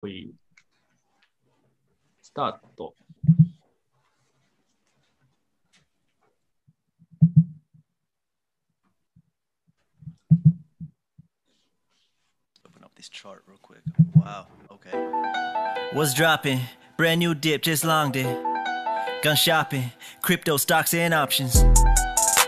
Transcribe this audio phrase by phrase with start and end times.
[0.00, 0.32] ほい。
[2.22, 2.94] スタート。
[12.66, 13.82] Open up this chart real quick.
[14.14, 14.46] Wow.
[14.70, 14.96] Okay.
[15.92, 16.60] What's dropping?
[16.96, 18.26] Brand new dip, just longed it.
[19.22, 19.92] Gun shopping,
[20.22, 21.62] crypto stocks and options.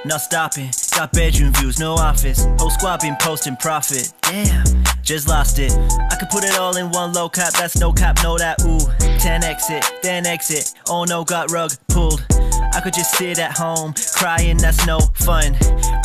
[0.04, 2.44] Not stopping, got bedroom views, no office.
[2.58, 4.12] Whole squad been posting profit.
[4.22, 4.64] Damn,
[5.12, 5.70] just lost it.
[6.10, 8.80] I could put it all in one low cap, that's no cap, no that ooh.
[9.18, 10.72] 10 exit, then exit.
[10.88, 12.24] Oh no, got rug pulled.
[12.72, 15.52] I could just sit at home, crying, that's no fun.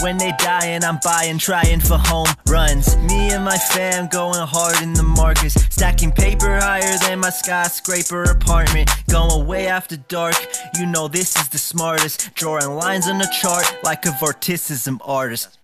[0.02, 2.98] When they dying, I'm buying, trying for home runs.
[2.98, 8.24] Me and my fam going hard in the markets, stacking paper higher than my skyscraper
[8.24, 8.90] apartment.
[9.10, 10.36] Going way after dark,
[10.78, 12.36] you know this is the smartest.
[12.36, 15.60] Drawing lines on the chart like a vorticism artist.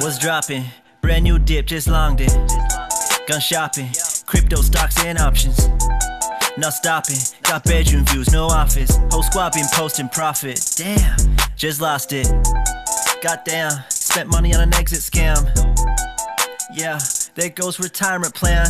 [0.00, 0.64] What's dropping?
[1.02, 2.32] Brand new dip, just longed it.
[3.26, 3.90] Gun shopping,
[4.24, 5.68] crypto stocks and options.
[6.56, 8.96] Not stopping, got bedroom views, no office.
[9.10, 10.60] Whole squad been posting profit.
[10.76, 11.18] Damn,
[11.56, 12.28] just lost it.
[13.20, 15.42] Goddamn, spent money on an exit scam.
[16.72, 17.00] Yeah,
[17.34, 18.66] there goes retirement plan.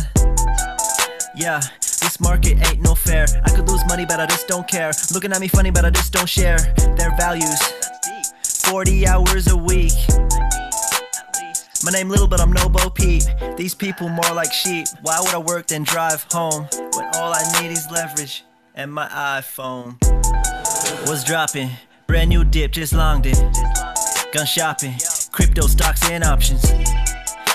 [1.35, 3.27] Yeah, this market ain't no fair.
[3.43, 4.91] I could lose money, but I just don't care.
[5.13, 6.57] Looking at me funny, but I just don't share
[6.97, 7.61] their values.
[8.65, 9.93] 40 hours a week.
[11.83, 13.23] My name little, but I'm no Bo Peep.
[13.57, 14.87] These people more like sheep.
[15.01, 19.07] Why would I work then drive home when all I need is leverage and my
[19.09, 19.97] iPhone?
[21.05, 21.71] What's dropping?
[22.07, 23.37] Brand new dip, just longed it.
[24.31, 24.95] Gun shopping,
[25.33, 26.63] crypto stocks and options.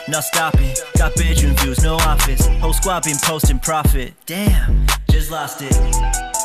[0.08, 2.46] Not stopping, got bedroom views, no office.
[2.60, 4.12] Whole squad been posting profit.
[4.26, 6.37] Damn, just lost it.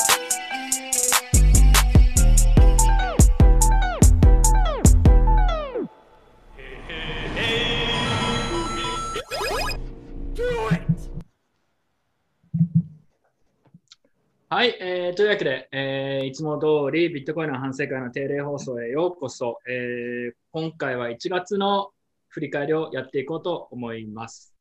[14.53, 21.89] はい、えーというわけで、えーいつも通りビットコインの反省会の定例放送へようこそ、えー今回は1月の
[22.27, 24.53] 振り返りをやっていこうと思います。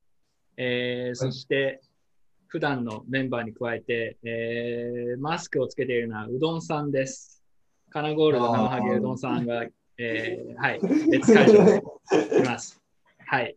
[0.56, 1.82] えーそして、
[2.46, 7.44] 普段のメンバーに加えて、えーマスクをつけているのはうどんさんです。
[7.90, 9.62] カナゴールド生ハゲうどんさんが、
[9.98, 11.82] えーはい、別会場で
[12.40, 12.80] います。
[13.26, 13.54] はい。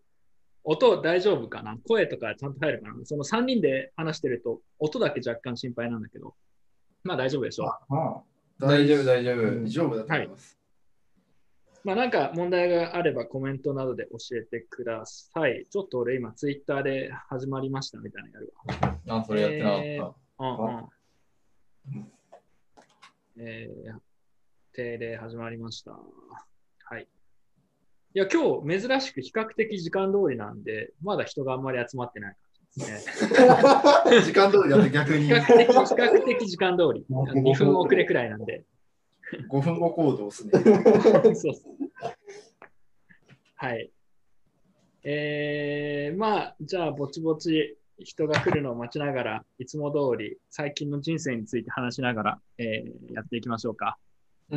[0.65, 1.77] 音大丈夫かな？
[1.87, 3.05] 声とかちゃんと入るかな？
[3.05, 6.35] その3人で話してると、音だけ若干心配なんだけど、
[7.03, 7.93] まあ大丈夫でしょう。
[7.93, 8.23] ま
[8.61, 9.37] あ、大丈夫、大丈夫。
[9.37, 10.57] うん大丈夫だと思います。
[11.83, 15.67] まあなんか問題があればコメントなどで教えてください。
[15.69, 18.53] ちょっと俺今ツイッターで始まりましたみたいなのやる
[19.07, 19.19] わ。
[19.19, 19.83] あ、それやってなかった。
[19.85, 22.11] えーうんうん。
[23.37, 23.99] えー、
[24.73, 25.91] 定例始まりました。
[28.15, 28.27] はい。
[28.27, 34.21] いや、今日珍しく比較的時間通りなんで、まだ人があんまり集まってない感じですね。
[34.23, 37.05] 時間通りだって逆に比較的、比較的時間通り。
[37.09, 38.63] 2分遅れくらいなんで。
[39.49, 40.51] 5分後行動ですね。
[41.35, 41.75] そうそう。
[43.55, 43.91] はい。
[45.03, 53.97] えー、まあ、じゃあ、ぼちぼち人が来るのを待ちながら、いつも通り最近の人生について話しながら、えーやっていきましょうか。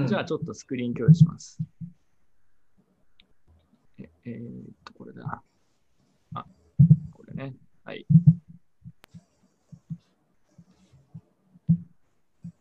[0.06, 1.58] じゃあ、ちょっとスクリーン共有します。
[3.98, 5.42] ええーっと、これだ。
[6.34, 6.46] あ、
[7.12, 7.54] これね。
[7.84, 8.06] はい。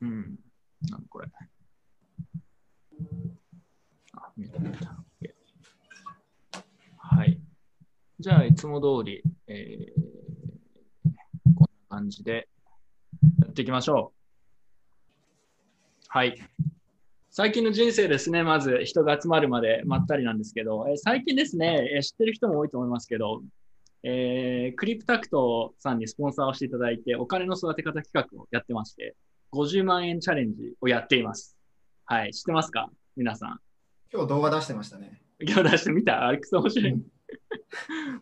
[0.02, 0.40] うん。
[0.90, 1.28] なんこれ。
[4.14, 5.04] あ、見えた見た。
[5.22, 5.34] OK
[6.98, 7.40] はい。
[8.20, 10.18] じゃあ、いつも通り、えー
[11.56, 12.48] こんな感じで
[13.42, 14.18] やっていきましょう。
[16.10, 16.38] はい。
[17.40, 23.44] 最近の人生ですね、まず人が集まるまでまったりなんですけど、えー最近ですね、えー知ってる人も多いと思いますけど、
[24.02, 29.16] えークリプタクトさんにスポンサーをしていただいて、お金の育て方企画をやってまして、
[29.54, 31.56] 50万円チャレンジをやっています。
[32.06, 32.90] はい、知ってますか？
[33.16, 33.60] 皆さん。
[34.12, 35.22] 今日動画出してましたね。
[35.40, 36.26] 今日出してみた？
[36.26, 36.92] あれくそ面白い。
[36.92, 37.04] うん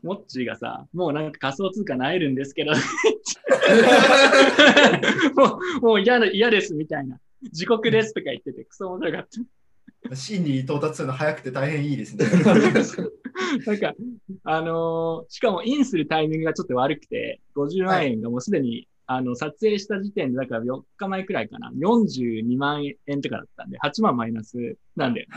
[0.03, 2.73] モッチーがさ、もうなんか仮想通貨なえるんですけど、
[5.35, 7.17] もうもう嫌な嫌ですみたいな。
[7.51, 9.27] 時刻ですとか言ってて、クソ面白かっ
[10.09, 10.15] た。
[10.15, 12.25] 真に到達するの早くて大変いいですね。
[13.65, 13.93] なんか、
[14.43, 25.27] あのーしかもインするタイミングがちょっと悪くて、50万円がもうすでに、あの、撮影した時点で、だから4日前くらいかな、42万円とかだったんで、8万マイナスなんで。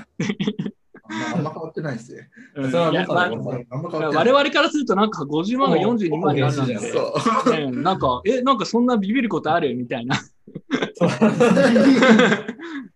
[1.11, 2.29] あんま変わってないですね。
[2.55, 4.33] うんそれはいやまあ誤差だ誤差あんま変わってない。
[4.35, 7.69] 我々からするとなんか50万が42万になるなんう。
[7.69, 10.17] うんなんか、え、なんかそんなビビることあるみたいな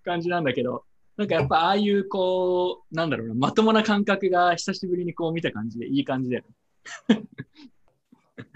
[0.05, 0.85] 感じなんだけど、
[1.17, 6.45] なんかやっぱああいうこう、なんだろうな、まともな感覚が久しぶりにこう見た感じでいい感じで。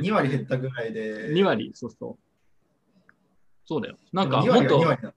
[0.00, 1.32] 2割減ったぐらいで。
[1.32, 2.22] 2割、そうそう。
[3.64, 3.98] そうだよ。
[4.12, 5.14] なんか、2もっ割が2と。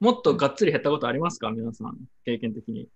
[0.00, 1.50] もっとがっつり減ったことありますか？
[1.50, 2.88] 皆さん、経験的に。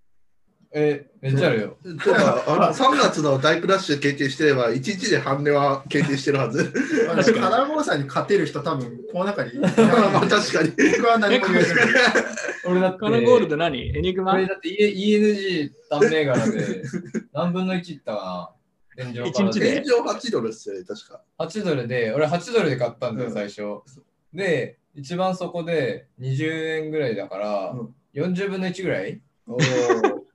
[0.74, 1.76] え、めっちゃあるよ。
[2.02, 6.72] とか、あの3月の大クラッシュ経験してれば、1日で半値は経験してるはず。
[7.10, 9.72] あのカラーゴーさんに勝てる人多分この中にいない。
[9.76, 10.70] ま あ確かに。
[10.96, 11.66] 僕は何も言えない。
[12.64, 13.96] 俺だって、カラーゴールド何？
[13.96, 14.32] エニグマ？
[14.32, 16.82] 俺だって E- ENG 単銘柄で
[17.34, 18.54] 何分の1いったか
[18.96, 19.78] な天井から一日で？
[19.80, 21.20] 現状8ドルっすよね、確か。
[21.38, 23.62] 8ドルで、俺8ドルで買ったんだよ、うん最初。
[24.32, 29.20] で、一番そこで20円ぐらいだから、うん40分の1ぐらい？
[29.46, 29.56] お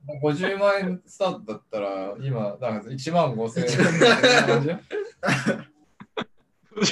[0.08, 4.68] ー50万円スタートだったら、今、なんか1万5千円みたいな感じ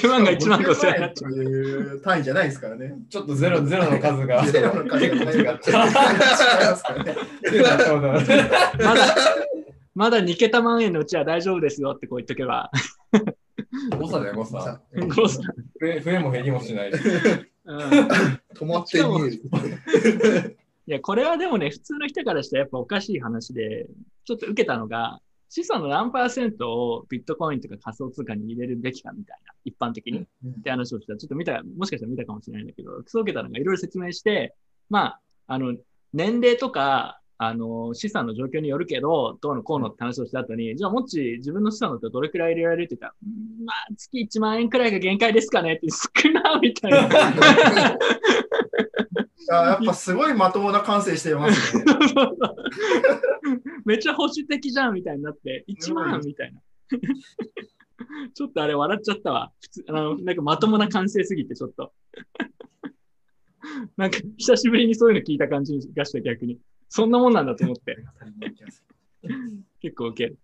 [0.03, 2.95] 10万が1万5千円になっちゃという単位じゃないですからね。
[3.09, 7.15] ちょっとゼロゼロの数がゼロの数が違っ違いますからね。
[8.83, 9.15] まだ、
[9.95, 12.69] まだ2桁万円のうちは大丈夫ですよってこう言っとけば。
[13.97, 14.81] 誤差だよ、誤差。
[15.15, 16.91] 誤差増え増えも減りもしない。
[16.91, 16.99] うん
[18.55, 20.57] 止まって見える。
[20.87, 23.87] いや、これはでもね、普通の人からしたらやっぱおかしい話で、
[24.25, 25.19] ちょっと受けたのが、
[25.49, 30.19] 資産の何パーセントをビットコインとか仮想通貨に入れるべきかみたいな、一般的に。
[30.19, 30.25] っ
[30.63, 31.13] て話をした。
[31.13, 34.55] ら、ちょっと見た、もしかしたら見たかもしれないんだけど、そう受けたのがいろいろ説明して、
[34.89, 35.75] まあ、あの、
[36.13, 43.05] 年齢とか、あの、資産の状況によるけど、どうのこうのって話をした後に、じゃあもし自分の資産だったらどれくらい入れられるって言った？
[43.07, 47.07] ら、うんまあ、月1万円くらいが限界ですかねって少なみたいな。
[49.49, 51.85] あやっぱすごいまともな感性してますね。
[53.85, 56.61] めっちゃ保守的じゃんみたいになって、1万みたいな。
[58.33, 59.53] ちょっとあれ笑っちゃったわ。
[59.61, 61.93] 普通あのなんかまともな感性すぎて、ちょっと。
[63.97, 66.59] なんか久しぶりにそういうの聞いた感じがした逆に。
[66.89, 67.97] そんなもんなんだと思って。
[69.81, 70.39] 結構受ける。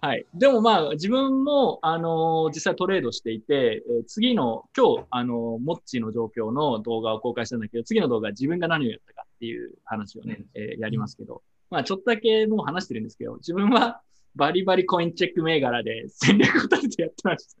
[0.00, 0.26] はい。
[0.34, 14.02] でもまあ、自分も、あのー実際トレードしていて、えー次の、今日、あのーモッチーの状況の動画を公開したんだけど、次の動画は自分が何をやったかっていう話をね、えーやりますけど、まあ、ちょっとだけもう話してるんですけど、自分は
[14.36, 17.56] バリバリコインチェック銘柄で戦略を立ててやってまし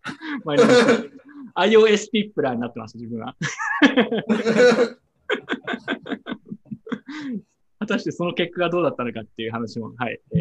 [1.54, 1.62] た。
[1.62, 3.34] iOS ピップラーになってました、自分は。
[7.86, 10.20] 果たしてその結果がどうだったのかっていう話も、はい。
[10.34, 10.36] え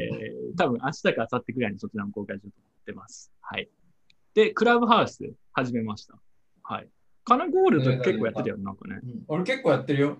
[0.53, 3.31] ー、多分明日か明後日くらいにそちらも公開しようと思ってます。
[3.41, 3.69] はい。
[4.33, 5.19] で、クラブハウス
[5.53, 6.15] 始めました。
[6.63, 6.89] はい。
[7.23, 8.99] カナゴールド結構やってたよね、なんかね。
[9.27, 10.17] 俺結構やってるよ。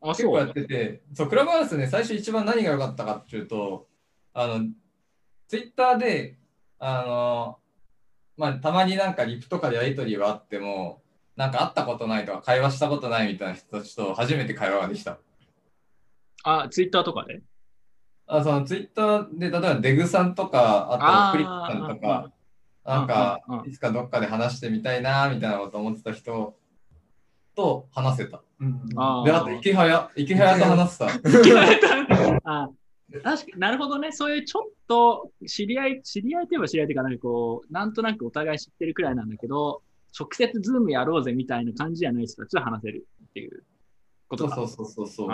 [0.00, 3.88] あ、そう結構やってて、そう、クラブハウスね、最初一番何が良かったかっていうと、
[4.32, 4.60] あの、
[5.48, 6.38] ツイッターで、
[6.78, 7.58] あの、
[8.36, 11.02] まあ、たまになんかリプとかでやりとりはあっても、
[11.36, 15.18] なんか会ったことないとか会話したことないみたいな人たちと初めて会話ができた。
[16.44, 17.42] あ、ツイッターとかで？
[18.26, 22.32] あそのツイッターで、例えばデグさんとか、あとクリックさんとか、
[22.84, 26.54] なんかいつかどっかで話してみたいなみたいなこと思ってた人
[27.54, 28.42] と話せた。
[28.96, 31.06] あーで、あと池早、池早と話せた。
[32.44, 32.70] あ
[33.22, 34.10] 確かになるほどね。
[34.12, 39.82] そういうちょっと知り合い、知り合いといえば知り合いというか、なんかこう、なんとなくお互い知ってるくらいなんだけど、
[40.18, 43.64] 直接ズームやろうぜみたいな感じじゃない人たちと話せるっていう
[44.28, 44.56] ことか。
[44.56, 45.28] そうそうそうそう。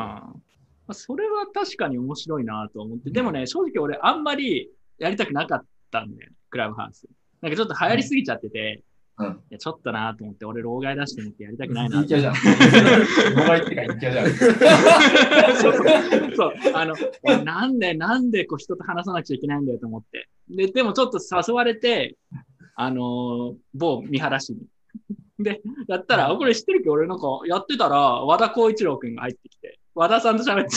[0.90, 3.10] まあそれは確かに面白いなと思って。
[3.10, 7.06] でもね、正直俺あんまりやりたくなかったんだよね、クラブハウス。
[7.40, 8.82] なんかちょっと流行りすぎちゃってて、
[9.18, 12.34] うんいやちょっとなと思って、俺、老害出してみてやりたくないな陰キャじゃん。
[12.34, 14.30] 5倍ってか陰キャじゃん。
[15.54, 15.74] そう
[16.34, 20.28] そう、あの、なんで、なんでこう人と話さなくちゃいけないんだよと思って。
[20.48, 22.16] で、でもちょっと誘われて、
[22.74, 24.66] あのー某見晴らしに。
[25.38, 26.86] で、やったら、あこれ知ってるけ？
[26.86, 30.70] ど、俺なんかやってたら、和田光一郎くんが入ってきて、和田さんと喋って。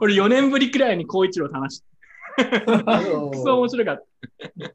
[0.00, 1.82] 俺4年ぶりくらいに光一郎と話し
[2.36, 4.70] て、くそ面白かった。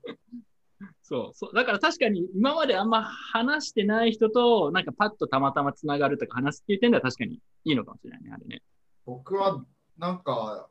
[1.01, 1.55] そうそう。
[1.55, 8.61] だから確かに今まであんま話してない人と、なんかパッとたまたまつながるとか話すっていう点では確かにいいのかもしれないね、あれね。
[9.05, 9.63] 僕は
[9.97, 10.67] なんか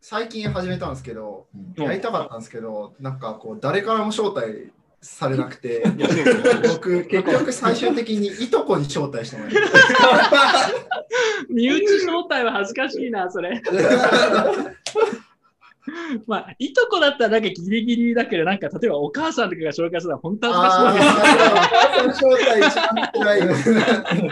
[0.00, 4.72] 最近始めたんですけど、うんやりたかったんですけど、なんかこう誰からも招待
[5.02, 5.82] されなくて、
[6.68, 10.70] 僕結局最終的にいとこに招待してもらいました。
[11.48, 13.62] 身内招待は恥ずかしいな、それ。
[16.26, 21.04] まあ、いとこだったらなんかギリギリだけど、なんか例えばお母さんとかが紹介するのは本当恥ずかしい
[21.44, 23.46] わあー招待一番辛いよ。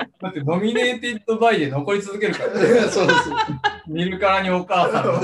[0.20, 2.50] だって、ノミネーティッドバイで残り続けるから。
[2.90, 3.30] そうです。
[3.86, 5.12] 見るからにお母さんの。
[5.12, 5.22] なん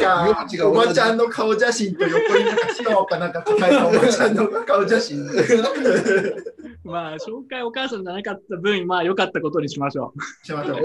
[0.00, 5.26] かおばちゃんの顔写真と横になんか白かなんか抱えたおばちゃんの顔写真。
[6.84, 10.46] まあ、紹介お母さんじゃなかった分、まあ良かったことにしましょう。
[10.46, 10.80] しましょう。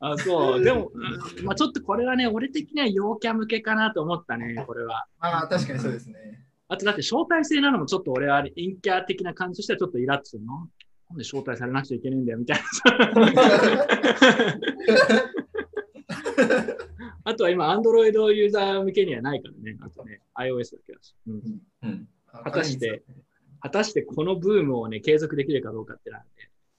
[0.00, 0.62] あ、そう。
[0.62, 5.06] でも、うんまあちょっとこれはね、俺的には陽キャ向けかなと思ったね、これは。
[5.20, 6.44] ああ、確かにそうですね。
[6.68, 10.68] あとだって招待制なのもちょっと俺は陰キャ的な感じとしてはちょっとイラッとするの。
[11.10, 12.62] なんで招待されなくちゃいけないんだよみたいな。
[17.24, 19.78] あとは今、Android ユーザー向けにはないからね。
[19.80, 21.14] あとね、iOS だけだし。
[21.26, 21.42] うん
[21.82, 22.08] うん。
[22.26, 23.02] 果たして、
[23.60, 26.28] 果たしてこのブームをね、継続できるかどうかってなんで、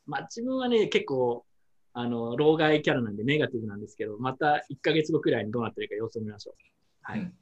[0.06, 1.46] まあ自分はね、結構、
[1.93, 6.55] あの、老害キャラなんでネガティブなんですけど、また1ヶ月後くらいにどうなってるか様子を見ましょう。
[7.01, 7.19] はい。
[7.19, 7.34] うん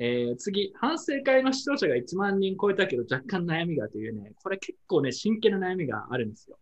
[0.00, 6.56] えー次、反省会の視聴者が1万人超えたけど若干悩みがというね、これ結構ね、真剣な悩みがあるんですよ。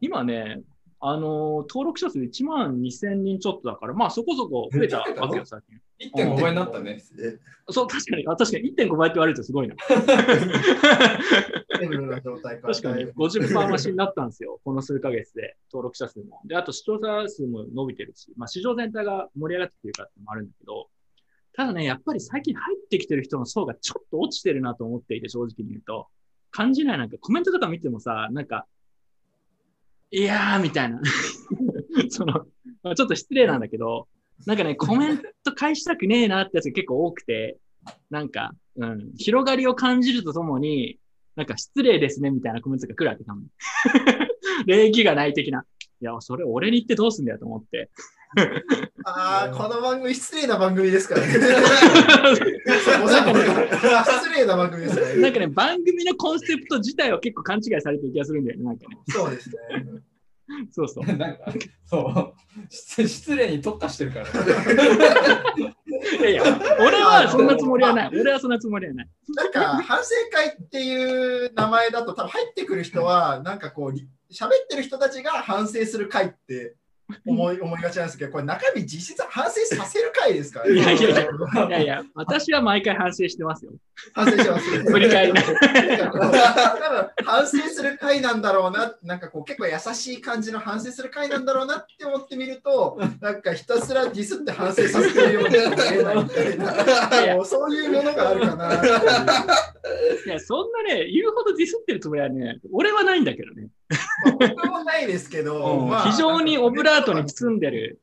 [0.00, 0.60] 今ね、
[1.02, 5.80] あのー登録者数1万2000人ちょっとだから、まあそこそこ増えたわけよ、最近。
[6.14, 7.02] 1.5倍になったね。
[7.70, 8.74] そう、確かに、あ確かに。
[8.74, 9.74] 1.5倍って言われるとすごいな。
[12.60, 13.06] 確かに。
[13.06, 16.42] 50%増しになったんですよ、この数ヶ月で、登録者数も。
[16.44, 20.90] で、あと視聴者数も伸びてるし、まあ、市場全体が盛り上がってきてるからってのもあるんだけど、
[21.54, 26.08] ただね、やっぱり最近入ってきてる人の層がちょっと落ちてるなと思っていて、正直に言うと、
[26.50, 28.66] 感じない、なんかコメントとか見てもさ、なんか、
[30.12, 31.00] いやー、みたいな。
[32.10, 32.46] その、
[32.82, 34.08] まあ、ちょっと失礼なんだけど、
[34.46, 37.58] なんかね、コメント返したくねえなってやつが結構多くて、
[38.10, 40.98] なんか、うん、広がりを感じるとともに、
[41.36, 43.48] なんか失礼ですねみたいなコメントが来るわけたまに。
[44.66, 45.64] 礼儀がない的な。
[46.00, 47.90] いや、それ俺に言ってどうすんだよと思って。
[49.04, 51.32] ああ、この番組失礼な番組ですから ね。
[51.32, 51.40] 失
[54.34, 55.20] 礼な番組ですからね。
[55.20, 58.96] なんかね、番組のコンセプト自体は結構勘違いされてる気がするんだよね、なんかね。
[59.08, 59.56] そうですね。
[60.70, 61.04] そうそう。
[61.16, 61.52] なんか、
[61.86, 62.34] そう。
[62.68, 64.26] 失失礼に特化してるから。
[66.18, 66.42] いやいや、
[66.80, 68.10] 俺はそんなつもりはない。
[68.12, 69.08] 俺はそんなつもりはない。
[69.28, 76.76] なんか、反省会っていう名前だと、多分入ってくる人は、なんかこう、喋ってる人たちが反省する会って
[77.26, 81.26] 思い思いがちなんですけど、これ中身実質反省させる会ですからいやいやいやや。
[81.68, 83.72] いやいや、私は毎回反省してますよ。
[84.14, 84.70] 反省してます。
[84.90, 96.58] 振り返りな多分反省する回なんだろうな、なんかこう結構優しい感じの反省する回なんだろうなって思ってみると、なんかひたすらディスって反省させてるように見えないみたい
[97.28, 98.74] な、もうそういうものがあるかな。
[100.26, 103.68] いや、そんなね、言うほどディスってるつもりはね、俺はないんだけどね。
[104.24, 108.00] まあ僕もないですけど、まあ非常にオブラートに包んでる。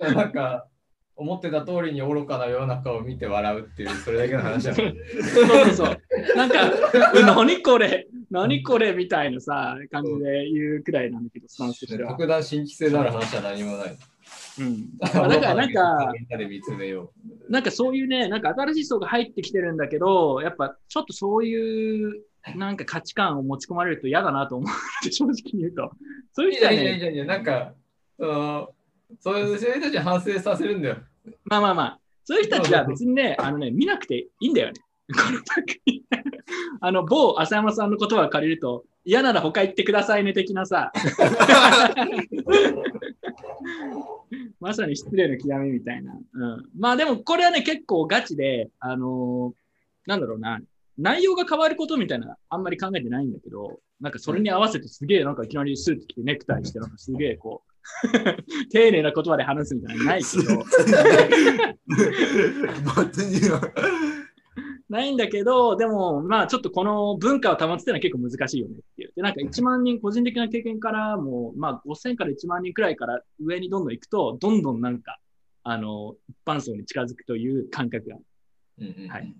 [0.00, 0.66] なんか、
[1.18, 4.96] 思ってた通りに愚かな世の中を見て笑うっていう、それだけの話だもん。
[5.32, 5.98] そうそうそう。
[6.36, 6.70] なんか、
[7.24, 12.10] 何これ、何これみたいなさ、感じで言うくらいなんだけど、スタンスは。
[12.10, 13.96] 特段新規性のある話は何もない。
[14.58, 14.88] うん。
[15.00, 16.12] まあだからなんか、
[17.48, 22.22] なんかそういうね、なんか新しい層が入ってきてるんだけど、やっぱちょっとそういう
[22.54, 24.72] なんか価値観を持ち込まれると嫌だなと思っ
[25.02, 25.90] て、正直に言うと。
[26.32, 26.50] そうう。
[26.50, 27.72] いいう人はね、やいやいやいや、なんか、
[28.18, 30.98] そういう人たちに反省させるんだよ。
[31.44, 34.74] まあまあまあ、そういう人たちは別にね、あのね、見なくていいんだよね。
[35.08, 35.42] この番
[35.84, 36.04] 組
[36.80, 40.92] あの、某浅山さんの言葉を借りると、嫌なら他行ってくださいね的なさ、
[44.58, 46.12] まさに失礼の極みみたいな。
[46.32, 49.56] うん、まあでもこれはね、結構ガチで、あのー
[50.06, 50.60] なんだろうな、
[50.98, 57.70] 内容が変わることみたいなあんまり考えてないんだけど、なんかそれに合わせてすげえなんかいきなりスーツ着てネクタイして、なんかすげえこう、
[58.70, 60.64] 丁寧な言葉で話すみたいなのないけど、
[64.88, 69.12] ないんだけど、でも、まあちょっとこの文化を保つっていうのは結構難しいよねっていう。
[69.16, 75.18] で、なんか1万人、個人的な経験からも、まあ5000から1万人くらいから上にどんどん行くと、どんどんなんか、
[75.64, 78.16] あの、一般層に近づくという感覚が。
[78.78, 79.34] うんうんはい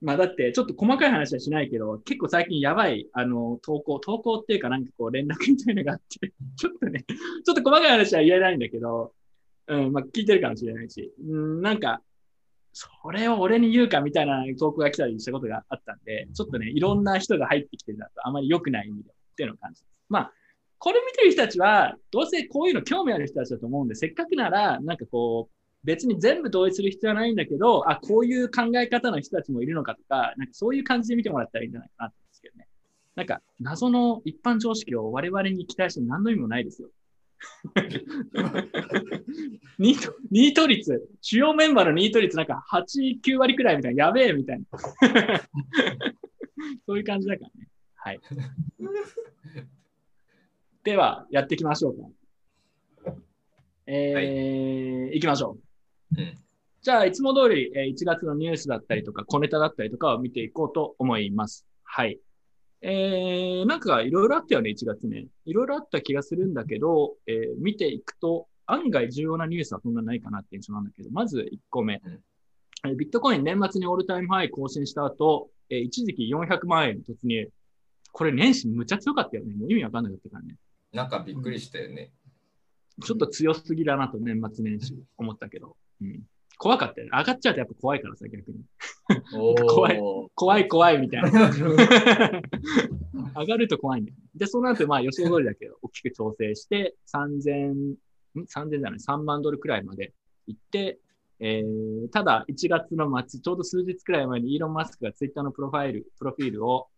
[0.00, 7.04] まあだって、ちょっと細かい話はしないけど、結構最近やばい、あの、投稿、投稿っていうかなんかこう連絡みたいなのがあって、 ちょっとね、
[7.44, 9.12] ちょっと細かい話は言えないんだけど、
[9.66, 12.02] うん、まあ聞いてるかもしれないし、うん、なんか、
[12.72, 20.00] それを俺に言うかみたいな投稿が来たりしたことがあったんで、ちょっとね、いろんな人が入ってきてるなと、あまり良くない意味でっていうのを感じます。
[20.08, 20.32] まあ、
[20.78, 32.68] これ見てる人たちは、どうせこういうの興味ある人たちだと思うんで、せっかくなら、なんかこう、別に全部同意する必要はないんだけど、あ、こういう考え方の人たちもいるのかとか、なんかそういう感じで見てもらったらいいんじゃないかなと思うんですけどね。
[33.14, 36.90] なんか、謎の一般常識を我々に期待しても何の意味もないですよ。
[39.78, 44.66] ニート、ニート率、主要メンバーのニート率なんか8、9割くらいみたいな、やべえみたいな。
[46.86, 47.68] そういう感じだからね。
[47.94, 48.20] はい。
[50.82, 52.08] では、やっていきましょうか。
[53.86, 55.67] えー行きましょう。
[56.16, 56.38] うん
[56.80, 61.66] じゃあ、いつも通り、えー1月のニュースだったりとか、小ネタだったりとかを見ていこうと思います。
[61.82, 62.20] はい。
[62.82, 65.26] えー、なんかいろいろあったよね、1月ね。
[65.44, 72.00] いろいろあった気がするんだけど、えー見ていくと、案外重要なニュースはそんなないかなって印象なんだけど、まず1個目。
[72.04, 72.20] うん
[72.86, 77.50] えービットコイン年末にオールタイムハイ更新した後、えー一時期400万円突入。
[78.12, 79.54] これ年始むちゃ強かったよね。
[79.56, 80.54] もう意味わかんなかったからね。
[80.92, 82.12] なんかびっくりしたよね。
[83.04, 85.76] ちょっと強すぎだなと年末年始思ったけど。
[86.00, 86.22] うん、
[86.58, 87.10] 怖かったよね。
[87.12, 88.58] 上がっちゃうとやっぱ怖いからさ、逆に。
[89.34, 91.30] お 怖いー怖い怖いみたいな。
[93.40, 94.22] 上がると怖いんだよね。
[94.34, 97.96] で、その後、まあ予想通りだけど、大きく調整して、3000、ん
[98.36, 100.12] ?3000 じゃない、3万ドルくらいまで
[100.46, 100.98] 行って、
[101.40, 106.88] えー、ただ、1月の末、ちょうど数日くらい前にイーロン・マスクがツイッターのプロファイル、プロフィールを、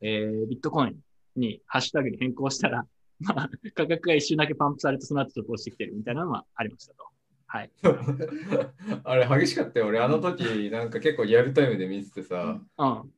[0.00, 1.00] えー、ビットコイン
[1.34, 2.86] に、ハッシュタグに変更したら、
[3.18, 7.08] まあ、価格が一瞬だけパンプされて、その後ちょっと落ちてきてるみたいなのはありましたと。
[7.48, 7.70] はい。
[9.04, 9.86] あれ激しかったよ。
[9.86, 13.12] 俺あの時なんか結構リアルタイムで見ててさ、うん。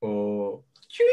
[0.00, 1.08] こう、キュイ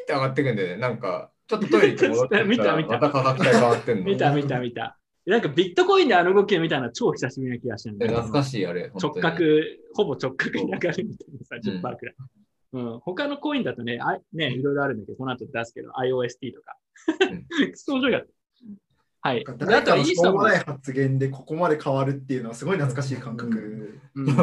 [0.00, 0.76] ーって上がってくんだよね。
[0.76, 4.04] なんか、ちょっとトイレ行って戻ってきたら 見た見たまた価格帯変わってんの。
[4.04, 4.98] 見た見た見た。
[5.26, 8.90] なんかビットコインであの動きを見たのは超久しぶりな気がしたんだえけど懐かしいあれ。
[8.94, 9.44] 直角、
[9.94, 12.14] ほぼ直角に上がるみたいなさ、うん10%くらい。
[12.72, 16.76] うん、他のコインだとね、あね、いろいろあるんだけど、この後出すけど、IOST とか。
[17.72, 18.39] クソ面白かった。
[19.22, 19.44] はい。
[19.44, 24.00] であとはしょうもない発言でここまで変わるっていうのはすごい懐かしい感覚。
[24.14, 24.36] うん、なん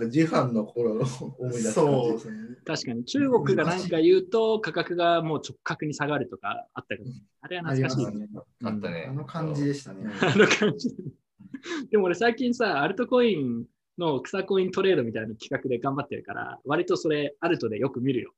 [0.00, 1.06] か自販の頃の
[1.38, 2.36] 思い出す感じそうですね。
[2.66, 8.28] 確かに中国が何か言うと価格がもう直角に下がるとかあったけど、あれは懐かしいね。
[8.64, 10.10] あったねあの感じでしたね。
[10.20, 10.94] あの感じ。
[11.90, 13.64] でも俺最近さ、アルトコイン
[13.96, 18.32] の草コイントレードみたいな企画で頑張ってるから、割とそれアルトでよく見るよ。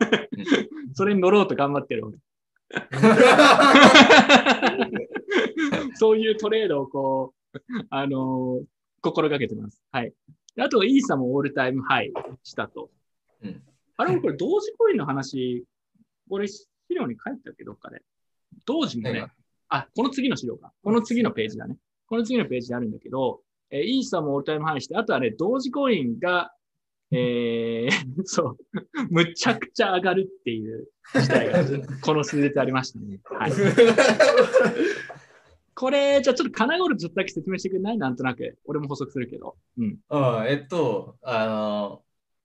[0.94, 2.18] それに乗ろうと頑張ってる俺。
[5.94, 7.58] そういうトレードをこう、
[7.90, 8.64] あのー
[9.04, 9.82] 心がけてます。
[9.92, 10.14] はい。
[10.56, 12.10] であと、イーサもオールタイムハイ
[12.42, 12.90] したと。
[13.42, 13.62] うん
[13.96, 15.64] あれ、これ同時コインの話、
[16.28, 18.02] これ資料に書いてたっけ、どっかで。
[18.66, 19.28] 同時もね
[19.68, 20.72] あ、この次の資料か。
[20.82, 21.76] この次のページだね。
[22.08, 26.52] この次のページにあるんだけど、えーイーサもオールタイムハイして、あとはね、同時コインが、
[27.16, 27.90] えー、
[28.24, 28.56] そう、
[29.10, 31.64] むちゃくちゃ上がるっていう事態が、
[32.02, 33.20] この数日ありましたね。
[33.24, 33.52] はい。
[35.76, 37.98] これ、じゃあちょっと金ゴルちょっとだけ説明してくれない？
[37.98, 38.58] なんとなく。
[38.64, 39.56] 俺も補足するけど。
[39.76, 39.98] うん。
[40.08, 42.02] うん、えっと、あの、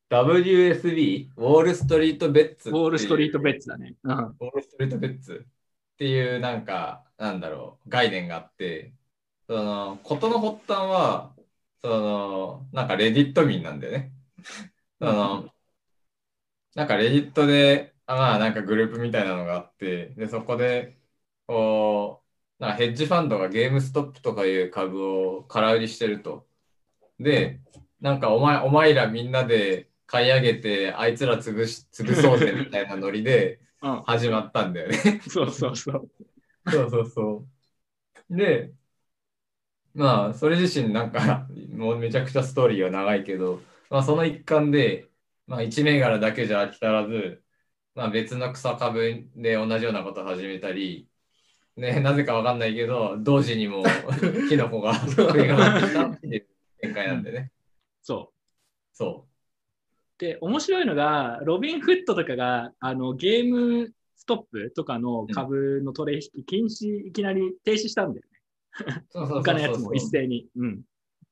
[0.09, 2.69] WSB、ウォールストリートベッツ。
[2.69, 3.95] ウォールストリートベッッツだね。
[4.03, 4.17] うん。
[4.17, 8.93] ウォールストリートベッツっていうなんか、なんだろう、概念があって、
[9.47, 11.35] その、ことの発端は、
[11.81, 14.11] その、なんかレディット民なんだよね。
[14.99, 15.53] その、
[16.75, 20.97] なんかレディットで、あまあなんかグループみたいなのがあって、で、そこで、
[21.47, 22.23] こ
[22.59, 26.47] う、なんかヘッジファンドがゲームストップとかいう株を空売りしてると。
[27.19, 27.61] で、
[28.01, 34.03] なんかお前、お前らみんなで買い上げて、あいつら潰し、潰そうぜみたいなノリで うん。
[34.03, 35.21] 始まったんだよね。
[35.27, 36.09] そうそうそう。
[36.71, 37.47] そうそうそ
[38.29, 38.35] う。
[38.37, 38.73] で、
[39.93, 45.09] まあ、それ自身なんか、もうめちゃくちゃストーリーは長いけど、まあ、その一環で、
[45.47, 47.43] まあ、1銘柄だけじゃ飽き足らず、
[47.95, 51.09] まあ、別の草株で同じようなことを始めたり、
[51.75, 53.83] ね、なぜかわかんないけど、同時にも
[54.49, 56.47] キノコが増えがってきたっていう
[56.81, 57.51] 展開なんでね。
[58.01, 58.39] そう。
[58.93, 59.27] そ
[60.19, 68.39] で、面白いのが、ロビンフットとかが、あの、ゲームストップとかの株の取引禁止、いきなり停止したんだよね。
[68.99, 69.05] う。
[69.09, 70.47] そうそうそう他のやつも一斉に。
[70.57, 70.81] うん。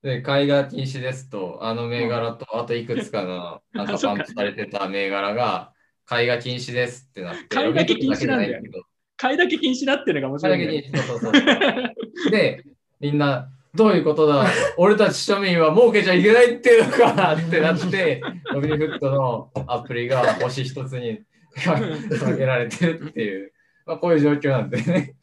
[0.04, 5.74] で、買いが禁止ですと、あの銘柄と、あといくつかの、なんかパンプされてた銘柄が、
[6.06, 10.76] 買いが禁止ですってなって、買いだけ禁止なんだよいだけ禁止だっていうのが面買白いね。
[10.76, 12.32] いだけ禁止、そうそうそう。
[12.32, 12.64] で、
[13.00, 14.46] みんな、どういうことだ？
[14.78, 21.22] 俺たち庶民は儲けちゃいけないっていうのかってなって、 ロビンフットのアプリが星一つに
[21.56, 23.52] 下げられてるっていう、
[23.86, 25.14] まあ、こういう状況なんでね。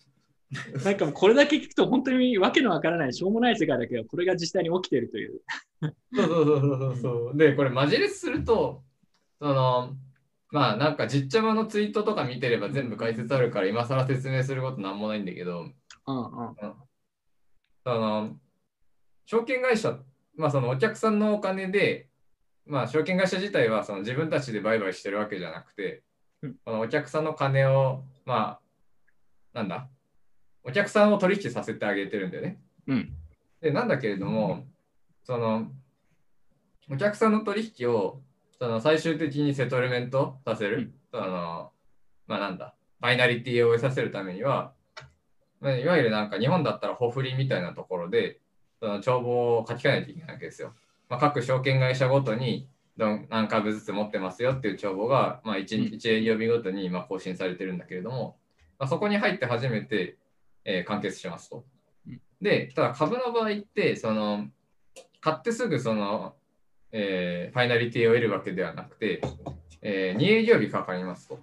[0.85, 5.41] なんかもうこれだけ聞くと本当にわけのわからない、しょうもない世界だけど、これが実際に起きているという。
[5.83, 7.37] そうそうそうそうそう。
[7.37, 8.83] で、これ、マジレスすると、
[9.41, 9.97] その、
[10.51, 15.67] まあ、なんか、じっちゃまのツイートとか見てれば全部解説あるから、今更説明することなんもないんだけど、
[16.07, 16.55] うんうん。
[17.85, 18.37] その、
[19.27, 19.99] 証券会社、
[20.37, 22.09] まあ、そのお客さんのお金で、
[22.67, 26.03] まあ、証券会社自体はその自分たちで売買してるわけじゃなくて
[26.45, 28.59] うん、このお客さんの金を、ま
[29.55, 29.89] あ、なんだ、
[30.65, 32.59] お客さんを取引させてあげてるんだよね。
[32.87, 33.13] うん。
[33.61, 34.65] で、なんだけれども、
[35.25, 35.71] その、
[36.91, 38.21] お客さんの取引を、
[38.59, 41.71] その最終的にセトルメントさせる、うんその、
[42.27, 44.73] まあなんだ、ファイナリティを得させるためには、
[45.61, 48.41] まあいわゆるなんか日本だったらホフリみたいなところで、
[48.81, 50.75] その帳簿を書き換えないといけないわけですよ。
[51.09, 58.37] まあ、各証券会社ごとにどん何株ずつ持ってますよっていう帳簿が、まあ、1, うん1営業日ごとにまあ更新されてるんだけれども、
[58.79, 60.17] まあ、そこに入って初めて、
[60.65, 61.65] えー完結しますと
[62.07, 62.21] うん。
[62.41, 64.49] で、ただ株の場合って、その
[65.21, 66.35] 買ってすぐその
[66.93, 69.21] えーファイナリティを得るわけではなくて、
[69.83, 71.39] え2営業日かかりますと。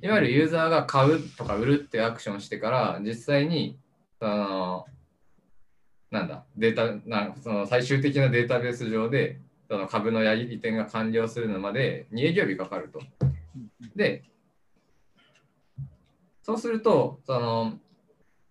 [0.00, 3.78] いわゆるユーザーが買うとか売るってアクションをしてから、実際に、
[4.20, 4.86] その、
[6.10, 13.00] なんだ、データ、なんその最終的なデータベース上で、その株のやり点が完了するのまで2営業日かかると。
[13.96, 14.22] で、
[16.42, 17.78] そうすると、その、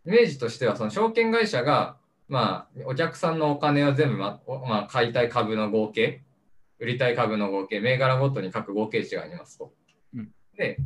[0.05, 6.23] イメージとしては、その証券会社が、まあ、お客さんのお金を全部、まおまあ、買いたい株の合計、
[6.79, 9.73] 売りたい株の合計、銘柄ごとに各合計値がありますと。
[10.15, 10.77] うんで、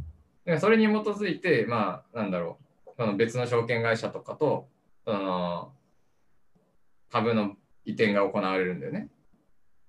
[0.45, 4.67] でそれに基づいて、まあ、なんだろう、その別の証券会社とかと、
[5.05, 5.71] その
[7.11, 9.09] 株の移転が行われるんだよね。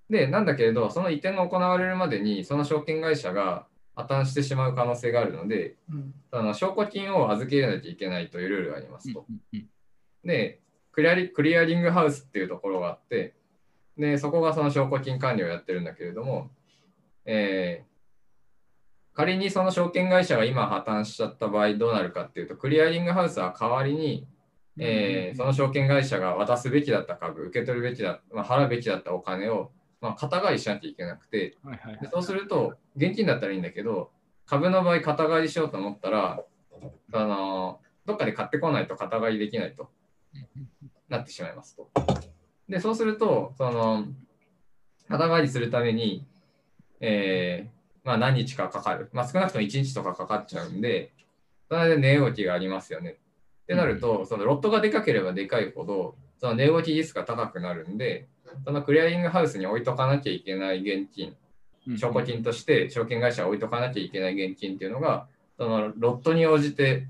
[0.09, 9.25] で、なんだけれど、その移転が行われるまでに、その証券会社が破綻してしまう可能性があるので、うんその証拠金を預けなきゃいけないというルールがありますと。
[10.23, 10.59] で
[10.91, 13.35] クリアリ、クリアリングハウスっていうところがあって、
[13.97, 16.49] で、そこがその証拠金管理をやってるんだけれども、
[17.25, 17.87] えー
[19.13, 24.27] 仮にその証券会社が今破綻しちゃった場合どうなるかっていうと、クリアリングハウスは代わりに、
[24.77, 34.11] えーその証券会社が渡すべきだった株、受け取るべきだ、まあ、払うべきだったお金を、まあ、肩代わりしなきゃいけなくて、はいはいでそうすると、現金だったらいいんだけど、
[34.45, 36.43] 株の場合、肩代わりしようと思ったら、
[37.13, 39.89] あのどっかで買ってこないと肩代わりできないと
[41.09, 41.89] なってしまいますと。
[42.69, 44.05] で、そうすると、その、
[45.07, 46.25] 肩代わりするために、
[46.99, 49.09] えーまあ、何日かかかる。
[49.11, 51.11] まあ、少なくとも1日とかかかっちゃうんで、
[51.69, 53.17] それで値動きがありますよね。
[53.63, 58.29] ってなると、そのロットがでかければでかいほど、その値動きリスクが高くなるんで、
[58.65, 61.35] そのクリアリングハウスに置いとかなきゃいけない現金、
[61.97, 67.07] 証拠金として証券会社が置いとかなきゃいけない現金っていうのが、そのロットに応じて、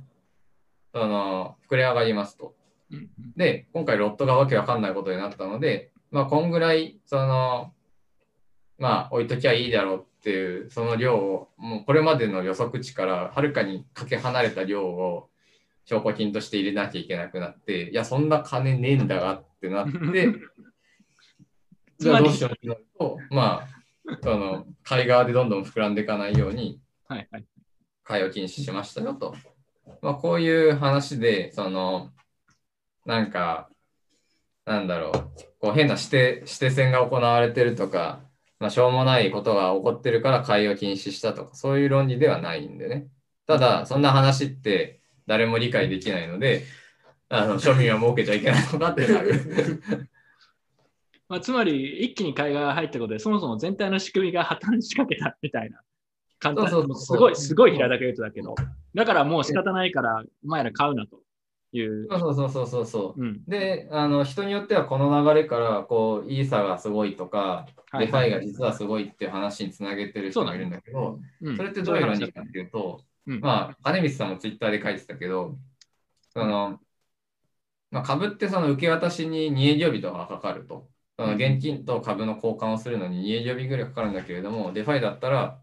[0.93, 2.55] その膨れ上がりますと。
[3.36, 7.73] で、今回ロットがわけわかんないことになったので、まあ、こんぐらい、その、
[8.77, 15.29] まあ、置いときゃいいだろうっていう、その量を、もうこれまでの予測値からはるかにかけ離れた量を
[15.86, 19.91] 証拠金として入れなきゃいけなくなって、いや、そんな金ねえんだがってなって、
[21.99, 27.45] じゃあどうしようってなると、まあ、その、買い側でどんどん膨らんでいかないように、はいはい。
[28.03, 29.36] 買いを禁止しましたよと。
[30.01, 32.12] まあ、こういう話で、その、
[33.05, 33.69] なんか、
[34.65, 35.12] なんだろう、
[35.60, 38.21] こう変な指定指定戦が行われてるとか、
[38.60, 43.07] まあ、しょうもないことが起こってるから買いを禁止したとか、そういう論理ではないんでね。
[43.47, 46.63] ただ、そんな話って誰も理解できないので、
[47.29, 49.81] あの庶民は儲けちゃいけないのかってなる。
[51.29, 55.81] まあ、つまり、一気に海外が入ったことで、そもそも全体の仕組みが破綻しかけたみたいな。
[56.39, 58.55] 簡単そうそうそうすごい、すごい平たく言うとだけど。
[58.93, 61.21] だからもう仕方ないから、お前ら買うなと
[61.73, 62.07] いう。
[62.09, 63.21] そうそうそうそうそう。
[63.21, 63.43] うん。
[63.45, 75.57] で、あの人によってはこの流れから、こう、イーサがすごいとか、はい DeFi が実はすごいっていう話につなげてる人がいるんだけど、うんそれってどういう論理かっていうと、うんまあ、金光さんもツイッターで書いてたけど、
[76.33, 76.79] その、
[77.91, 80.89] まあ、株ってその受け渡しに2営業日とかかかると。
[81.17, 85.60] 現金と株の交換をするのに2営業日ぐらいかかるんだけれども、 DeFi だったら、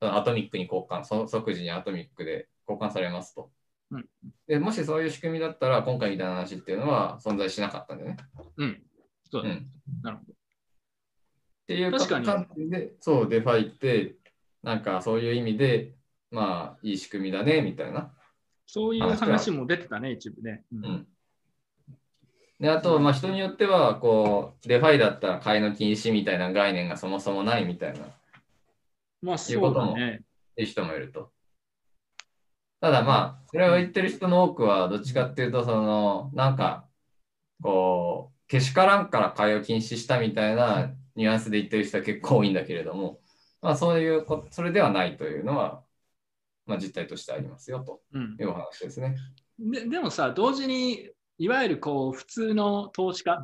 [0.00, 3.50] アトミックに交換、そ即時にアトミックで交換されますと。
[3.90, 4.08] うん
[4.46, 8.16] でもしそういう仕組みだったら、今回みたいな話っていうのは存在しなかったんだよね。
[8.56, 8.82] うん。
[9.30, 9.66] そうだね。
[9.88, 10.32] うんなるほど。
[10.32, 10.34] っ
[11.66, 14.16] ていう観点で、そう、デファイって、
[14.62, 15.94] なんかそういう意味で、
[16.30, 18.14] まあ、いい仕組みだね、みたいな。
[18.66, 20.64] そういう話も出てたね、一部ね。
[20.72, 21.06] うんうん。
[22.60, 28.00] で、あと、まあ、人によっては、こう、デファイだったら買いの禁止みたいな概念がそもそもないみたいな、
[29.22, 30.22] まあ、そうだね。
[30.56, 31.30] いう人もいると。
[32.80, 36.88] ただまあ、それを言ってる人の多くは、どっちかっていうと、その、なんか、
[37.62, 43.20] こう、けしからんから買いを禁止したみたいなニュアンスで言ってる人は結構多いんだけれども、
[43.60, 45.82] まあ、そういうこ、それではないというのは、
[46.66, 49.16] まあ、実態としてありますよとうんいうお話ですね。
[49.58, 53.40] ででもさ、同時に、いわゆるこう普通の投資家、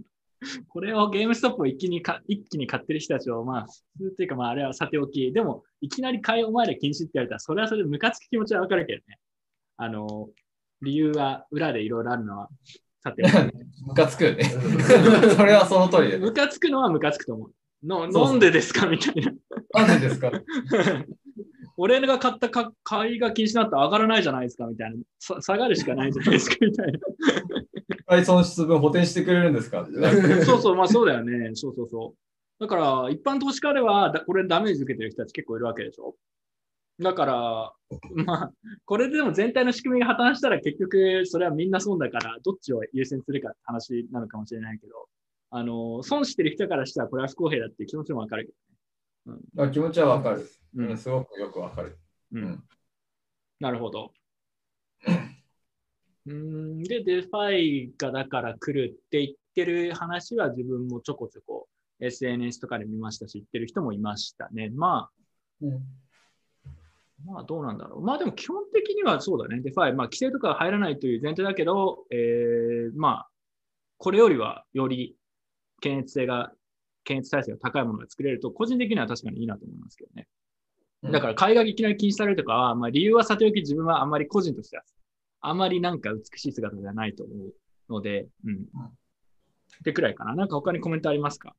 [0.68, 3.66] これをゲームストップを一気にか一気に買ってる人たちを、まあ、
[3.98, 9.18] 普通っていうか、まあ、あれはさておき、でも、いきなり買いお前ら禁止って言われたら、それはそれでムカつく気持ちはわかるけどね。
[9.76, 10.30] あの、
[10.82, 12.48] 理由は裏でいろいろあるのは、
[13.04, 13.30] さておき。
[13.86, 14.44] ムカつくよね。
[15.36, 16.18] それはその通りで。
[16.18, 17.52] ムカつくのはムカつくと思う。
[17.86, 18.86] のそうそうなんでですか？
[18.86, 19.32] みたいな。
[19.86, 20.30] なんでですか？
[21.76, 24.96] 俺が買ったか買いが禁止になったら上がらないじゃないですかみたいな。
[25.18, 26.98] さ下がるしかないじゃないですかみたいな。
[28.06, 29.86] はい、損失分補填してくれるんですか？
[30.44, 31.50] そうそう、まあそうだよね。
[31.54, 32.62] そうそうそう。
[32.62, 36.14] だから、一般投資家では、だこれダメージ受けてる人たち結構いるわけでしょ。
[37.00, 37.72] だから、
[38.24, 38.52] まあ、
[38.84, 44.92] これでも全体の仕組みが破綻したら結局、それはみんな損だから、どっちを優先するかって話なのかもしれないけど、
[45.50, 50.48] あの、損してる人からしたらこれは不公平だっていう気持ちもわかるけまあ気持ちはわかる。
[50.74, 50.84] ど。
[50.84, 51.98] うん、すごくよくわかる。
[52.32, 52.64] うんうん
[53.60, 54.12] なるほど。
[56.26, 61.68] うんで、デファイがだから来るって言ってる話は自分もちょこちょこ
[62.00, 64.70] SNS とかで見ましたし、言ってる人もいましたね。
[64.74, 65.10] まあ、
[65.60, 65.80] うん
[67.24, 68.02] まあどうなんだろう。
[68.02, 69.60] まあでも基本的にはそうだね。
[69.60, 73.28] デファイ、まあ規制とかは入らないという前提だけど、えー、まあ、
[73.98, 75.16] これよりはより
[75.80, 76.52] 検閲性が、
[77.04, 80.26] 検閲耐性が高いものが作れると、個人的には確かにいいなと思いますけどね。
[81.04, 84.84] だから買いがいきなり禁止されるとかは、まあ理由はさておき自分はあんまり個人としては、
[85.40, 88.54] あまりなんか美しい姿ではないと思うので、うん。
[88.54, 90.34] ってくらいかな。
[90.36, 91.54] なんか他にコメントありますか？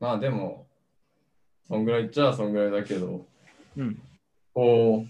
[0.00, 0.66] まあでも、
[1.68, 3.26] そんぐらい言っちゃそんぐらいだけど、
[3.76, 4.00] うん。
[4.54, 5.04] こ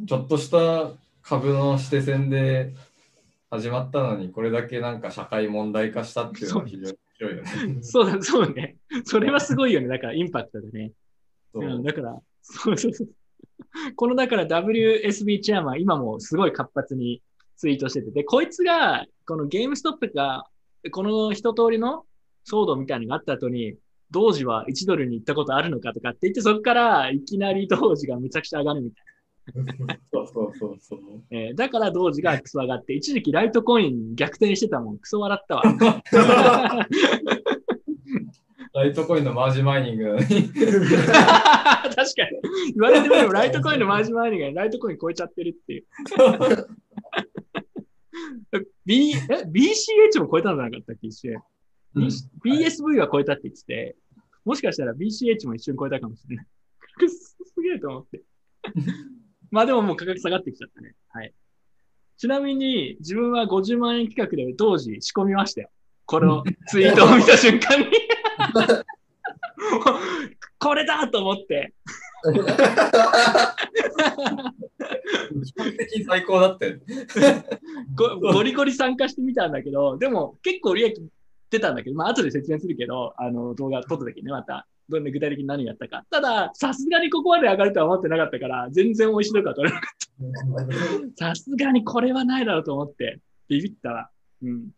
[0.00, 2.72] う、ちょっとした株の指定戦で
[3.50, 7.82] 始まったのに、これだけなんか社会問題化したっていうのは非常に面白いよね。
[7.82, 8.76] そうだ、そうね。
[9.04, 9.88] それはすごいよね。
[9.88, 10.92] だからインパクトでね。
[11.60, 13.08] そううん、だから、そうそうそう。
[13.96, 17.22] このだから WSB チェアマン、今もすごい活発に
[17.56, 20.44] ツイートしてて、で、こいつが、このゲームストップが、
[20.90, 22.04] この一通りの
[22.48, 23.74] 騒動みたいなのがあった後に、
[24.10, 29.04] 同時は1ドルに行ったことあるのかとかって言って、そこからいきなり同時がめちゃくちゃ上がるみたい
[30.12, 31.00] そうそうそうそう。
[31.00, 31.06] な。
[31.30, 35.62] えーだから同時がクソ上がって、一時期ライトコイン逆転してたもん、クソ笑ったわ。
[38.76, 40.16] ライトコインのマージマイニング。
[40.18, 40.36] 確かに。
[42.74, 45.86] 言われてみれば、ライトコインのマージマーニがライトコイン超えちゃってるっていう。
[48.84, 51.06] B、え BCH も超えたんじゃなかったっけ？
[51.06, 51.42] 一瞬、
[51.94, 52.06] うん
[52.44, 53.96] BSV は超えたって言ってて、
[54.44, 56.46] もしかしたら BCH も一瞬超えたかもしれない。
[57.08, 58.20] すげえと思って。
[59.50, 60.94] まあでももう価格下がってきちゃったね。
[61.08, 61.32] はい。
[62.18, 65.70] ちなみに自分は50万円企画で当時仕込みましたよ。
[66.04, 67.86] このツイートを見た瞬間に。
[70.58, 71.74] これだと思って。
[75.44, 76.78] 比較的最高だったよ。
[77.94, 81.00] ごゴリゴリ参加してみたんだけど、でも結構利益
[81.50, 86.04] 出たんだけど、まあ後で説明するけど、あの動画撮った時ね、また、どんな具体的に何やったか。
[86.10, 91.34] ただ、さすがにここまで上がるとは思ってなかったから、全然美味しいとか取れなかった。
[91.34, 94.10] さすがにこれはないだろうと思って、ビビったわ。
[94.42, 94.68] うん。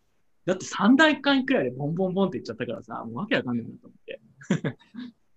[0.49, 4.21] だって3台間くらいでボンボンボンっていっちゃったからさ、もうわけわかんないなと思って。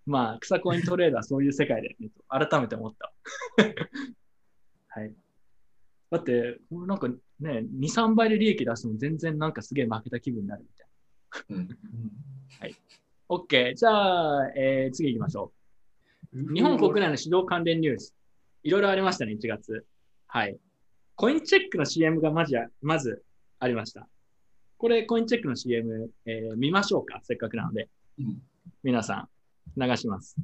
[0.06, 3.12] まあ、草コイントレーダーそういう世界で、ね、改めて思った。
[4.88, 5.14] はい。
[6.12, 10.88] だって、これなんかね、2、3倍で利益出すの全然なんかすげえ負けた気分になるみたい
[11.50, 11.76] うんな。
[13.28, 13.76] OK。
[13.76, 15.52] じゃあ、えー次行きましょ
[16.34, 16.54] う。
[16.54, 18.16] 日本国内の指導関連ニュース。
[18.64, 19.86] いろいろありましたね、1月。
[20.28, 20.58] はい。
[21.16, 23.26] コインチェックの CM がまずまず
[23.60, 24.08] ありました。
[24.82, 27.20] これ、コインチェックの CM、えー見ましょうか。
[27.22, 27.88] せっかくなので。
[28.18, 28.42] うん
[28.82, 29.28] 皆さ
[29.78, 30.36] ん、流します。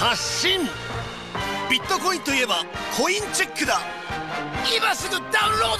[0.00, 0.60] 発信
[1.70, 2.64] ビットコインといえば
[2.96, 3.78] コインチェックだ
[4.76, 5.78] 今すぐダウンロー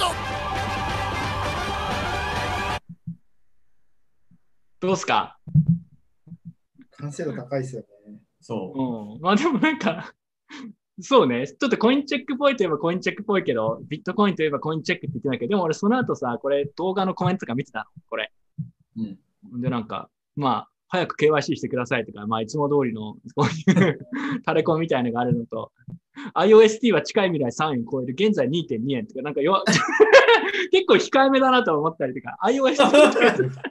[4.81, 5.37] ドどうすか？
[7.01, 8.19] 完成度高いですよね。
[8.39, 9.21] そうん。
[9.21, 10.13] まあでもなんか、
[10.99, 11.47] そうね。
[11.47, 18.31] ちょっとコインチェックっぽいといえばコインチェックっぽいけど、ビットコインといえばコインチェックって言ってないけど、でも俺その後さ、これ動画のコメントとか見てたの、これ。
[18.97, 19.01] う。
[19.01, 19.61] うん。
[19.61, 23.99] で、なんか、まあ、早く KYC してくださいとか、まあ、いつも通りの、こういう
[24.45, 25.71] タレコンみたいなのがあるのと、
[26.35, 29.63] IOST は近い未来3円超える、現在2.2円とか、なんかよ、
[30.71, 33.63] 結構控えめだなと思ったりとか、iOST とか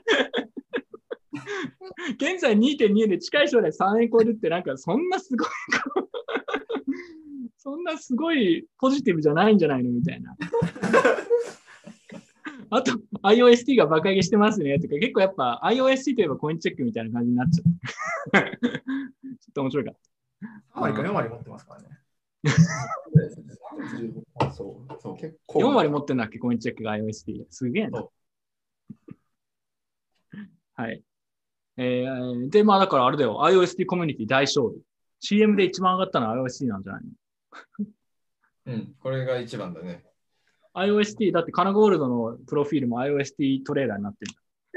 [2.15, 5.49] 現在2.2円で近い将来3円超えるって、なんかそんなすごい、
[7.57, 10.37] そんなすごいポジティブじゃないんじゃないのみたいな。
[12.73, 17.67] あと、IOST が爆上げしてますねとか、結構やっぱ IOST といえばコインチェックみたいな感じになっちゃう。
[18.61, 18.69] ちょ
[19.51, 19.99] っと面白いかった。
[20.79, 21.89] 3割か4割持ってますからね。
[24.55, 24.93] そう。
[25.01, 25.17] そう。
[25.17, 25.59] 結構。
[25.59, 27.45] 4割持ってんだっけ、コインチェックが IOST。
[27.49, 28.11] すげえなそ。
[30.75, 31.03] はい。
[31.83, 34.79] えー、で、まあだからあれだよ、IOST コミュニティ大勝利。
[35.19, 37.03] CM で一番上がったのは IOST なんじゃない
[38.67, 38.95] うん。
[38.99, 40.03] これが一番だね。
[40.75, 44.31] の ?IOST、だってカナゴールドのプロフィールも IOST トレーダーになってる。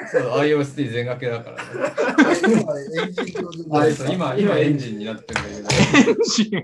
[0.08, 1.70] そう、IOST 全掛けだからね。
[4.14, 6.10] 今、今エンジンになってるんだけど。
[6.10, 6.54] エンジン。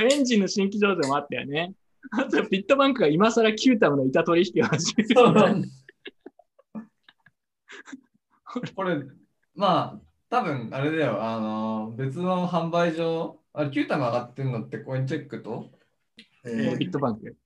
[0.00, 1.74] エンジンの新規上場もあったよね。
[2.12, 5.20] あと、ビットバンクが今更キュータムの板取引を始めてる。
[8.74, 9.02] これ、
[9.54, 15.70] まあ、多分あれだよ、あの、別の販売所、あれ、キュータム上がってるのってコインチェックと？
[16.44, 17.36] えービットバンク。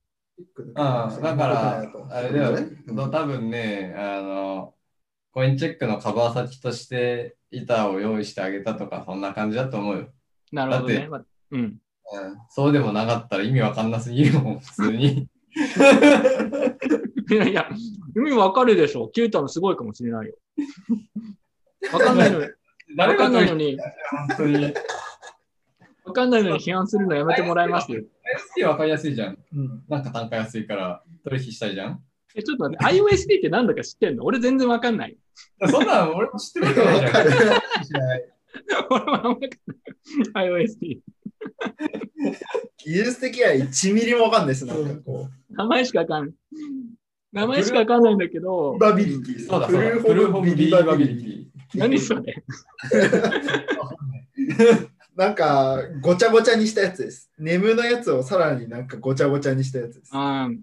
[0.75, 4.75] ああ、だから、あれだよ、うん多分ね、あの、
[5.31, 10.07] コインチェックのカバー先として板を用意してあげたとか、そんな感じだと思うよ。
[10.51, 10.93] なるほどね。
[10.95, 11.79] だってまあうん。
[12.49, 15.27] そうでもなかったら意味わかんなすぎるもん、普通に。
[17.29, 17.67] いやいや、
[18.15, 19.09] 意味わかるでしょ。
[19.09, 20.35] キュータムすごいかもしれないよ。
[21.91, 22.51] わかんないのに、わ
[22.97, 23.77] 誰かんないのに、
[24.27, 24.73] 本当に。
[26.05, 29.37] わかんないのに批判するのやめてもらえます ISP わかりやすいじゃん。
[29.55, 32.03] うんなんか単価安いから取引したいじゃん。
[32.35, 34.25] え、ちょっと待って、IOSD って何だか知ってんの？
[34.25, 35.17] 俺全然わかんない。
[35.69, 37.13] そんなん俺も知ってるわけないじゃん。
[37.85, 38.23] 知らない
[38.89, 39.47] 俺はわかんな
[40.43, 40.49] い。
[40.49, 40.99] IOSD。
[42.77, 44.65] 技術的には1ミリもわかんないです。
[44.65, 46.33] なんかこ名前しかわかんない。
[47.33, 49.47] 名前しかわかんないんだけどう。、バビリティ。
[49.47, 49.89] そうだそうだ。
[49.89, 51.79] プルーフ・オブ・ビリーバビリティ。
[51.79, 52.21] 何それ
[55.15, 57.31] なんか、ごちゃごちゃにしたやつです。
[57.39, 60.11] ネムのやつをさらになんかごちゃごちゃにしたやつです。
[60.13, 60.59] あー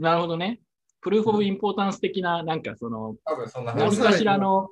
[0.00, 0.60] なるほどね。
[1.00, 4.68] プルーフ・オブ・インポータンス的な、なんかその、多分そんな何かしらの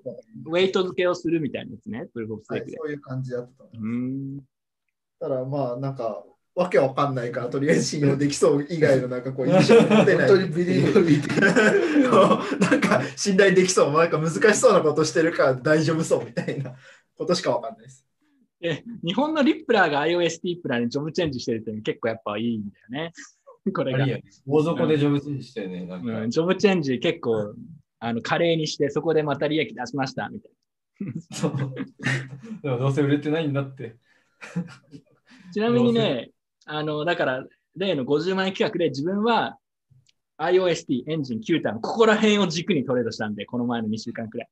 [0.46, 2.06] ウェイト付けをするみたいなやつね。
[2.12, 2.76] プルーフ・オブ・スはい、テークで。
[2.78, 3.84] そういう感じだったと思う。
[3.84, 3.96] うー
[4.36, 4.40] ん。
[5.20, 10.28] ただまあ、なんか、わけわかんないから、とりあえず信用できそう以外のなんかこう、印象持てない。
[10.28, 16.74] 本当にビリーバビリティこう なんか信頼できそう、なんか難しそうなことしてるから大丈夫そうみたいな
[17.16, 18.04] ことしかわかんないです。
[18.62, 23.12] え、日本のリップラーが iOST プランにジョブチェンジしてるって結構やっぱいいんだよね。
[23.74, 24.06] これが
[24.46, 25.86] 大底でジョブチェンジしてね。
[25.86, 27.54] なんかうん、ジョブチェンジ結構
[28.00, 30.52] あの華麗にして、そこでまた利益出しましたみたい
[31.32, 31.56] そう
[32.62, 33.96] でもどうせ売れてないんだって。
[34.56, 35.52] な。
[35.52, 36.30] ちなみにね、
[36.66, 37.44] あの、だから、
[37.76, 39.58] 例の50万円企画で自分は
[40.38, 44.48] iOST エンジン9ターン、ここら辺を軸にトレードしたんで、この前の2週間くらい。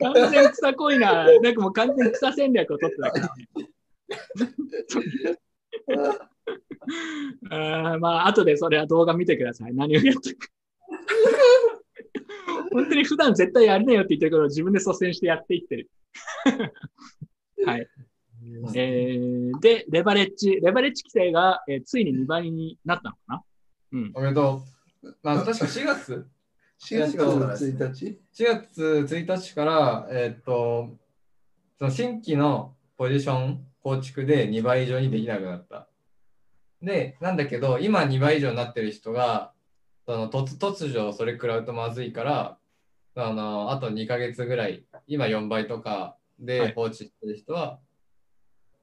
[0.00, 3.48] 完全草コイナー、なんかもう完全草戦略を取ってたからね。
[7.50, 9.74] あーまあ、後でそれは動画見てください。
[9.74, 10.48] 何をやってるか。
[12.72, 15.90] 本当に普段絶対やるねよって言ってるけど、自分で率先してやっていってる。
[17.66, 17.88] はい。
[18.74, 23.42] えーで、レバレッジ、レバレッジ規制が、えーついに2倍になったのかな？
[23.92, 24.12] うん。
[24.14, 24.62] おめでと
[25.02, 25.14] う。
[25.22, 26.26] まあ確か4月
[26.80, 30.90] ？4月1日 ?4 月1日から、えーっと、
[31.78, 35.88] その新規のポジション構築で2倍以上にできなくなった。
[36.82, 39.52] で、なんだけど、今2倍以上になってる人が、
[40.04, 42.58] その突突如それ食らうとまずいから、
[43.16, 47.78] あのあと2ヶ月ぐらい、今4倍とかはいで放置してる人は、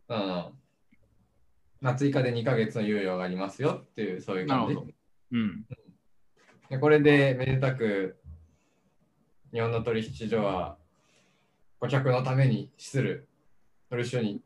[0.07, 0.51] あの
[1.81, 4.85] まあ、追加で2ヶ月の猶予がありますよっていう、そういう感じなるほ。
[4.85, 4.91] ど
[5.33, 5.65] うん。
[6.69, 8.17] でこれでめでたく
[9.51, 10.77] 日本の取引所は
[11.79, 13.27] 顧客のために資する
[13.89, 14.41] 取引所に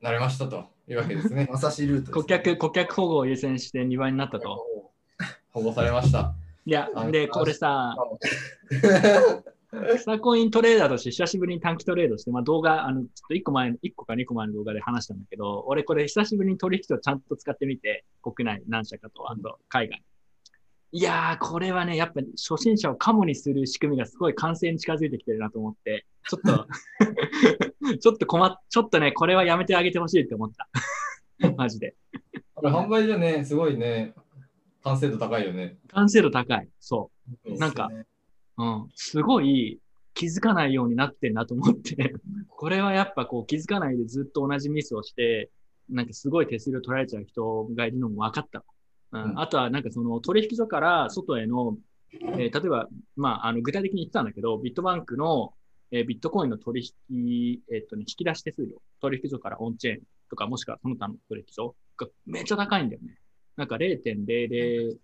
[0.00, 1.48] なれましたというわけですね。
[1.50, 4.92] まさしルートです、顧客、顧客保護を優先して2倍になったと。
[5.50, 6.34] 保護されました。
[6.66, 7.94] いやあ、で、これさ、
[9.98, 20.02] 草コイントレーダーとして久しぶりに短期トレードして、まあ、動画、あの、ちょっと1個前、1個か2個前の動画で話したんだけど、俺これ久しぶりに取引所ちゃんと使ってみて、国内何社かと、あと海外。
[20.92, 26.68] いやー、これはね、やっぱ初心者をカモにする仕組みがすごい完成に近づいてきてるなと思って、ちょっと、
[27.98, 30.68] ちょっと困っ、ちょっとね、これはやめてあげてほしいって思った。
[31.56, 31.96] マジで。
[32.54, 34.14] これ販売所ね、すごいね、
[34.84, 35.78] 完成度高いよね。
[35.88, 36.68] 完成度高い。
[36.78, 37.10] そ
[37.46, 37.58] う。
[37.58, 37.88] なんか、
[38.58, 39.80] うん、すごい
[40.12, 42.14] 気づかないようになってんなと思って、
[42.48, 45.50] これはやっぱこう気づかないでずっと同じミスをして、
[45.88, 48.64] なんかすごい手数料取られちゃう人がいるのも分かったわ。
[49.12, 51.76] うんうんあとはなんかその取引所から外への、
[52.12, 55.54] えー例えば、まあ、あの具体的に言ってたんだけど、ビットバンクの、
[55.92, 63.16] えービットコインの取引、えっとね、引き出し手数料、取引所からオンチェーンとか、もしくはその他の取引所がめっちゃ高いんだよね。
[63.56, 64.98] なんか0.00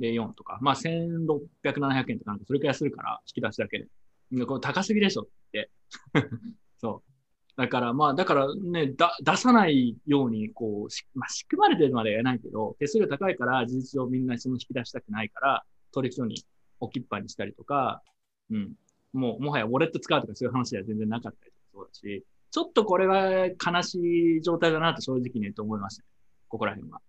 [0.00, 4.46] 04とか、まあ1600、700円とかそれくらいするから、引き出しだけで。
[4.46, 5.70] これ高すぎでしょって。
[6.78, 7.12] そう。
[7.56, 16.42] だからまあ、だからね、だ出さないように、こう、しまあ、仕組まれてるまでは言えないけど、手数料高いから、事実上みんなその引き出したくないから、取引所に
[16.80, 18.02] 置きっぱにしたりとか、
[18.50, 18.74] うん。
[19.12, 26.08] もう、もはやウォレット使うとかそういう話では全然なかったりとかそうだし、ちょっとこれは悲しい状態だなと正直に言うと思いましたね。
[26.48, 27.00] ここら辺は。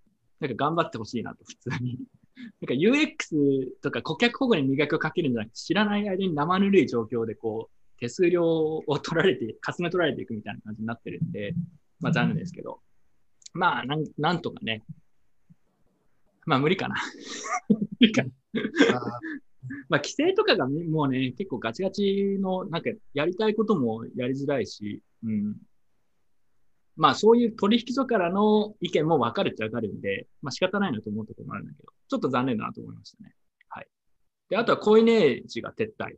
[0.48, 1.98] なんか頑張ってほしいなと、普通に。
[2.60, 11.56] なんか UX とか顧客保護に磨きをかけるんじゃなくて、知らない間に生ぬるい状況でこう、手数料を取られて、かすめ取られていくみたいな感じになってるんで、
[12.02, 12.82] まあ残念ですけど。
[13.54, 14.84] まあ、なんなんとかね。
[16.46, 16.96] まあ無理かな。
[17.70, 18.30] 無理かな。
[19.88, 25.56] まあ、規制とかがもうね、結構ガチガチの、なんかやりたいこともやりづらいし、うん。
[26.96, 33.34] まあ、そういう取引所からの意見も分かるっちゃ分かるんで、まあ仕方ないなと思うところもあるんだけど、ちょっと残念だなと思いましたね。
[33.70, 33.88] はい。
[34.50, 36.16] で、あとはコイネージが撤退。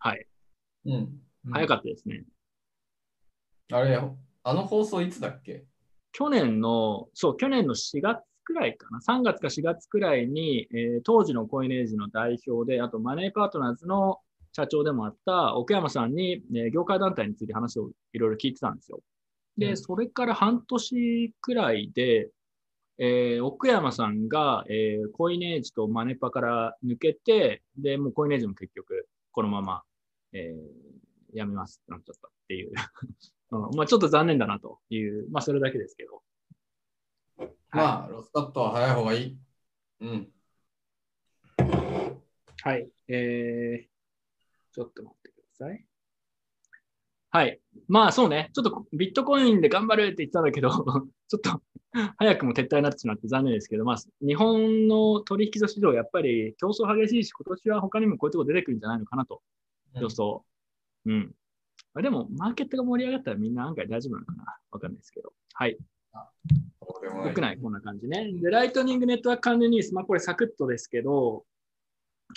[0.00, 0.26] はい。
[0.86, 1.20] うん。
[1.52, 2.24] 早かったですね。
[3.72, 5.64] あれ、あの放送いつだっけ？
[6.12, 8.98] 去年の、そう、去年の4月くらいかな。
[9.00, 14.18] 3月か4月くらいに、えー当時のコイネージの代表で、あとマネーパートナーズの
[14.52, 19.00] 社長でもあった奥山さんに、ね、業界団体について話をいろいろ聞いてたんですよ。
[19.56, 22.30] で、うんそれから半年くらいで、
[22.98, 29.82] えー奥山さんが、えーコイネージとマネパから抜けて、で、もうコイネージも結局、このまま、
[30.32, 31.02] えー
[31.34, 32.72] やめますってなっちゃったっていう。
[33.52, 36.22] うんまあちょっと残念だなという、まあそれだけですけど。
[37.70, 39.38] まあ、ロスカットは早い方がいい。
[40.00, 40.32] うん。
[42.62, 42.90] はい。
[43.08, 45.86] えー、ちょっと待ってください。
[47.32, 47.58] はい。
[47.88, 48.50] まあそうね。
[48.52, 50.68] ちょっとビットコインで頑張るって言ってたんだけど、
[51.28, 51.62] ちょっと
[52.18, 59.40] 早くも撤退になってしまって残念ですけど、まあ日本の取引所市場やっぱり競争激しいし、今年は他にもこういうとこ出てくるんじゃないのかなと
[59.94, 60.44] 予想。
[61.06, 61.34] うん。
[61.94, 65.32] まあでも、マーケットが盛り上がったらみんな案外大丈夫なのかなわかんないですけど。
[65.54, 65.78] はい
[66.84, 68.30] 国内こんな感じね。
[68.34, 71.46] で、ライトニングネットワーク関連ニュース、まあこれサクッとですけど、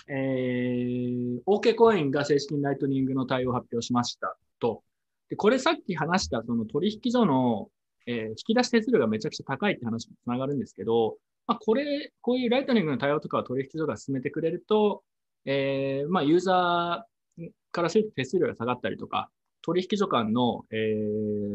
[0.08, 4.84] えー、OK コインが正式にライトニングの対応を発表しましたと。
[5.30, 7.70] で、これさっき話したその取引所の、
[8.08, 15.04] えー引き出し手数料がめちゃくちゃ高いって話につながるんですけど、まあこれ、こういうライトニングの対応とかを取引所が進めてくれると、
[15.46, 19.30] えー、まあユーザーからすると手数料が下がったりとか、
[19.62, 20.76] 取引所間の、え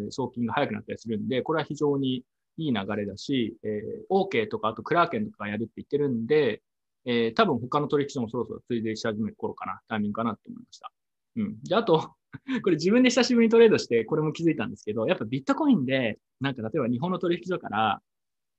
[0.08, 2.24] ー送金が早くなったりするんで、これは非常に
[2.56, 6.62] いい流れだし、えー、OK とか、あとクラーケンとかやるって言ってるんで、
[7.04, 10.90] えー多分他の取引所もそろそろ追随し始める頃かな、タイミングかなって思いました。
[11.36, 11.62] うん。
[11.62, 12.14] で、あと、
[12.62, 18.02] これ自分で久しぶりにトレードして、これも気づいたんですけど、やっぱビットコインで、なんか例えば日本の取引所から、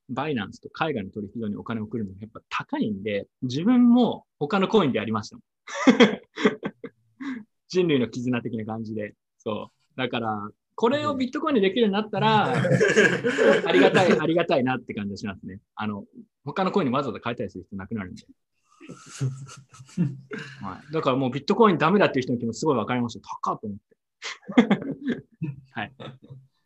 [0.10, 5.44] バイナンスと海外の取引所にお金を送るのがやっぱ高いんで、自分も他のコインでやりましたもん。
[7.70, 9.16] 人類の絆的な感じで。
[9.38, 9.98] そう。
[9.98, 12.52] だから、これをビットコインでできるようになったら、
[13.66, 15.60] ありがたい、ありがたいなって感じがしますね。
[15.76, 16.06] あの、
[16.44, 18.26] 他のコインにわざわざ変えたりする人なくなるんで。
[20.62, 23.28] はい、だからもうビットコインダメだっていう人の気持ちすごいわかりました。
[23.44, 25.26] 高っと思って。
[25.72, 25.94] はい。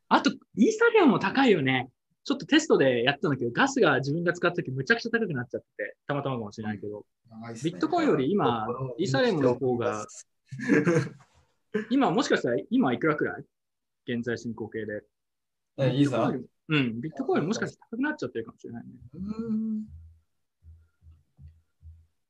[0.07, 1.89] あと、イーサリアムも高いよね。
[2.23, 7.05] ちょっとテストでやったんだけど、ガスが自分が使った時むちゃくちゃ高くなっちゃって、たまたまかもしれないけど、
[7.63, 10.07] ビットコインより今、イーサリアムの方が、
[11.91, 13.45] 今もしかしたら今いくらくらい？
[14.07, 15.03] 現在進行形で。
[15.77, 16.33] えいいさ。
[16.67, 18.91] うん、ビットコインもしかして高くなっちゃってるかもしれないね。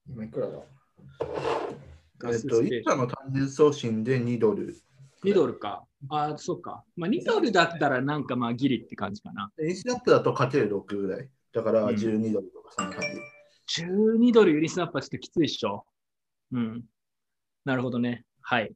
[0.10, 0.60] 今いくらだ？
[2.32, 4.76] えっと、いつらの単純送信で2ドル。
[5.24, 5.84] 2ドルか。
[6.10, 6.84] ああ、そうか。
[6.96, 9.52] まあ2ドルだったらなんかまあギリって感じかな。
[9.62, 11.30] インスナップだとかける6ぐらい。
[11.52, 13.04] だからうん12ドルとかそんな感
[13.68, 13.82] じ。
[13.84, 15.86] 12ドルユニスナップはちょっときついっしょ。
[16.52, 16.84] うん。
[17.66, 18.24] なるほどね。
[18.42, 18.72] はい。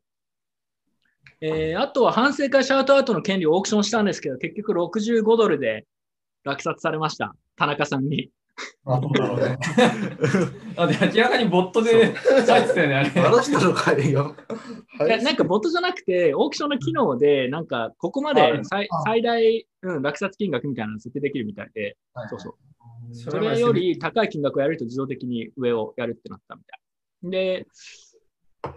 [1.42, 5.86] えー、あとは反省会シャウトアウトの権利をオークションしたんですけど、結局65ドルで
[6.44, 7.36] 落札されました。
[7.56, 8.32] 田中さんに。
[8.86, 9.58] あ、どうだろうね。
[10.76, 13.22] あ、で、明らかにボットで書いてたよね、あれ。
[13.22, 14.36] あの人の会よ。
[15.06, 21.98] いやなんかボットじゃなくて、オークションの機能で、なんかここまで最あ最大、うん、落札金額みたいなの設定できるみたいで、
[22.30, 22.56] そうそう。
[23.14, 26.80] それより高い金額をやると自動的に上をやるってなったみたい。
[27.32, 27.68] で、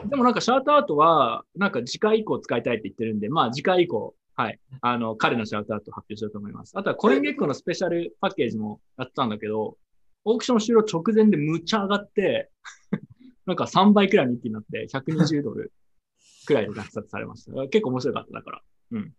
[0.07, 4.59] でもなんかシャウトアウトは、なんか次回以降使いたいって言ってるんで、まあ次回以降、はい。
[4.81, 6.73] あの、彼のシャウトアウトを発表しようと思います。
[6.75, 9.77] あとはコインゲッコのスペシャルパッケージもやってたんだけど、
[10.25, 12.51] オークション終了直前でむっちゃ上がって、
[13.47, 15.73] なんか3倍くらいに一気になって、120ドル
[16.47, 17.53] くらいで落札されました。
[17.69, 18.63] 結構面白かった、だから。
[18.93, 19.13] うん。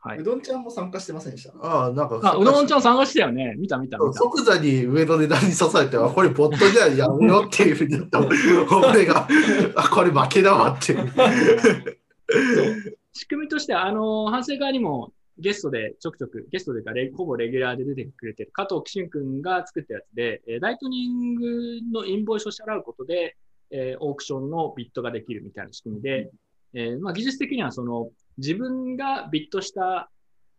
[0.00, 0.18] はい。
[0.18, 1.58] うどんちゃんも参加してませんでした？
[1.60, 3.56] ああ、なんか、あ、うどんちゃん探したよね。
[3.58, 4.12] 見た見た見た。
[4.12, 8.20] 即座に上の値段に刺されては、これボットじゃやめようっていうふうに言った。
[8.20, 9.26] 俺が、
[9.74, 10.94] あ、これ負けだわって。
[13.18, 23.36] 仕組みとしては、あの、反省会にもゲストでちょくちょく、ゲストでかレ、ほぼレギュラーで出てくれてる加藤紀俊君が作ったやつで、えライトニングのインボイスを支払うことで、
[23.70, 26.30] えオークションのビットができるみたいな仕組みで、
[26.74, 30.10] えーまあ、技術的にはその、自分がビットした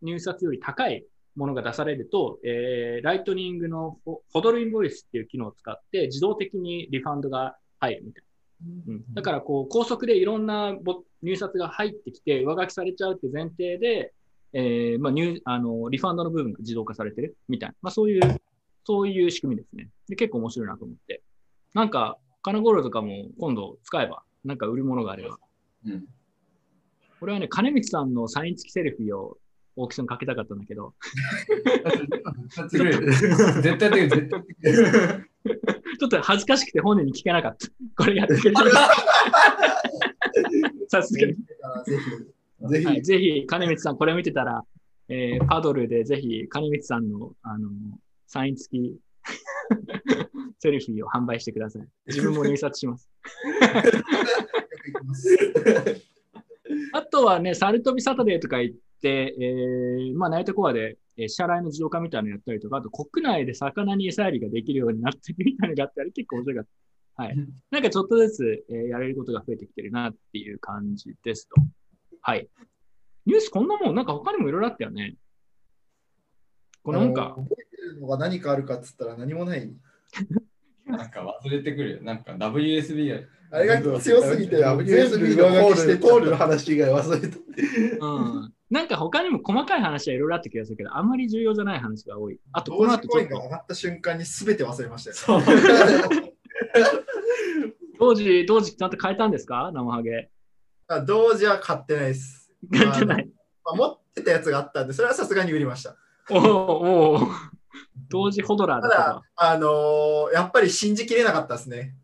[0.02, 1.04] 入札より高い
[1.36, 8.29] ものが出されると、えーライトニングのフォフォドルインボイスっていう機能を使って自動的にリファンドが入るみたいな。
[8.62, 14.12] うん、だから、こう、高速でいろんなボ入札が入ってきて、上書きされちゃうって前提で、
[14.52, 18.40] えー、まあ、入、あの、リファンドの部分が自動化されてるみたいな、まあ、そういう、
[18.84, 19.88] そういう仕組みですね。
[20.08, 21.22] で、結構面白いなと思って。
[21.74, 25.38] なんか、他のゴールとかも今度使えば、なんか売るものがあれば。
[25.86, 26.04] うん。
[27.20, 29.36] 俺はね、金光さんのサイン付きセルフィーを
[29.76, 30.94] オークションかけたかったんだけど、
[32.48, 33.12] 絶対やってくれる。
[33.62, 37.68] 絶対やちょっと恥ずかしくて本人に聞けなかった。
[38.02, 38.56] これやってくれる。
[40.88, 41.34] さすがに。
[41.34, 41.42] ぜ
[42.62, 42.68] ひ。
[42.68, 44.64] ぜひ、はい、ぜひ、金光さん、これ見てたら、
[45.08, 47.68] えーパドルでぜひ、金光さんの、あの、
[48.26, 48.98] サイン付き
[50.58, 51.82] セルフィーを販売してください。
[52.06, 53.10] 自分も入札します。
[56.92, 66.64] あとはね、サルトビサタデーとか行って、えーまあ、ナイトコアで、えー支払いの自動化みたいなのやったりとか、あと国内で魚に餌やりができるようになってるみたいなのがあったり、結構面白かっ
[67.16, 67.22] た。
[67.22, 67.36] はい。
[67.70, 71.60] なんかちょっとずつ、えーやれることが増えてきてるなっていう感じですと。
[72.22, 72.48] はい。
[73.26, 75.16] ニュースこんなもん、なんか他にもいろいろあったよね。
[76.82, 79.70] このなんか覚えてるのが何かあるかっつったら何もない。
[80.86, 82.02] なんか忘れてくるよ。
[82.02, 88.06] なんか WSB があれが強すぎて、全 USB 部のコールコールの話以外忘れた。
[88.06, 88.54] うん。
[88.70, 92.38] なんか他にも細かい話はいろいろあった気がするけど、あんまり重要じゃない話が多い。
[92.52, 95.40] あと、こ同の後ちょっと、上がった瞬間に全て忘れましたよ。
[97.98, 99.70] 当時、当時ちゃんと変えたんですか？
[99.74, 100.30] 生ハゲ。
[100.88, 102.50] あ同時は買ってないです。
[102.72, 103.28] 変えてない。
[103.64, 105.96] まあ、持ってたやつがあったんで、それはさすがに売りました。
[106.30, 107.26] おおおー
[108.10, 111.94] 当時ホドラーだたったわだ、あのーやっぱり信じきれなかったですね。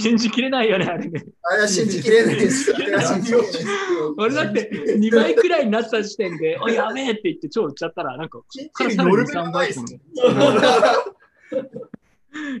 [0.00, 1.24] 信じきれないよね、あれね。
[1.42, 2.72] あれは信じきれないです。
[4.16, 9.82] 俺だって2倍くらいになった時点で、おやべえって言って超売っちゃったら、なんか、信からさらにじるノルマ3倍です。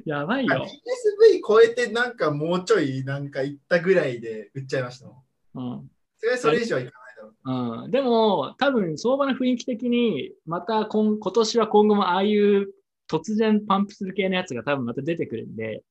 [0.04, 0.66] やばいよ。
[0.66, 5.24] PSV 超えてなんかもうちょいなんかいったぐらいで売っちゃいましたも
[5.54, 5.74] ん。
[5.76, 5.90] うん。
[6.18, 7.84] それそれ以上はいかないだろう。
[7.84, 12.74] うん、でも、多分相場の雰囲気的に、また今今年は今後もああいう
[13.08, 15.84] 突然パンプする系のやつが多分また出てくるんで、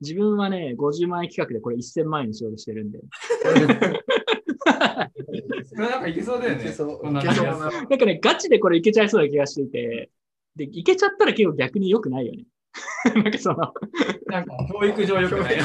[0.00, 3.00] 自分はね、50万円企画でこれ1000万円にしようとしてるんで。
[5.64, 6.62] それなんかいけそうだよね。
[6.62, 10.10] いけそうないけそうななんかね、ガチでこれいけちゃいそうな気がしていて、
[10.56, 12.44] で、いけちゃったら結構逆に良くないよね。
[13.22, 13.56] なんかその、
[14.26, 15.58] なんか教育上良くない。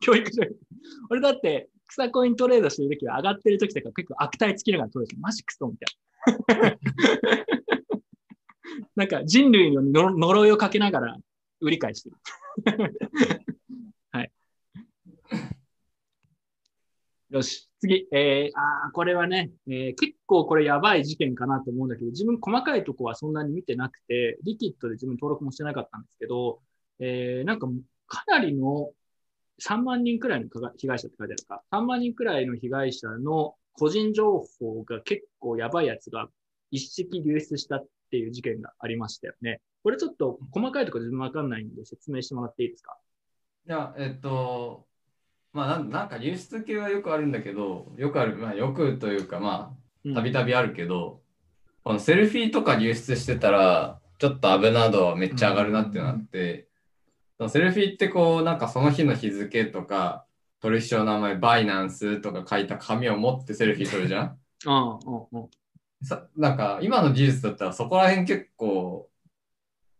[0.00, 0.42] 教育上。
[1.10, 6.78] 俺だって、草コイントレードしてるときは上がってるときとか結構悪態つきながら取るし、マジクソみたいな。
[8.96, 11.16] なんか人類のの呪いをかけながら
[11.60, 12.16] 売り買いしてる。
[14.12, 14.32] はい。
[17.30, 18.06] よし、次。
[18.12, 26.62] えー、あこれはね、えー結構これやばい事件かなと思うんだけど、自分細かいとこはそんなに見てなくて、リキッドで自分登録もしてなかったんですけど、
[27.00, 27.68] えーなんか
[28.06, 28.92] かなりの
[29.60, 36.28] 3万人くらいの被害者って書いてあるか、3万人くらいの被害者の個人情報が結構やばいやつが
[36.70, 39.60] 一式流出したっていう事件がありましたよね。
[39.84, 42.96] これちょっと細かいところ自分わかんないんで説明してもらっていいですか？
[43.68, 44.86] いや、えっと、
[45.52, 49.76] まあなんなんか流出系はよくあるんだけど、よくある、まあよくというか、ま
[50.10, 51.20] あ、たびたびあるけど、
[51.84, 56.66] このセルフィーとか流出してたら、ちょっと危な度めっちゃ上がるなってなって、
[57.36, 60.24] そのセルフィーってこう、なんかその日の日付とか、
[60.60, 64.38] 取引の名前、バイナンスとか書いた紙を持ってセルフィー撮るじゃん？
[64.66, 64.74] うん
[65.34, 65.48] うんう
[66.36, 69.10] なんか今の技術だったらそこら辺結構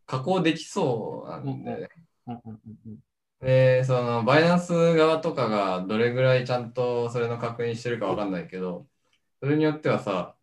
[0.06, 1.88] 加工できそうなんだよね。
[2.26, 2.98] うんうんうん
[3.40, 8.86] で、そのバイナンス側とかがどれぐらいちゃんとそれの確認してるかわかんないけど、
[9.40, 10.34] それによってはさ、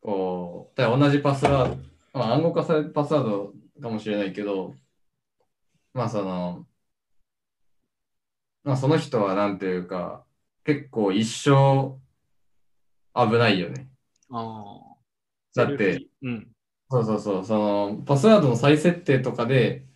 [0.00, 1.76] こう、同じパスワード、
[2.18, 4.74] まあ、暗号化されたパスワードかもしれないけど、
[5.92, 6.66] まあその、
[8.64, 10.24] まあその人はなんていうか、
[10.64, 11.98] 結構一生
[13.14, 13.90] 危ないよね。
[14.30, 14.80] あ
[15.54, 16.53] だって、うん。
[16.90, 19.86] そうそうそう、そのパスワードの再設定とかで、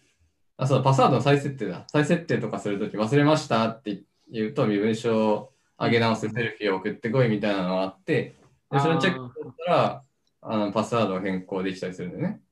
[0.57, 1.87] あ、そう、パスワードの再設定だ。
[1.89, 8.37] 再設定とかするとき忘れましたって言うと、身分証を上げ直すセルフィーを送ってこいみたいなのがあって、
[8.71, 10.07] で、それチェックしたら、
[10.43, 12.43] あの、パスワードを変更できたりするんだよね。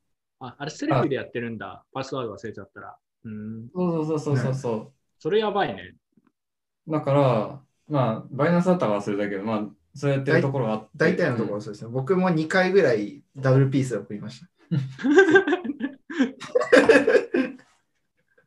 [0.41, 1.84] あ、あれセルフィーでやってるんだ。
[1.93, 2.99] パスワード忘れちゃったら。
[3.24, 3.68] うん。
[3.74, 4.95] そうそうそうそうそう。
[5.18, 5.95] それやばいね。
[6.89, 9.61] だから、まあ、バイナンスだったら忘れたけど、まあ、
[9.97, 10.90] そうやってるところがあって。
[10.97, 11.90] 大体のところそうですね。
[11.90, 14.49] 僕も2回ぐらいダブルピースで送りました。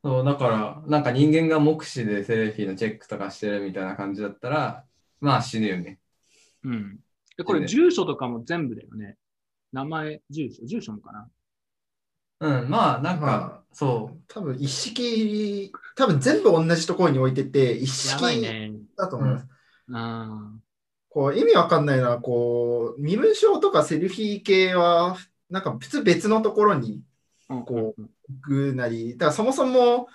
[0.03, 4.85] そう、だから、なんか人間が目視でセルフィーのチェックとかしてるみたいな感じだったら、
[5.19, 5.99] まあ死ぬよね。
[6.63, 6.99] うん。
[7.35, 9.17] で、これ住所とかも全部だよね。
[9.73, 11.29] 名前、住所、住所もかな。
[12.41, 18.71] うん、まあ、なんか、まそ多分一式、多分全部同じところに置いてて、一式ね。
[18.97, 19.47] だと思います。
[19.91, 20.51] あ
[21.09, 25.17] こう意味わかんないのは、こう、身分証とかセルフィー系は、
[25.49, 27.01] なんか普通別のところに
[27.47, 27.55] あ。
[27.57, 30.07] こ行くなり、だからそもそも、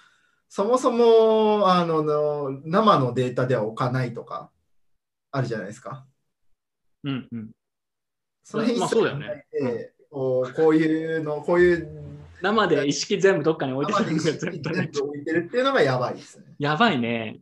[0.48, 4.50] そもそもあのの生のデータでは置かないとか
[5.32, 6.06] あるじゃないですか。
[7.02, 7.50] うんうん。
[8.44, 9.46] その辺まあそうだよね
[10.10, 12.04] こうこういうの、こういう
[12.40, 16.44] 生で意識全部どっかに置いてる全部置いてるっていうのがやばいですね。
[16.60, 17.40] やばいね。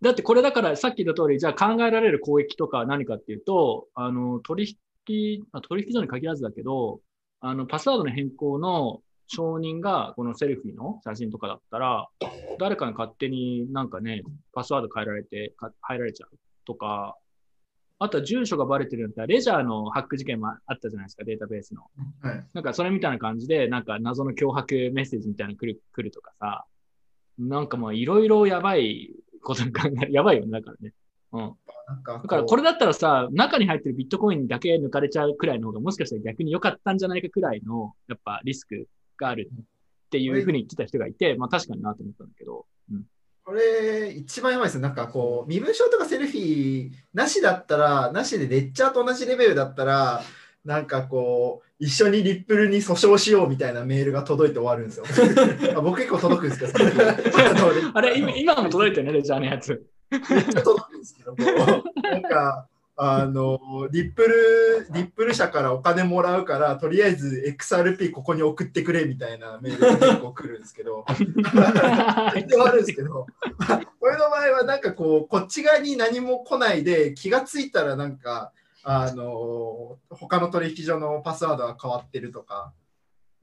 [0.00, 7.00] だってこれだからさっき言った通り、じゃあ考えられる攻撃とかは何かっていうと、あの、取引、まあ取引所に限らずだけど、
[7.40, 12.08] あの、パスワードの変更の承認がこのセルフィーの写真とかだったら、
[12.58, 14.22] 誰かに勝手になんかね、
[14.52, 17.16] パスワード変えられて、か入られちゃうとか、
[18.00, 21.82] あとは住所がバレてるんだったら、レジャーのハック事件もあったじゃないですか、データベースの。
[22.22, 26.64] はいなんかそれみたいな感じで、なんか謎の脅迫メッセージみたいなの来る来るとかさ、
[27.38, 29.10] なんかまあいろいろやばい
[29.48, 30.92] ことに考え、 やばいよね、だからね。
[31.32, 31.54] うん。
[32.04, 38.86] だからこれだったらさ、中に入ってるビットコインだけ抜かれちゃうくらいの方がもしかしたら逆に良かったんじゃないかくらいの、やっぱリスク
[39.16, 42.66] があるっていうふうに言ってた人がいて、まあ確かになと思ったんだけど。
[42.92, 43.04] うん。
[43.44, 44.80] これ、一番やばいですよ。
[44.82, 50.22] なんかこう、身分証とかセルフィーなしだったら、なしでレッチャーと同じレベルだったら、
[50.64, 55.04] なんかこう、一緒にリップルに訴訟しようみたいなメールが届いて終わるんですよ。
[55.76, 56.72] あ僕結構届くんですけど、
[57.94, 59.86] あれ、今今も届いてるね、レジャーのやつ。
[60.10, 61.34] めっちゃ届くんですけど、
[62.02, 62.66] なんか、
[63.00, 71.06] あの、リップル、リップル社からお金もらうから、とりあえず XRP ここに送ってくれみたいなメールが結構来るんですけど、
[72.34, 73.26] 全然あるんですけど、
[74.00, 78.52] これの場合はなんかこう、こっち側に何も来ないで、気がついたらなんか、
[78.90, 82.72] あの、他の取引所のパスワードが変わってるとか、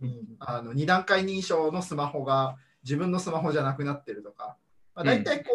[0.02, 4.58] うん、あの2段階認証のスマホが自分のスマホじゃなくなってるとか、
[4.96, 5.52] まあ、大体こ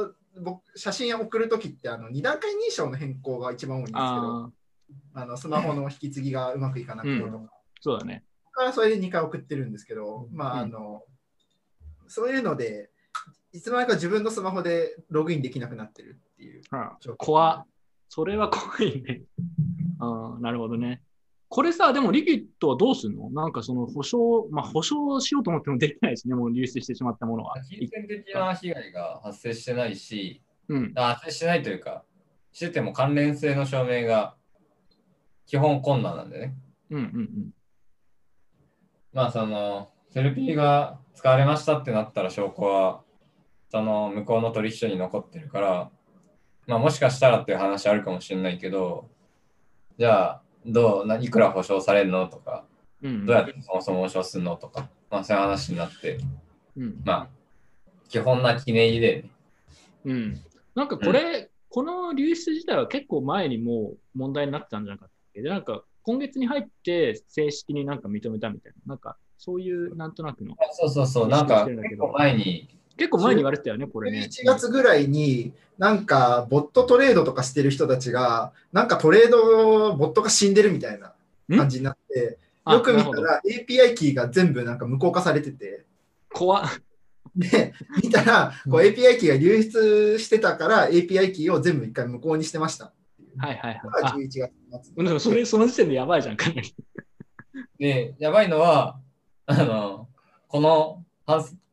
[0.00, 4.50] う、僕写真送るときってあの2段階認証の変更が一番多いんですけど、あ
[5.14, 7.48] あ、あのスマホの引き継ぎがうまくいかなくてとか、うん。
[7.80, 8.24] そうだね。
[8.52, 11.02] からそれで2回送ってるんですけど、まああの、
[12.08, 12.90] そういうので、
[13.52, 17.16] いつの間にか自分のスマホでログインできなくなってるっていうは状況。
[17.18, 17.66] 怖っ
[18.08, 19.22] それは怖いね。
[19.98, 21.02] ああ、なるほどね。
[21.48, 23.30] これさ、でもリキッドはどうすんの？
[23.30, 27.54] なんかその保証、まあ保証しようと思ってもできないしね、もう流出してしまったものは。
[27.62, 30.92] 金銭的な被害が発生してないし、うん。
[30.96, 32.04] あ発生してないというか、
[32.52, 34.36] してても関連性の証明が
[35.46, 36.56] 基本困難なんでね。
[36.90, 37.50] うんうん
[39.12, 43.02] まあその、セルフィーが使われましたってなったら証拠は、
[43.70, 45.90] その向こうの取引所に残ってるから、
[46.66, 49.08] まあもしかしたらっていう話あるかもしれないけど、
[49.98, 52.64] じゃあ、どう、ないくら保証されるのとか、
[53.02, 53.10] うん。
[53.10, 56.18] うんどうやってそもそも保証するのとか、まあそういう話になって、
[56.76, 57.00] うん。
[57.04, 57.28] まあ、
[58.08, 59.30] 基本な記念入れね。
[60.04, 60.40] うん。
[60.74, 65.42] なんかこれ、この流出自体は結構前にもう問題になってたんじゃなかったっけ？
[65.42, 74.28] で、なんか今月に入って正式になんか認めたみたいな、なんかそういうなんとなくの、そうそうそう、なんか結構前に、結構前に言われてたよね、これね。
[74.30, 81.12] 11月ぐらいに、なんか、ボットトレードとかしてる人たちが、なんかトレード、ボットが死んでるみたいな
[81.54, 85.84] 感じになって、あよく見たら API キーが全部なんか無効化されてて、
[86.32, 86.68] 怖っ
[87.36, 92.92] で、見たら、こう API キーが流出してたから、API キーを全部一回無効にしてました。
[93.36, 94.20] はいはいこはい。
[94.20, 96.74] れが11月末それ、その時点でやばいじゃん、かなり。
[97.78, 98.98] で、やばいのは、
[99.44, 100.08] あの、
[100.48, 101.05] この反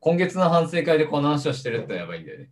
[0.00, 2.50] 今月の反省会でこの話をしてるってやばいんだよね。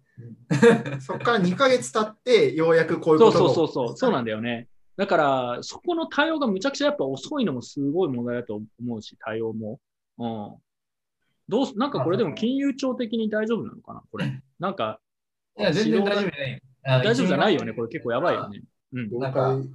[1.00, 4.68] そこから2ヶ月経って、 ようやくこういうことがそうそうそう、そうなんだよね。
[4.96, 9.80] だから、そこの対応がむちゃくちゃやっぱ遅いのもすごい問題だと思うし、対応も。
[10.18, 10.54] うん。
[11.48, 14.40] どうす、なんかこれでも金融庁的に大丈夫なのかなこれ。
[14.60, 15.00] なんか、
[15.58, 17.72] いや、全然大丈夫じゃない大丈夫じゃないよね。
[17.72, 18.62] これ結構やばいよね。
[18.92, 19.10] うん。
[19.10, 19.68] 了なんか解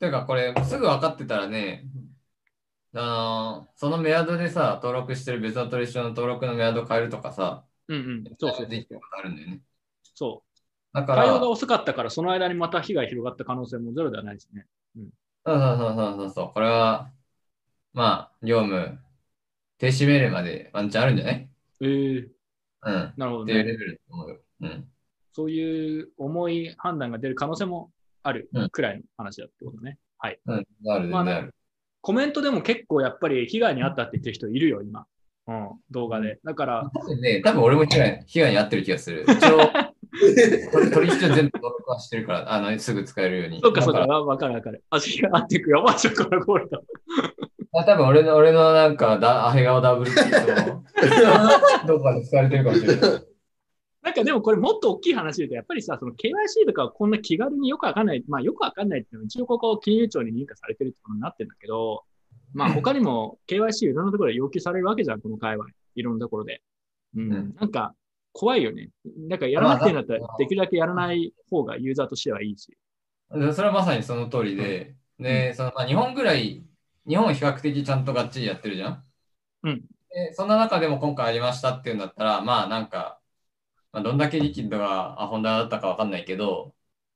[0.00, 1.84] というか、これ、すぐ分かってたらね、
[3.00, 8.24] あのそのメアドでさ、登録してる別の取引所の登録のメアド変えるとかさ、うんうん。
[8.38, 9.60] そうそうできることあるんだよね。
[10.14, 10.96] そう。
[10.96, 14.66] だから、対応がそう遅かったから、その間にまた被害広がった可能性もゼロではないですね。
[14.96, 17.10] そうそうそうそうそう、これは、
[17.92, 18.98] まあ、業務
[19.78, 21.48] 停止命令までワンチャンあるんじゃない？
[21.80, 22.30] ええ
[22.82, 23.14] うん。
[23.16, 23.52] なるほどね。
[23.52, 24.40] っていうレベルだと思うよ。
[24.62, 24.88] うん。
[25.32, 27.90] そういう重い判断が出る可能性も
[28.24, 29.98] あるうんくらいの話だってことね。
[30.18, 30.40] はい。
[30.46, 30.66] うん。
[30.90, 31.48] ある、まあ。
[32.00, 35.06] コメントでも結構やっぱり被害に遭ったって言ってる人いるよ、今。
[35.48, 36.38] うん、動画で。
[36.44, 39.24] だから、多分ね、多分俺も被害被害に遭ってる気がする。
[39.28, 39.58] 一応、
[40.72, 43.60] 取取引所全部登録はしてるから、あの、すぐ使えるように。
[43.62, 44.84] そっかそっか、わわかるわかる。
[44.90, 45.82] 足が合っていくよ。
[45.82, 46.82] まあ、ちょっとこれゴールド。
[47.74, 50.82] あ多分俺の、俺のなんか、だアヘ顔ダブルキーと、
[51.86, 53.28] どこかで使われてるかもしれない。
[54.08, 62.04] なんかでもこれもっと大きい話で言うと、やっぱりさ、その KYC とかはこんな気軽によくわかんない、まあよくわかんないっていうのは一応ここ金融庁に認可されてるってことになってるんだけど、
[62.54, 65.66] まあ他にも KYC いろんなところで要求されるわけじゃん、この界隈。
[65.94, 66.62] いろんなところで。
[67.16, 67.94] うんうんなんか
[68.32, 68.88] 怖いよね。
[69.28, 72.78] なんかやらなくていいんだったらまあ、できるだけやらない方がユーザーとしてはいいし。
[73.30, 76.64] でそれはまさにその通りで、で、そのまあ、日本ぐらい、
[77.06, 79.04] 日本比較的ちゃんとがっちりやってるじゃん。
[79.64, 83.17] うんでそんな中でも今回ありましたっていうんだったら、まあなんか、
[83.92, 86.74] まあ、どんだけリキッドがアホンダだったかわかんないけど、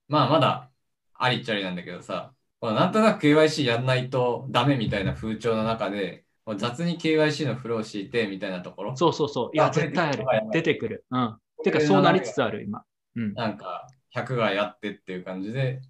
[0.08, 0.70] まあまだ
[1.14, 9.56] ありっちゃありなんだけどさ、このなんとなく KYC やんないとダメみたいな風潮の中で、もう雑に KYC のフローを敷いてみたいなところ、そうそうそう。
[9.56, 11.04] いや、あ絶対ある出てくる。
[11.10, 11.38] うん。
[11.62, 12.84] てか、そうなりつつある、今。
[13.16, 13.34] うん。
[13.34, 15.80] なんか100がやってっていう感じで、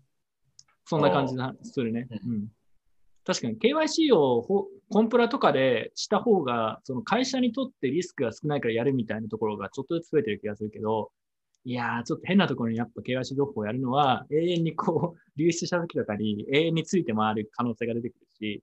[0.85, 2.07] そんな感じがするね。
[2.11, 2.49] ううん。
[3.25, 11.11] 確かに KYC をほコンプラとかでした方が、その会社にとってリスクが少ないからやるみたいなところがちょっとずつ増えてる気がするけど、
[11.65, 18.63] いやー、ちょっと変なところにやっぱ KYC 情報をやるのは、永遠にこう、流出した時とかに永遠について回る可能性が出てくるし、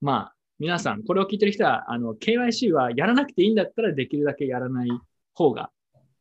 [0.00, 4.88] まあ、皆さん、これを聞いてる人は、あの、KYC はやらなくていいんだったらできるだけやらない
[5.34, 5.70] 方が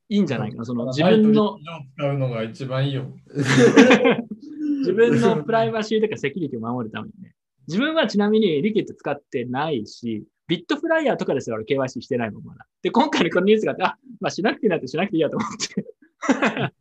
[0.10, 0.66] いいんじゃないかな。
[0.66, 1.58] その自分の、
[1.98, 3.06] 使うのが一番いいよ。
[4.82, 7.34] 自分のプライバシーとかセキュリティを守るためにね。
[7.68, 12.66] 自分はちなみにリキッド使ってないし、ビットフライヤーとかですら俺 KYC してないもん、まだ。
[12.82, 15.86] で、今回のこのニュースがあって、あ、まあしなくていいなってしなくていいやと思って。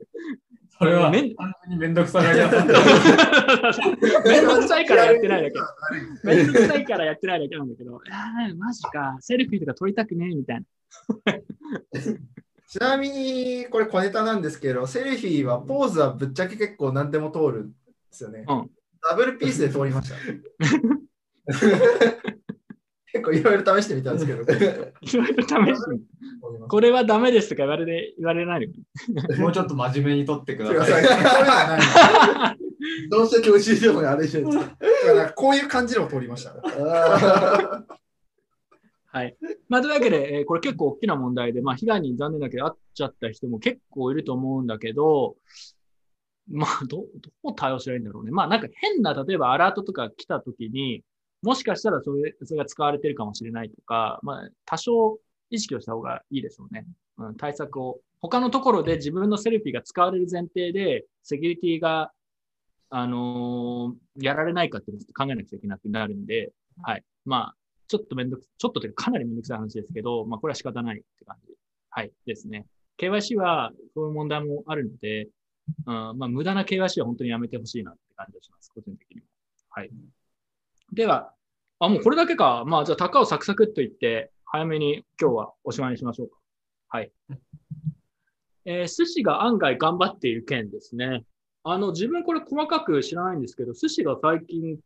[0.79, 2.67] それはめん単純にめんどくさがり屋さん
[4.27, 5.59] めんどくさいからやってないだけ。
[6.25, 10.65] めんどくさいからやってないだけなんだけど、あーマジか、セルフィーとか撮りたくねえみたいな。
[12.67, 17.75] ちなみに、これ小ネタなんですけど、セルフィーはポーズはぶっちゃけ結構何でも通るんで
[18.11, 18.47] すよね。
[18.49, 18.71] うん
[19.09, 20.17] ダブルピースで通りました。
[23.13, 24.61] 結構いろいろ試してみたんですけど、通い
[25.17, 26.07] ろいろ試してみる
[26.53, 28.69] りますこれはダメですとか言われて言われない
[29.09, 32.57] のもうちょっと真面目に取ってくくだださい。
[33.11, 34.77] どうして教師でもあれしてるんですか
[35.07, 36.55] だからこういう感じでも通りました。
[36.55, 37.85] あ
[39.13, 39.37] はい。
[39.69, 45.35] まあ、というわけで、えーこれ結構大きな問題で、まあ、被害に残念だけど、遭っちゃった人も結構いると思うんだけど、
[46.51, 47.07] まあ、ど、
[47.43, 48.31] どう対応したらいいんだろうね。
[48.31, 51.05] まあ、なんか変な、例えばアラートとか来た時に、
[51.43, 56.87] もしかしたらそれ、それが使われてるかもしれないとか、まあ、多少意識をした方がいいでしょうね。
[57.19, 58.01] うん、対策を。
[58.21, 62.13] 他のところで自分のセルフィーが使われる前提で、セキュリティが、
[62.91, 67.05] あのーやられないかっていうのを考えなくちゃいけなくなるんで、はい。
[67.25, 71.55] まあ、ちょっとめんどく、ちょっとというかかなりめんどくさい話ですけど、まあこれは仕方ないって感じ。
[71.91, 72.13] はい。
[72.27, 72.67] ですね。
[72.99, 75.29] KYC はそういう問題もあるので、
[75.87, 78.71] うん、まあ無駄な KYC は本当にやめてほしいなって感じがします。
[78.75, 79.27] 個人的には。
[79.71, 79.91] はい。
[80.93, 81.33] では、
[81.79, 82.65] あ、もうこれだけか。
[82.67, 86.37] まあじゃあ、高をサクサクっと言って、早めに今日はおしまいにしましょうか。
[86.89, 87.13] はい。
[88.67, 91.25] えー寿司が案外頑張っている件ですね。
[91.63, 94.79] あの、自分これ細かく知らないんですけど、寿司が最近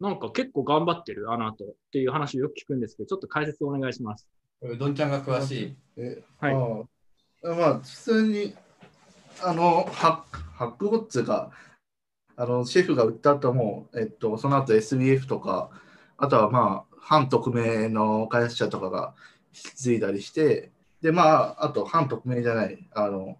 [0.00, 4.26] なんか結構頑張ってる、あの後っていう話をよく聞くんですけど、ちょっと解説お願いします。
[4.62, 5.76] うどんちゃんが詳しい。
[5.98, 8.54] えはいああまあ、普通に、
[9.42, 11.50] あの、ハック、ハックボッツが、
[12.36, 15.70] あの、シェフが売った後も、えっと、その後 SBF とか、
[16.18, 19.14] あとはまあ、反匿名の開発者とかが
[19.54, 20.70] 引き継いだりして、
[21.00, 23.38] で、まあ、あと、反匿名じゃない、あの、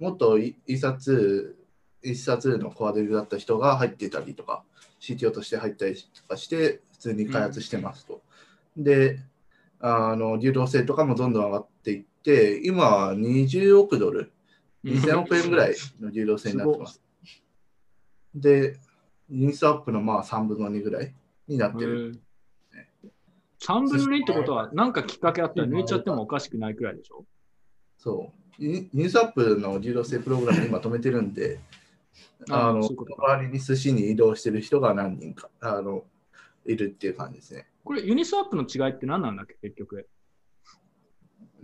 [0.00, 4.64] もっとイイサツー、イサツーのコアデビだった人が入ってたりとか、
[5.00, 8.20] CTO として入ったりとかして、普通に開発してますと。
[8.76, 9.20] で、
[9.78, 14.32] あの流動性とかもどんどん上がっていって、今は20億ドル、
[14.86, 17.02] 2000億円ぐらいの流動性になってます。
[18.34, 18.78] で、
[19.28, 21.12] インストアップのまあ3分の2ぐらい
[21.48, 22.20] になってる。
[23.60, 27.24] 3分の2ってことは、なんかきっかけあったら抜いちゃってもおかしくないくらいでしょ？
[27.98, 28.64] そう。
[28.64, 31.58] ユニスワップの流動性プログラム今止めてるんで、
[32.48, 36.04] ああの代わりに寿司に移動してる人が何人かあの
[36.64, 37.66] いるっていう感じですね。
[37.84, 40.08] これユニスワップの違いって何なんだっけ、結局。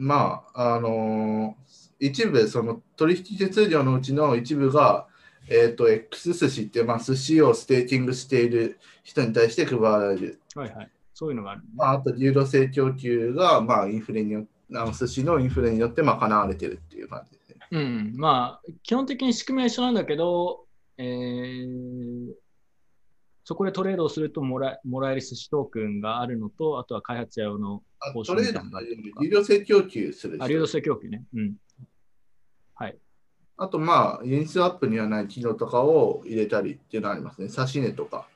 [0.02, 1.56] まあ、あの
[2.00, 5.06] 一部、その取引手数料のうちの一部が、
[5.48, 10.40] えっ、と、X 寿司って、まあ、寿司をステーキングしている人に対して配られる。
[10.56, 10.90] はいはい。
[11.14, 11.68] そういうのがある、ね。
[11.76, 17.56] まあ、あと、流動性供給が、まあ、インフレによあの寿司のインフレによって賄われてるっていう感じですね。
[17.70, 18.12] うん。
[18.16, 20.64] まあ、基本的に仕組みは一緒なんだけど、
[20.98, 22.32] えー、
[23.44, 28.80] そこでトレードをするともらもらえる寿司トークンがあるのと、あとは開発者用のあトレードとか
[29.20, 31.24] 流動性供給する人あ流動性供給ね。
[31.34, 31.56] うん。
[33.62, 37.48] あと、まあ、インストアップにはない機能とかを入れたりっていうのがありますね。
[37.48, 38.26] 差し値とか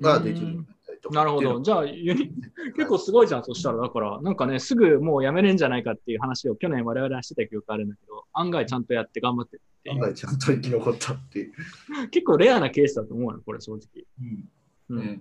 [0.00, 1.60] ができるなったりとかなるほど。
[1.62, 2.30] じゃあ、ユニ
[2.76, 3.78] 結構すごいじゃん、そしたら。
[3.78, 11.52] だから、なんかね、すぐもうやめれんじゃないかっていう話を去年我々はしてた記憶あるんだけど、案外ちゃんとやって頑張ってるって案外ちゃんと生き残ったっていう。
[12.10, 14.04] 結構レアなケースだと思うの、これ正直。
[14.20, 14.48] うん
[14.90, 15.20] うん、ね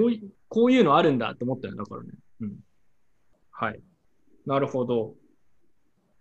[0.00, 2.10] こういこういうのあるんだって思ったよ、だからね。
[2.40, 2.58] うん。
[3.56, 3.80] はい。
[4.46, 5.14] なるほど。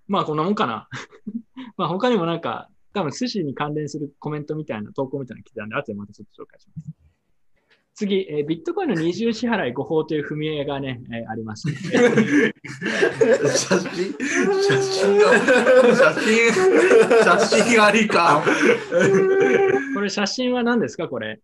[0.07, 0.87] まあこんなもんかな。
[1.77, 6.91] まあ他にもなんか、多分寿司に関連するコメントみたいな、投稿みたいなの来てたんで、後でまたちょっと紹介します。
[7.95, 11.75] 次、えービットコインの二重支払い誤報という踏み絵がね、えーありまして、
[13.49, 14.13] 写真？
[14.63, 15.17] 写真？
[15.17, 15.31] が
[15.95, 16.53] 写真？
[17.39, 18.43] 写真ありか。
[19.93, 21.07] これ写真は何ですか？
[21.07, 21.39] これ。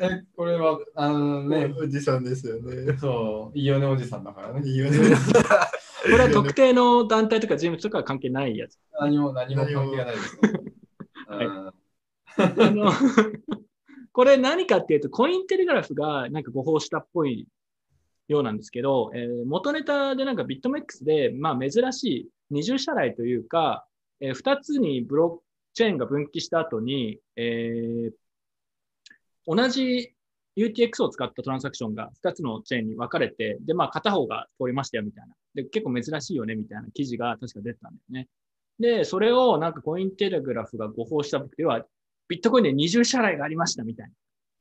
[0.00, 2.96] え、これは、あのね、おじさんですよね。
[2.98, 4.68] そう、いいよねおじさんだからね。
[4.68, 4.98] いいよね。
[4.98, 8.78] これは特定の団体とか人物とかは関係ないやつ。
[9.00, 10.38] 何も、何も関係がないです。
[11.28, 11.72] はいうん
[12.38, 12.92] あの
[14.12, 17.46] これ何かっていうと、コインテレグラフがなんか誤報したっぽい
[18.28, 23.86] ようなんですけど、えー元ネタでなんかビットメックスで、まあ珍しい二重支払いというか、
[24.20, 25.42] えー二つにブロック
[25.74, 28.12] チェーンが分岐した後に、えー
[29.48, 30.14] 同じ
[30.58, 35.34] UTX を使ったトランザクションが2つのチェーンに分かれて、で、まあ片方が通りましたよみたいな。
[35.54, 38.28] で、結構珍しいよねみたいな記事が確か出てたんだよね。
[38.78, 41.84] で、それをなんかコインテレグラフが誤報した僕では、
[42.28, 44.10] ビットコインで二重支払いがありましたみたい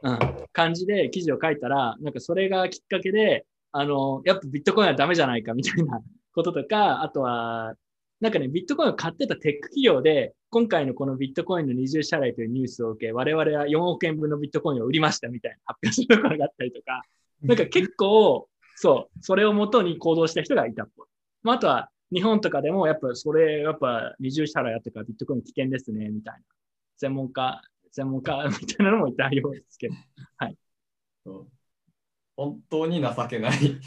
[0.02, 6.00] な、うん、感じで記事を書いたら、なんかそれがきっかけで、あの、やっぱビットコインはダメじゃないかみたいな
[6.34, 7.76] こととか、あとは、
[8.20, 17.04] なんかね、ビットコインを買ってたテック企業で、今回のこのビットコインの二重支払いというニュースを受け、我々は4億円分のビットコインを売りましたみたいな発表するところがあったりとか、
[17.44, 21.08] なんか結構、そう、それをもとに行動した人がいたっぽい。
[21.44, 26.40] まあ、あとは、日本とかでも、やっぱそれ、やっぱ二重支払いやってからビットコイン危険ですね、みたいな。
[26.96, 27.62] 専門家、
[27.92, 29.96] 専門家 みたいなのもいたようですけど。
[31.24, 31.48] そう
[32.38, 33.80] 本当に情けない。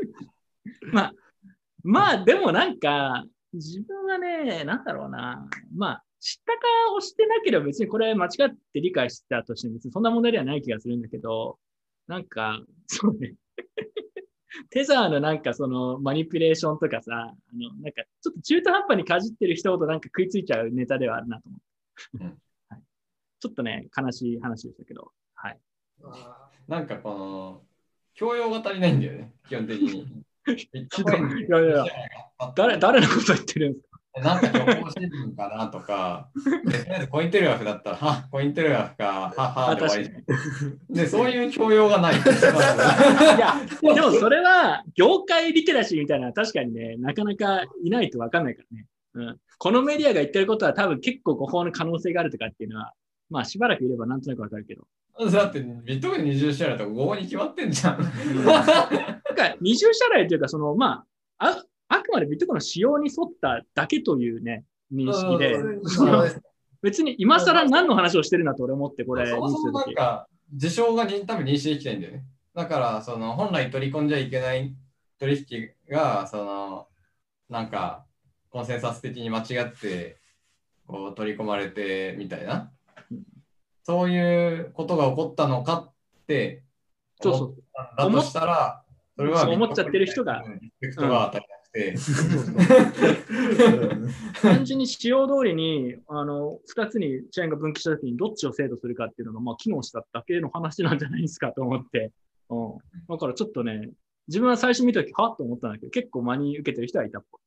[0.92, 1.12] まあ、
[1.82, 3.24] まあ、でもなんか、
[3.54, 5.48] 自分はね、なんだろうな。
[5.74, 6.58] まあ、知ったか
[6.96, 11.58] をしてなければ別にこれ間違って理解してたとしても別にそんな問題ではない気がするんだけど、
[12.06, 13.34] なんか、そうね。
[14.70, 21.64] テザーのなんかそのマニピュレーションとかさ、あの、なんかちょっと中途半端にかじってる人ほどなんか食いついちゃうネタではあるなと思って。
[22.14, 22.82] うんはい、
[23.40, 25.60] ちょっとね、悲しい話でしたけど、はい。
[26.68, 27.64] なんかこの、
[28.14, 30.24] 教養が足りないんだよね、基本的に。
[30.46, 31.84] いやいや
[32.54, 33.94] 誰、誰のこと言ってるんですか？
[34.20, 36.28] なんか情報新聞かなとか、
[36.66, 40.24] でとりあえずコインテレグラフだったら、はコインテレグラフか、ははあで終わ確
[40.88, 40.94] り。
[40.94, 42.14] で、そういう教養がない。
[42.14, 43.56] いや、
[43.94, 48.86] でもそれは業界リテラシーみたいな確かにね、なかなかいないと分かんないからね。
[49.14, 52.92] うん、このメディアが言ってることは多分結構誤報の可能性があるとかっていうのは、
[53.30, 54.86] まあしばらくいればなんとなく分かるけど。
[55.30, 57.98] だって、ビットコイン20シェアだと5に決まってんじゃん。
[59.34, 61.04] なんか二重支払いというか、そのま
[61.38, 65.56] あ、ああくまでビットコインの仕様に沿っただけというね、認識で、
[66.82, 72.24] 別に今更何の話をしてるんだと俺思って、これ、そもそもなんか、事象がに多分認識できてないんだよね。
[72.54, 74.74] だから、その本来取り込んじゃいけない
[75.18, 76.88] 取引が、その、
[77.48, 78.04] なんか、
[78.50, 80.18] コンセンサス的に間違って、
[80.86, 82.70] こう取り込まれてみたいな、
[83.82, 85.92] そういうことが起こったのかっ
[86.26, 86.62] て
[87.24, 87.54] 思っ
[87.96, 88.83] たんだとしたら、
[89.16, 91.94] それは思っちゃってる人がリスペクトが足りなくて、
[94.42, 102.10] 単純に仕様通りに、あの、二つにチェーンが分岐したときにどっちを制度するかっていうのが、まあ、機能しただけの話なんじゃないですかと思って。
[102.50, 102.78] うん。
[103.08, 103.90] だからちょっとね、
[104.26, 107.40] 自分は最初見たとき、はっと思ったんだけど、結構真に受けてる人はいたっぽい。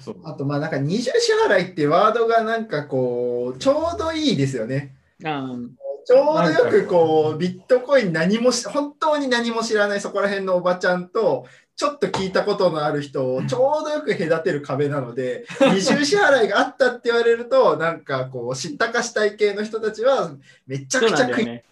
[0.00, 4.96] そうあとまあなんか二重支払いってワードがなんかこうちょうどいいですよね。
[5.24, 5.68] あー
[6.06, 20.30] ちょうどよくこうビットコイン何もし本当に何も知らないそこら辺のおばちゃんとちょっと聞いたことのある人をちょうどよく隔てる壁なので二重支払いがあったって言われるとなんかこう知ったかしたい系の人たちは
[20.68, 21.64] めちゃくちゃ食いね。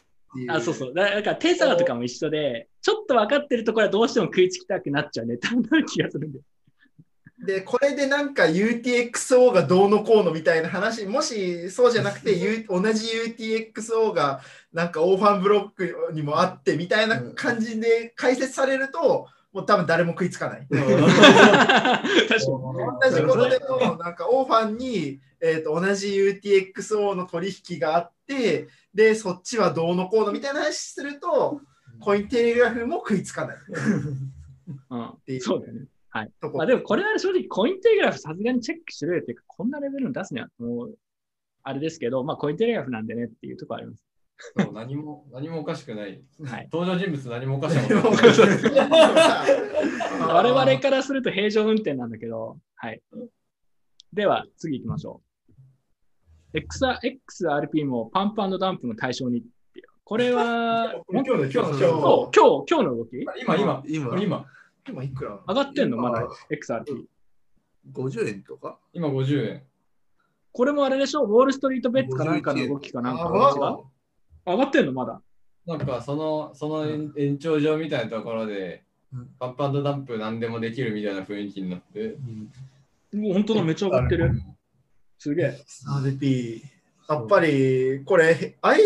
[0.48, 0.94] あ、そうそう。
[0.94, 6.40] だだからテザーとかも一緒で、ちょっと分かってるところはどうしても食いつきたくなっちゃうネタになる気がするんで。
[7.44, 14.40] で、これでなんか UTXO がどうのこうのみたいな話、もしそうじゃなくて、U、同じ UTXO が
[14.72, 20.66] なんかオーファンブロックにもあってみたいな感じで解説されると、もう多分誰も食いつかない。
[20.70, 20.76] 同
[23.10, 31.60] じことでも、なんかオーファンに、えー、と同じ UTXO の取引があって、で、そっちはどうのこうのみたいな話すると、
[32.00, 33.56] コインテレグラフも食いつかない。
[34.90, 35.86] うん、そうだよね。
[36.40, 40.94] とこまあでもこれは正直コインテレグラフさすがにチェックしろよっていうか、こんなレベルの出すにはもう、
[41.64, 44.04] あれですけど、まあコインテレグラフなんでねっていうところあります。
[44.36, 46.22] そう何も何もおかしくない。
[46.44, 46.68] はい。
[46.72, 47.90] 登場人物何もおかしくない。
[50.20, 53.02] 我々からすると平常運転なんだけど、はい。
[54.12, 55.22] では、次行きましょ
[56.54, 56.58] う。
[56.58, 56.98] XR
[57.28, 59.44] XRP もパンプダンプの対象に。
[60.04, 61.90] これは、今日の今日の今日今日、今
[62.28, 63.20] 日、今日の動き？
[63.42, 63.82] 今、今、
[64.20, 64.46] 今。
[64.88, 65.40] 今いくら？
[65.48, 65.96] 上がってんの？
[65.96, 67.04] まだ XRP。
[67.92, 68.78] 50円とか？
[68.92, 69.62] 今50円。
[70.52, 71.24] これもあれでしょ？
[71.24, 73.28] ウォールストリートベッツかなんかの動きかなんか
[74.46, 74.92] 上がってんの？
[74.92, 75.20] まだ。
[75.66, 78.82] なんかそのその延延長上みたいなところで、
[79.12, 82.16] うんパンパンダンプ何でもできるみたいな雰囲気になって。
[83.14, 84.42] もう本当だ、めっちゃ上がってる。
[85.18, 85.60] すげえ。
[86.02, 86.60] RP。
[87.08, 88.80] やっぱり、これ、I、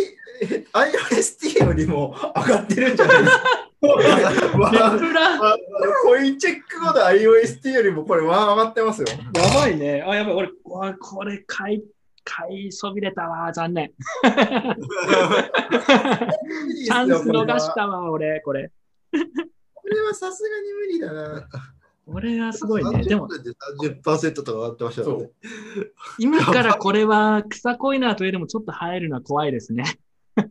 [0.72, 3.22] iOST よりも上がってるんじゃない？
[3.24, 3.67] ですか。
[3.80, 3.86] コ
[6.16, 9.08] インチェック後で iOST よりもこれ上がってますよ。
[9.08, 9.16] や
[9.54, 10.02] ばいね。
[10.02, 10.34] あ、やばい。
[10.34, 11.84] 俺、わこれ買い、
[12.24, 13.52] 買いそびれたわ。
[13.52, 13.92] 残念。
[13.92, 18.72] チャンス逃したわ、俺、これ。
[19.12, 19.18] こ
[19.88, 21.48] れはさすがに無理だな。
[22.10, 23.04] 俺はすごいね。
[23.04, 25.30] でも、30%とか上がってましたよね。
[26.18, 29.84] 今からこれは草コイナーといえどもちょっと入るのは怖いですね。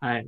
[0.00, 0.26] はい。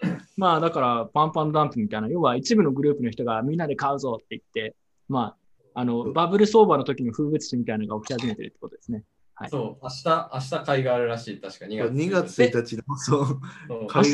[0.36, 4.76] まあだからパンパンダンプみたいな、要は一部のグループの人がみんなで買うぞって言って、
[5.08, 5.36] ま
[5.74, 9.04] あ、あの、バブル相場の時の風物詩みたいなのが起き始めてるってことですね。
[9.34, 9.50] はい。
[9.50, 11.92] そう、明日、明日会があるらしい、確か2月。
[11.92, 13.40] 2月1日の、そう、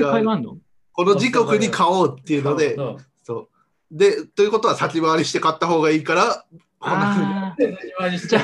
[0.01, 0.59] があんの？
[0.93, 2.97] この時刻に買おうっていうので、そう。
[3.23, 3.49] そう。
[3.91, 6.45] で、ということは先回りして買った方がいいから、
[6.81, 7.33] こんな風に。
[7.33, 8.39] あで何割りして、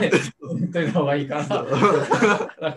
[0.70, 1.46] という方がいいから。
[1.46, 1.64] だか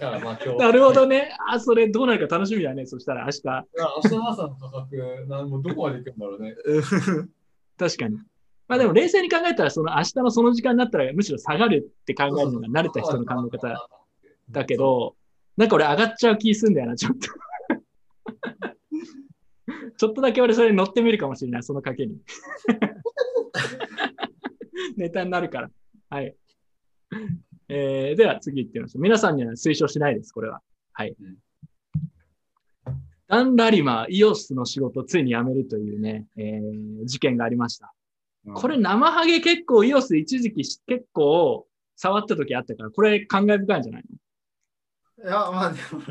[0.10, 0.50] らまあ今日。
[0.52, 1.36] ーなるほどね。
[1.50, 2.86] あ、それどうなるか楽しみだね。
[2.86, 3.40] そしたら明日。
[3.40, 3.66] いや。
[4.04, 6.56] 明日の朝の価格、なんもうどこまで行くんだろうね。
[7.78, 8.20] 確かに。
[8.70, 13.90] まあでも冷静に考えたら、その明日のその時間になったらむしろ下がるって考えるのが慣れた人の考え方
[14.52, 15.18] だけど、
[15.58, 17.28] なんか俺上がっちゃう気すんだよな、ちょっと。
[19.98, 22.16] ちょっとだけ俺それ乗ってみるかもしれない、その賭けに。
[24.98, 25.70] ネタになるから。
[26.10, 26.36] はい。
[27.68, 29.02] えー、では次行ってみましょう。
[29.02, 30.62] 皆さんには推奨しないです、これは。
[30.94, 31.38] はいうん。
[33.28, 37.94] ダン・ラリマー、イオスの仕事をついに辞めるというね、えー事件がありました。
[38.54, 44.04] これ生ハゲ結構イオス一時期し結構触った時あったから、これ感慨深いんじゃない
[45.20, 45.26] の？
[45.26, 46.02] いや、まあでも、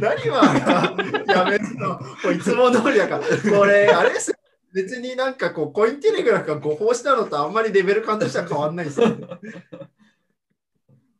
[0.00, 1.98] ラリマーがやめるの、
[2.32, 4.33] いつも通りだから、これ、あれですよ。
[4.74, 9.26] 別になんかこう、コインテレグラフが誤報したのとあんまりレベル感としては変わんないですよね。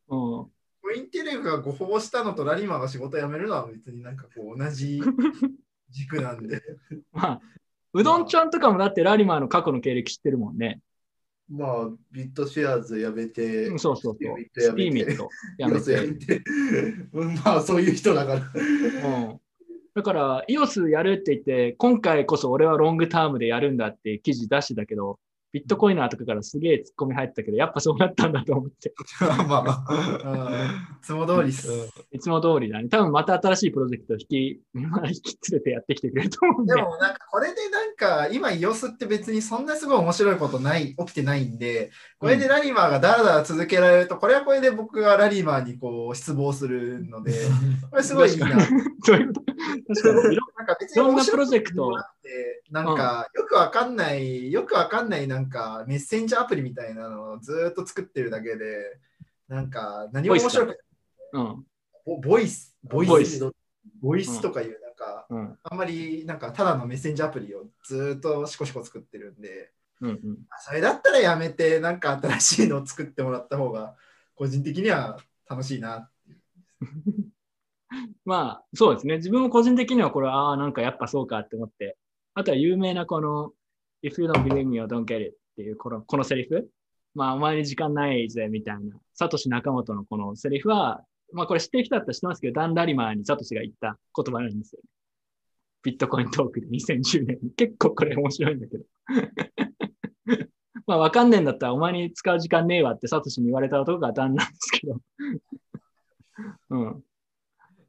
[0.09, 0.51] うん。
[0.81, 5.01] コインテレグが誤報したのとラリマーが仕事辞めるのは別になんかこう、同じ
[5.89, 6.61] 軸なんで。
[7.13, 7.41] まあ、
[7.93, 10.81] うどんちゃんとかもだってラリマーの過去の経歴知ってるもんね。
[11.49, 14.37] まあ、ビットシェアーズやめて、うんそうそうそう。
[14.53, 16.01] スやめてピーミットやめて。
[16.01, 16.43] めて
[17.13, 18.51] うんまあ、そういう人だから。
[18.53, 19.39] うん。
[19.95, 25.19] だから、イオスやるって言って、今回こそ俺はロングタームでやるんだって記事出してたけど、
[25.55, 28.93] ビットコイナーとかからすげえツッコミ入ってたけど、やっぱそうなったんだと思って。
[29.47, 30.65] まうんあ、
[31.01, 31.69] いつも通りっす。
[32.11, 32.89] いつも通りだね。
[32.89, 36.75] 多分また新しいプロジェクトを引き、まあ、引き連れてやってきてくれると思うんで。
[36.75, 41.89] でもなんかこれでなんか今 EOS って別にそんなすごい面白いことない起きてないんで
[42.19, 47.31] これでラリマーがだらだら続けられるとこれはこれで僕がラリマーにこう失望するので
[47.91, 48.59] これすごいいいな。
[49.05, 49.53] そういうこと？
[49.95, 50.37] 確かに。
[50.57, 55.44] なんか別いろんな面白プロジェクトことなくてなんかよくわかんないよくわかんないなんか
[55.87, 58.99] メッセンジャーアプリみたいなのをずーっと作ってるだけで
[59.47, 60.79] なんか何も面白く
[61.33, 61.65] うん。
[62.05, 63.51] ボボイスボイス
[64.01, 65.59] ボイスとかいうなんかうん。
[65.63, 69.71] あんまりなんかただのメッセンジャーアプリをずーっとシコシコ作ってるんで、
[70.01, 70.09] うん。
[70.09, 70.37] うん。
[70.59, 73.95] それだったらやめて、なんか新しいのを作ってもらった方が、
[74.35, 75.17] 個人的には
[75.49, 76.09] 楽しいな。
[78.25, 79.17] まあ、そうですね。
[79.17, 81.97] 自分も個人的にはこれ、ああ、なんかやっぱそうかって思って。
[82.33, 83.53] あとは有名なこの、
[84.05, 86.69] If you don't believe me or don't get it っていうこのこのセリフ。
[87.15, 88.95] まあ、お前に時間ないぜ、みたいな。
[89.13, 91.01] サトシ仲本のこのセリフは、
[91.33, 94.81] まあこれ知ってる人だったら知ってますけど、ダン・ラリマーにサトシが言った言葉なんですよ。
[95.81, 97.51] ビットコイントークで2010年に。
[97.51, 98.83] 結構これ面白いんだけど。
[100.85, 104.99] まあわかんねえんだったらお前に使う時間ねえわってサトシに言われた男がダンなんですけど。
[106.69, 107.03] うん。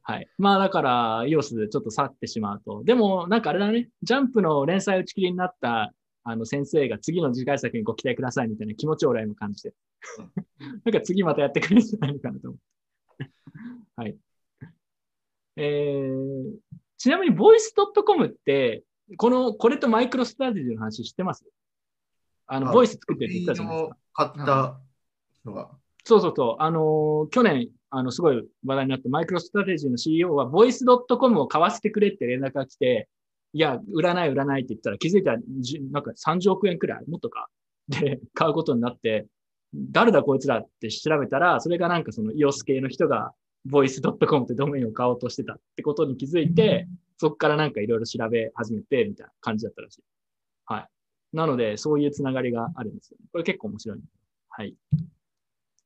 [0.01, 0.27] はい。
[0.37, 2.81] まあだから、イオスでちょっと去ってしまうと。
[2.85, 5.93] でも、なんかあれだね、ジャンプの連載打ち切りになった
[6.29, 9.75] あの先生が次の次回作にご期待くださいみたいな気持ちを俺は今感じてる。
[10.83, 12.59] なんか次またやってくれるんじゃないのかなと思っ
[13.17, 13.31] て。
[13.95, 14.17] はい。
[15.55, 16.43] えー、
[16.97, 17.73] ちなみに、ボイス
[18.05, 18.83] .com って、
[19.15, 21.45] この、これとマイクロストラテジーの話知ってます？
[22.45, 23.97] あの、あボイス作ってるって言ったじゃないですか。
[24.13, 24.79] 買った
[25.45, 25.71] のが。
[26.03, 26.61] そうそうそう。
[26.61, 33.07] あのー去年、あの、すごい話題になったマイクロストラテジーの CEO は、ボイス .com を買わせてくれって連絡が来て、
[33.53, 37.49] いや、売らない売らないって言ったら気づいたら、じなんか30億円くらい、もっとか、
[37.87, 39.27] で、買うことになって、
[39.73, 43.33] 誰だこいつらって調べたら、それがなんかその EOS 系の人が、
[43.65, 46.87] ボイス .com ってドメインを買おうとしてたってことに気づいて、
[47.17, 50.03] そこからなんかいろいろ調べ始めて、みたいな感じだったらしい。
[50.65, 50.87] はい。
[51.33, 53.25] なので、そういうつながりがあるんですよ、ね。
[53.31, 53.99] これ結構面白い。
[54.49, 54.75] はい。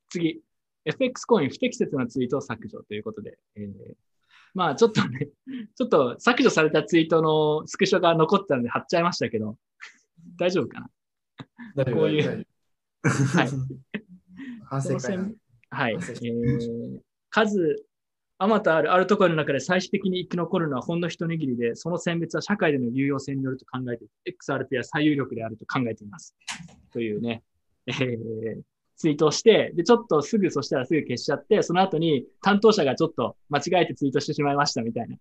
[0.09, 0.41] 次、
[0.86, 3.93] FX コイン不適切なツイートを削除ということで、えー
[4.53, 5.29] まあちょっとね、
[5.75, 9.57] ちょっと削除されたツイートのスクショが残ってたので貼っちゃいましたけど、
[10.37, 10.89] 大丈夫か
[11.75, 11.85] な？
[11.85, 12.45] こういう
[13.03, 13.49] はい。
[14.65, 15.17] 反省会
[15.69, 15.93] はい。
[15.93, 16.99] えー、
[17.29, 17.85] 数、
[18.37, 26.35] あまたあるあるところの中で最終的に生き残るのはほんの一握りで、その選別は社会での有用性によると考えて、XRP は最有力であると考えています。
[26.91, 27.43] というね、
[27.87, 28.61] えー、
[29.01, 35.17] ツイートをして、で、ちょっとすぐ、そしたらすぐ消しちゃって、その後に担当者がちょっと間違えてツイートしてしまいましたみたいな、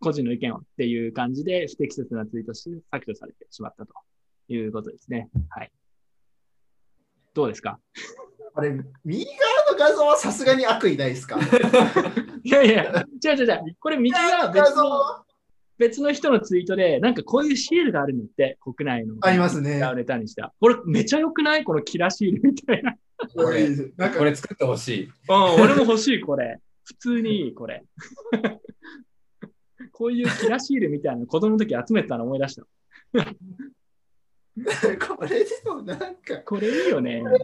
[0.00, 3.92] 個人の意見をっていう感じで不適切なツイートして削除されてしまったと
[4.48, 5.28] いうことですね。
[5.50, 5.70] はい。
[7.34, 7.78] どうですか？
[8.54, 8.70] あれ、
[9.04, 11.38] 右側の画像はさすがに悪意ないですか？
[12.42, 13.76] いやいや、違う違う違う。
[13.78, 14.90] これ右は画別の
[15.78, 19.14] 別の人のツイートで、なんかこういうシールがあるのって、国内の。
[19.22, 19.80] ありますね。
[19.94, 20.52] ネタにした。
[20.60, 21.64] これめちゃ良くない？
[21.64, 22.96] このキラシールみたいな。
[23.34, 25.04] これなんかこれ作ってほしい。
[25.04, 25.12] うん、
[25.62, 26.60] 俺も欲しい、これ。
[26.84, 27.84] 普通にいい、これ。
[29.92, 32.62] こういうキラシールみたいなの子供の時集めてたの思い出した。
[35.06, 37.20] これでもなんか、さこれいいよね。
[37.20, 37.40] すがに。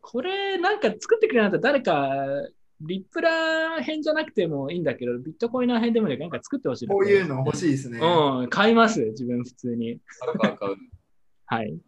[0.00, 2.48] これなんか作ってくれなかったら誰か、
[2.80, 6.94] リップラー編じゃなくてもいいんだけど、ビットコイナー編でもいいなんか作ってほしいな。
[6.94, 7.98] こういうの欲しいですね。
[7.98, 10.00] うん、買います、自分普通に。
[10.20, 10.76] 買う買う買う
[11.46, 11.78] はい。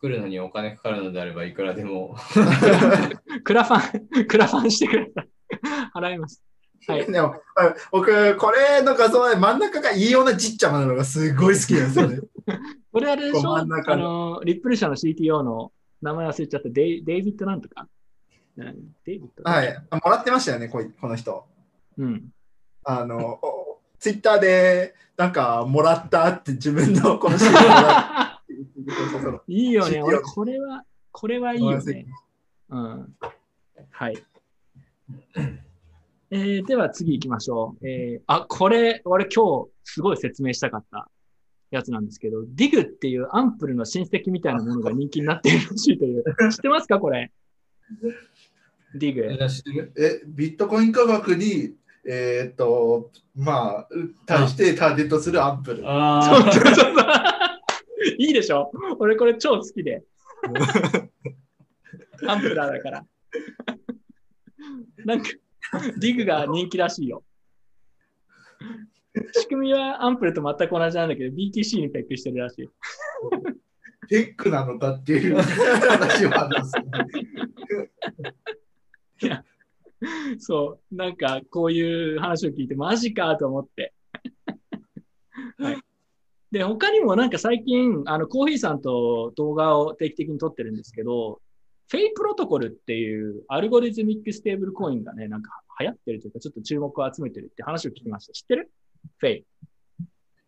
[0.00, 2.16] 作るのにお金かかるのであればいくらでも。
[3.44, 5.28] クラファン、クラファンしてください。
[5.94, 6.42] 払います。
[6.88, 7.12] はい。
[7.12, 12.18] でもあ僕、これの画像で真ん中が異様なちっちゃまなのがすごい好きなんですよね。
[12.90, 13.56] これあれでしょ？
[13.58, 15.70] あのの、リップル社の CTO の
[16.00, 17.86] 名前忘れちゃったデイデイビッドなんとか？
[18.56, 18.74] うん
[19.04, 19.42] デイビッド？
[19.50, 19.86] はい。
[19.90, 21.44] あもらってましたよね、こいこの人。
[21.98, 22.30] うん。
[22.84, 23.38] あの、
[23.98, 27.50] ツイッターで、なんか、もらったって自分のこのシー
[29.48, 30.02] いいよね。
[30.02, 32.06] 俺、これは、これはいいよね。
[32.68, 33.16] うん。
[33.90, 34.18] はい。
[36.32, 37.88] えー、では次行きましょう。
[37.88, 41.10] えー、あ、これ、俺今日すごい説明したかった
[41.70, 46.24] やつなんですけど、ディグっていうアンプルの親戚みたいなものが人気になっているらしいという。
[46.52, 47.32] 知ってますかこれ？
[48.94, 49.22] ディグ。
[49.96, 51.74] え、ビットコイン価格に、
[52.06, 53.88] えーっと、まあ、
[54.26, 55.82] 対してターゲットするアンプル。
[55.84, 56.94] あそうそうそうそう。
[58.20, 58.70] いいでしょ？
[58.98, 60.04] 俺これ超好きで。
[62.28, 63.06] アンプラーだから。
[65.06, 65.30] なんか、
[65.98, 67.24] ディグが人気らしいよ。
[69.32, 72.68] 仕組みはアンプルと全く同じなんだけど、BTC にペックしてるらしい。
[74.08, 76.76] テックなのかっていう 話はあるんです
[79.30, 79.44] ね。
[80.38, 83.94] そう、なんかこういう話を聞いて、マジかと思って。
[85.58, 85.78] はい、
[86.50, 91.40] で、他にもなんか最近、あのコーヒーさんと動画を定期的に撮ってるんですけど、
[91.88, 98.32] フェイプロトコルっていうアルゴリズミックステーブルコインがね、なんか流行ってるというか、ちょっと注目を集めてるって話を聞きました。
[98.32, 98.70] 知ってる？
[99.18, 99.44] フェイ。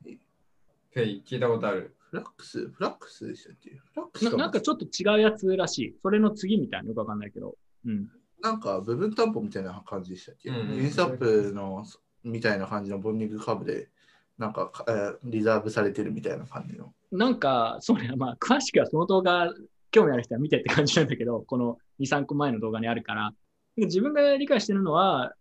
[0.05, 1.95] フェイ聞いたことある。
[2.11, 3.71] フラックス、フラックスでしたっけ？
[3.71, 5.95] フラックスかななんかちょっと違うやつらしい。
[6.03, 7.57] それの次みたいなのよくわかんないけど。
[7.87, 8.09] うん。
[8.43, 11.85] なんか部分担保みたいな感じでしたっけ、うんうんユニスアップの
[12.25, 13.89] みたいな感じのボンディング株で、
[14.43, 16.93] なんか、えーリザーブされてるみたいな感じの。
[17.13, 19.55] なんか、そうね、まあ、 詳しくはその動画、
[19.93, 23.33] 興味ある人は見てって感じなんだけど、この2、3個前の動画にあるから、
[23.77, 25.33] 自分が理解してるのは、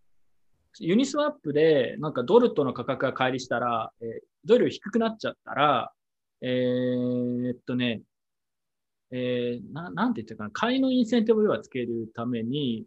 [0.79, 4.07] ユニスワップで、なんかドルとの価格が乖離したら、えー
[4.43, 5.93] ドル低くなっちゃったら、
[6.41, 8.01] えーっとね、
[9.11, 12.85] えーななんて言ったかな、買いのインセンティブをつけるために、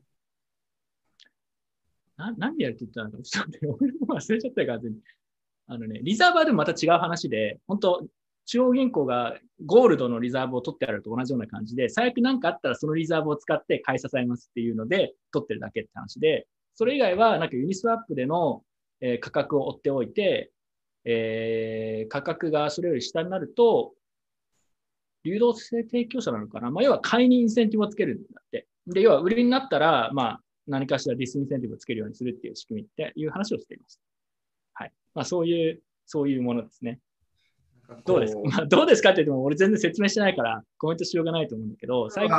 [2.17, 5.03] な何でやるって言ったの、 ちょっと俺も忘れちゃったから、全然
[5.67, 8.07] あのね、リザーバーでもまた違う話で、本当
[8.47, 18.63] 中央銀行がゴールドのリザーブを取ってあると同じような感じで、最悪何かあったらそのリザーブを使って買い支えますっていうので、取ってるだけって話で、それ以外はなんかユニスワップでの、
[19.01, 20.53] えー価格を追っておいて、
[21.05, 23.95] えー価格がそれより下になると、
[25.25, 28.67] 流動性提供者なのかな、まあ、要は買いにインセンティブをつけるんだって。
[28.87, 34.01] で、要は売りになったら、まあ、何かしらディスインセンティブをつけるようにするっていう仕組みっていう話をしています。
[35.15, 35.23] はい。
[35.23, 37.01] まあ、そういう、そういうものですね。
[38.05, 42.37] どうですか、 まあ、どうですかって言っても、俺全然説明してないから、コメントしようがないと思うんだけど、最近、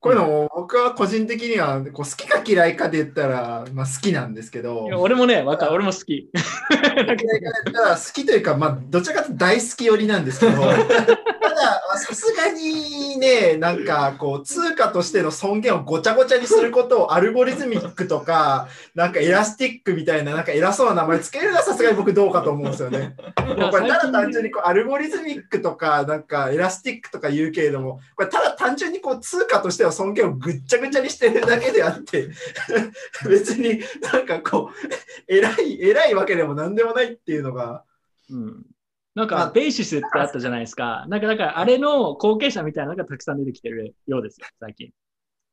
[0.00, 6.30] こういうのも僕は個人的にはこう好きか嫌いかで言ったら、まあ、好きなんですけど俺もね、わかる、俺も好き。
[6.30, 11.06] 嫌いかで言ったら好きというか、まあ、どちらかというと大好き寄りなんですけど、た
[11.64, 23.16] だ、だ、さすがにね、なんかこう、通貨としての尊厳をごちゃごちゃにすることを algorithmic とか、なんか elastic みたいな、なんか偉そうな名前つけるのはさすがに僕どうかと思うんですよね。
[23.56, 32.28] やこれただ単純にこう algorithmic とか、なんか elastic とか言うけれども、これただ単純にこう通貨としての尊厳をぐっちゃぐちゃにしてるだけであって、
[33.28, 33.80] 別に
[34.12, 37.84] なんかこう、偉い、偉いわけでもなんでもないっていうのが、
[38.30, 38.66] うん
[39.14, 41.06] なんまあか、ベーシスってあったじゃないですか。
[41.08, 44.90] なんか、だから、あれの後継者みたいなのがたくさん出てきてるようですよ、最近。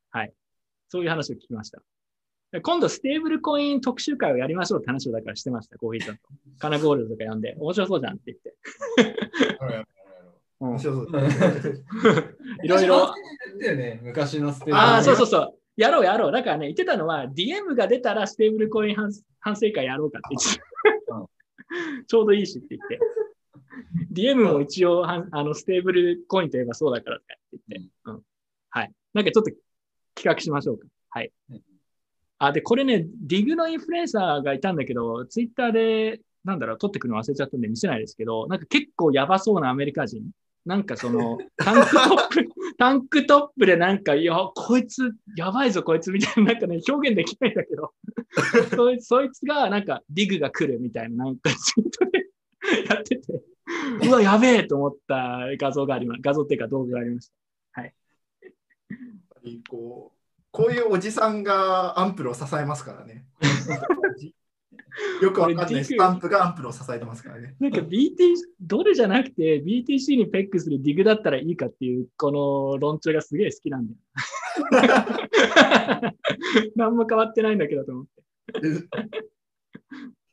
[0.09, 0.33] はい。
[0.89, 1.81] そういう話を聞きました。
[2.51, 6.21] で今度、ステーブルコイン特集会をやりましょうって話をだからしてました、コーヒーさんと。
[6.59, 8.55] カナゴールドとか読んで、面白そうじゃんって言って。
[9.61, 9.85] うん
[10.61, 11.07] 面白そう
[12.63, 13.15] いろいろ。
[13.15, 14.73] 昔のステージやったよね、昔のステージ。
[14.73, 15.53] ああ、そうそうそう。
[15.75, 16.31] やろうやろう。
[16.31, 19.09] だからね、言ってたのは、DM が出たらステーブルコイン反
[19.39, 20.59] 反省会やろうかって言って
[21.07, 21.27] た
[22.05, 22.99] ちょうどいいしって言って。
[24.11, 27.37] DM も一応あのステーブルコインといえばそうだからって
[27.67, 28.21] 言って、うん。
[28.69, 28.91] はい。
[29.13, 29.51] なんかちょっと
[30.15, 30.87] 企画しましょうか。
[31.09, 31.61] はいうん。
[32.39, 40.23] あ、で、これね、ディグのインフルエンサーがいたんだけど、ツイッターで、なんだろう、撮ってくるの忘れちゃったんで見せないですけど、なんか結構やばそうなアメリカ人。
[40.65, 47.93] なんかその、 タンクトップ、タンクトップでなんか、いや、こいつ、やばいぞ、こいつ、みたいな、なんかね、表現できないんだけど、
[48.75, 52.29] そいそいつが、なんか、ディグが来るみたいな、なんか、ツイートで
[52.89, 53.41] やってて、
[54.03, 56.21] うわ、やべえと思った画像があります。
[56.21, 57.33] 画像っていうか動画がありました。
[59.69, 60.21] こう
[60.51, 63.25] こういうおじさんがアンプルを支えますからね。
[65.21, 67.55] よくわかんないスタンプがアンプルを支えてますからね。
[67.61, 73.99] なんか BT、ドルじゃなくて BTC にペックするディグだったらいいかっていう、この論調がすげえ好きなんだよ。
[76.75, 78.21] 何も変わってないんだけどと思って。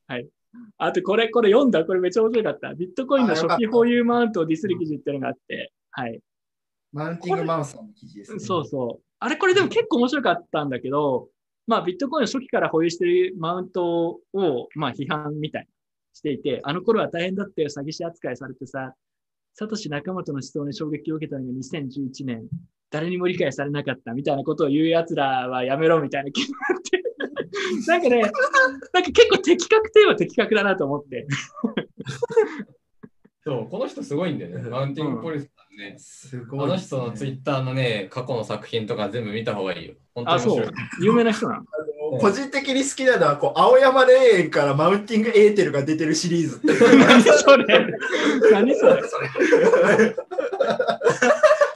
[0.08, 0.28] はい。
[0.78, 1.84] あとこれ、これ読んだ？
[1.84, 2.74] これめっちゃ面白かった。
[2.74, 6.20] ビットコインの初期保有マウントをディスる記事っていうのがあって、はい。
[6.92, 8.38] マウンティングマウスの記事ですね。
[8.38, 9.04] そうそう。
[9.18, 11.28] あれこれでも結構面白かったんだけど、
[11.66, 15.68] まあビットコインの初期から保有しているマウントを、まあ批判みたいに
[16.14, 18.94] していて、あの頃は大変だったよ、詐欺師扱いされてさ、
[19.60, 22.46] サトシ仲本の思想に衝撃を受けたのが2011年、
[22.92, 27.02] 誰にも理解されなかったみたいなことを言う奴らはやめろみたいな気になって。
[27.88, 28.30] なんかね、なん
[29.02, 31.26] か結構的確といえば的確だなと思って。
[33.42, 34.70] そう、この人すごいんだよね。
[34.70, 35.96] マウンティングポリスさんね。
[35.98, 39.96] すごい、あの人のツイッターのね、過去の作品とか全部見た方がいいよ。
[40.14, 40.70] 本当あ、そう。
[41.00, 41.64] 有名な人なの？
[42.20, 47.86] 個人的に好きなのはこう青山霊園からマウンティングエーテルが出てるシリーズ何 それ。
[48.50, 49.02] 何それ。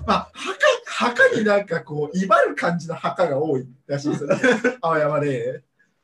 [0.07, 4.37] まあ墓墓になんかこう威張る感じの墓が多いらしいですよね。
[4.81, 5.63] 青山霊園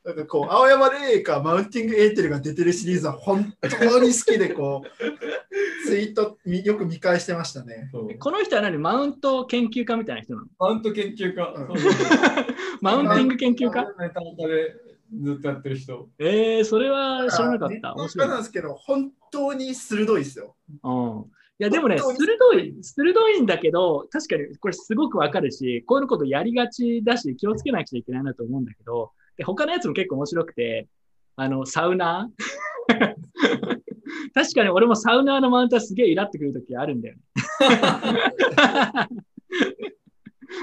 [0.08, 4.88] なんかこう青山霊園からマウンティングエーテルが出てるシリーズは本当に好きでこう
[5.86, 8.78] ツイートみよく見返してましたねこの人は何？
[8.78, 10.46] マウント研究家みたいな人なの？
[10.58, 11.54] マウント研究家。
[12.80, 13.84] マウンティング研究家？
[14.00, 14.76] ネタネタで
[15.14, 16.08] ずっとやってる人。
[16.18, 17.92] えー、それは知らなかった。
[17.94, 18.28] 面面白い。
[18.28, 21.24] なんですけど本当に鋭いですようん。
[21.60, 30.88] いや、でもね、鋭い、鋭いんだけど、確かにこれすごくわかるし、こういうことやりがちだし、気をつけなくちゃいけないなと思うんだけど、で他のやつも結構面白くて、
[31.36, 32.88] あの、サウナー
[34.34, 37.22] 確かに俺もサウナーのマウントはすげえイラってくるときあるんだよね。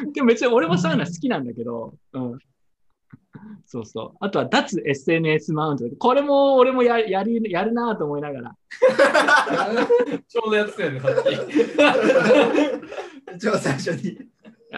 [0.14, 2.38] でも別に俺もサウナ好きなんだけど、うん。
[3.66, 4.18] そうそう。
[4.20, 5.86] あとは脱 SNS マウント。
[5.98, 8.56] これも俺もややりやるなと思いながら。
[10.28, 11.30] ちょうどやってたよね、さっき。
[13.36, 14.20] 一番最初に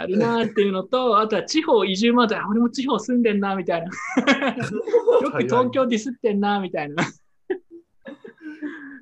[0.02, 2.38] やるなっていうのと、あとは地方移住マウント。
[2.38, 3.88] あ俺も地方住んでんなみたいな。
[5.22, 7.04] よく東京ディスってんなみたいな。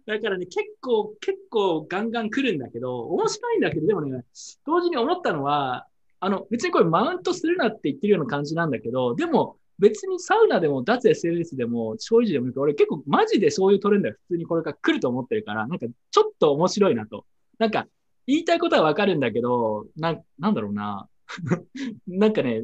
[0.05, 4.23] だからね、結構、結構ガンガン来るんだけど、面白いんだけど、でもね、
[4.65, 5.87] 同時に思ったのは、
[6.19, 17.25] あの、別にこれマウントするなって言ってるような感じなんだけど、でも、別にサウナでも、脱 SNS でも、消費時でも俺結構マジでそういうトレンドが普通にこれから来ると思ってるから、なんかちょっと面白いなと。
[17.57, 17.87] なんか、
[18.27, 21.07] 言いたいことはわかるんだけど、なん、なんだろうな。
[22.07, 22.63] なんかね、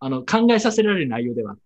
[0.00, 1.58] あの、考えさせられる内容ではあっ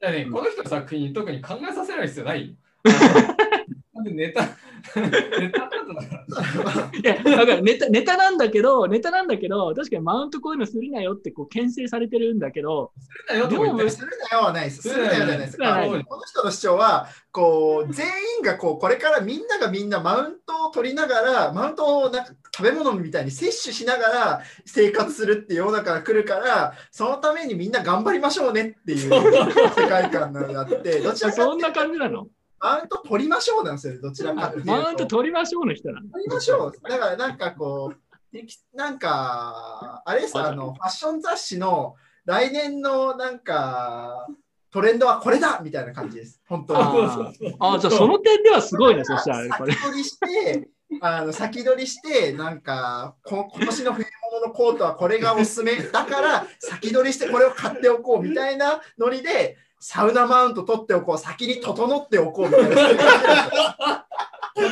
[0.00, 0.08] た。
[0.08, 2.56] いやね、この人の作品に特に考えさせない必要ない。
[4.02, 4.42] ネタ、
[4.98, 6.90] ネタなんだから。
[6.92, 12.92] いや、だからネタ、ネタなんだけど、ネタなんだけど、確かにマウントこういうのするなよってこう牽制されてるんだけど、
[13.28, 14.82] だよとも言ってでもするなよはないです。
[14.82, 15.56] するなよじゃないです。
[15.58, 18.06] この人の主張は、こう、全
[18.38, 29.10] 員がこう、これからみんながみんなマウントを取りながら、マウントをなんか食べ物みたいに摂取しながら生活するっていう世の中が来るから、そのためにみんな頑張りましょうねっていう
[29.76, 32.28] 世界観があって、どちらかそんな感じなの？
[32.60, 34.70] マウント取りましょうなんですよ、どちらかっていうと。
[34.70, 36.12] マウント取りましょうの人なんだ。
[36.12, 36.72] 取りましょう。
[36.88, 41.94] だからなんかこう、なんか、あれですあの、ファッション雑誌の
[42.24, 44.26] 来年のなんか、
[44.70, 46.42] トレンドはこれだみたいな感じです。
[46.48, 46.80] 本当に。
[46.82, 49.82] あーあー、じゃあその点ではすごいね、そしたら、これ先。
[49.84, 50.68] 取りして、
[51.00, 64.06] あの先取りして、なんかこ、今年の冬物のコートはこれがおすすめだから、先取りしてこれを買っておこうみたいなノリで、サウナマウント取っておこう、先に整っておこうみたいな。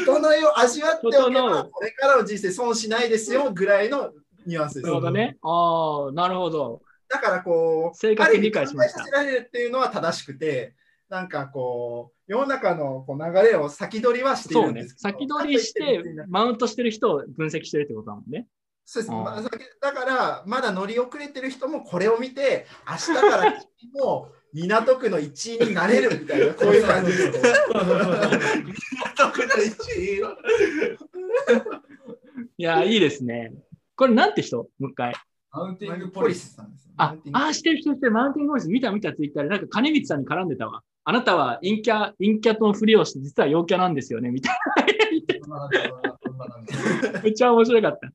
[0.06, 4.10] 整いを味わっておけ整ば、うこれからの人生損しないですよぐらいの
[4.46, 4.94] ニュアンスですなる。
[4.94, 5.36] ほどね。
[5.42, 6.80] ああ、なるほど。
[7.10, 10.74] だからこう、正確に理解させられるっていうのは正しくて、
[11.10, 14.94] なんかこう、世の中のこう流れを先取りはしてるんです。
[14.94, 18.46] けど先取りしてマウントしてる人を分析してるってことだもんね。
[18.86, 27.52] そうです、だから、まだ乗り遅れてる人もこれを見て、明日から君も港区の一位になれるみたいな、 こういう感じですね。
[29.16, 30.36] 特の1位は。
[32.58, 33.54] いや、いいですね。
[33.96, 34.58] これなんて人？
[34.78, 35.14] もう一回。
[35.50, 36.50] マウンティングポリポリス。
[36.50, 36.90] スさんです。
[36.96, 40.82] あ、あー、してる人してる、マウンテンボイス見た見たツイッターで、なんか金光さんに絡んでたわ。
[41.04, 44.56] あなたは陰キャ、陰キャのふりをして、実は陽キャなんですよね、みたい
[45.48, 45.68] な。
[47.22, 48.12] めっちゃ面白かった。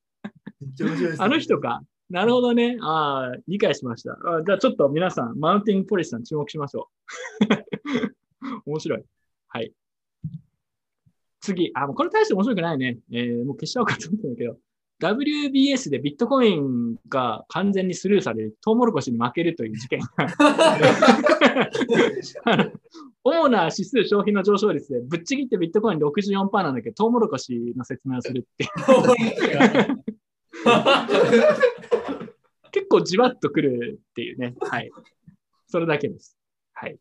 [0.62, 1.82] めっちゃ面白いですねあの人か。
[2.10, 2.78] なるほどね。
[2.82, 4.14] ああ、理解しました。
[4.14, 6.90] あじゃあちょっと皆さん、マウンティングポリスさん注目しましょ
[8.46, 8.62] う。
[8.66, 9.04] 面白い。
[9.50, 9.74] はい。
[11.42, 13.00] 次、あ、もうこれ大して面白くないね。
[13.12, 14.58] えーもう消しちゃおうかと思ったんだけど、
[15.00, 20.28] WBS でビットコインが完全にスルーされる、トウモロコシに負けるという事件 が。
[23.24, 28.70] 主な指数消費の上昇率で、ぶっちぎってビットコイン64%なんだけど、トウモロコシの説明をするっていう。
[32.72, 34.56] 結構じわっとくるっていうね。
[34.62, 34.92] はい。
[35.68, 36.38] それだけです。
[36.74, 36.98] はい。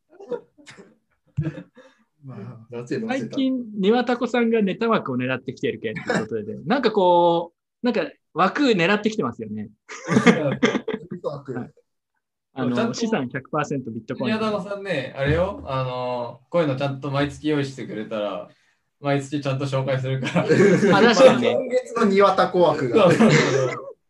[2.24, 2.34] ま
[2.72, 7.52] あ最近、庭田子さんがネタ枠を狙ってきてる件ということで、 なんかこ
[7.82, 9.70] う、なんか枠狙ってきてますよね。
[10.24, 10.60] はい
[12.58, 14.50] あの、ちゃんと資産100%ビットコイン宮。
[14.50, 18.48] 田さんね、あれよ、あのこういうのちゃんと毎月用意してくれたら、
[18.98, 20.44] 毎月ちゃんと紹介するから。
[20.44, 21.52] あ、確かにね。
[21.52, 23.10] 今月の庭田子枠が。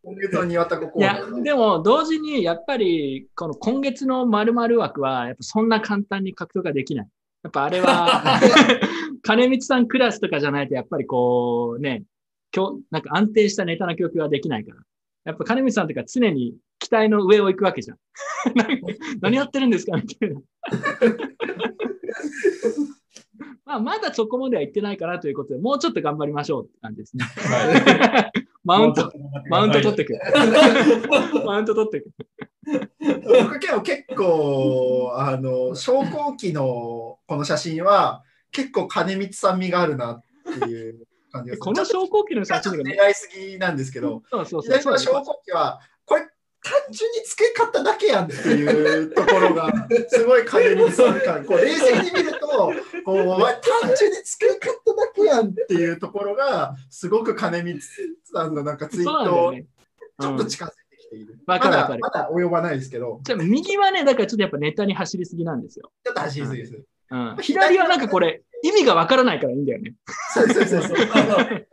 [0.07, 7.09] 今月の庭田子いや子枠。、でも同時にやっぱり、この今月の〇〇枠は、やっぱそんな簡単に獲得ができない。
[7.43, 8.41] やっぱあれは、
[9.23, 12.05] 金光さんクラスとかじゃないと、やっぱりこうね、
[12.55, 14.81] 今日、なんか安定したネタの曲はできないから。
[15.25, 17.99] やっぱ金光さんとか常に期待の上を行くわけじゃん。
[18.55, 18.81] 何
[19.21, 20.41] 何やってるんですかみたいな。
[23.65, 27.25] まあ、まだそこまでは行ってないかなということで、もうちょっと頑張りましょうって感じですね。
[28.67, 29.13] マウント、
[29.49, 30.19] マウント取ってく。
[31.47, 32.11] マウント取ってく。
[33.25, 40.23] 僕結構結構あの昇降機のこの写真は結構金光さん味があるなっ
[40.59, 41.59] ていう感じがする。
[41.59, 44.99] この昇降機の写真がね、狙いすぎなんですけどそうそうそう。
[44.99, 49.73] 昇降機はこれ単純に付け方だけやんっていうところが
[50.09, 51.45] すごい金光さん感。
[51.45, 52.73] こう冷静に見ると
[53.07, 53.63] こうお前単
[53.97, 57.81] 純に付け方だけやんっていうところがすごく金光
[58.25, 59.55] さんのなんかツイート。
[60.19, 61.39] ちょっうんと近づいてきている。
[61.47, 65.93] まだまだ及ばないですけど、じゃあ右はね、だからちょっとやっぱネタに走りすぎなんですよ。
[66.05, 66.83] ちょっと走りすぎです。
[67.11, 69.95] うん、左はなんかこれ、意味がわからないからいいんだよね。
[70.35, 70.97] そうそうそうそう。
[71.13, 71.67] あのなんか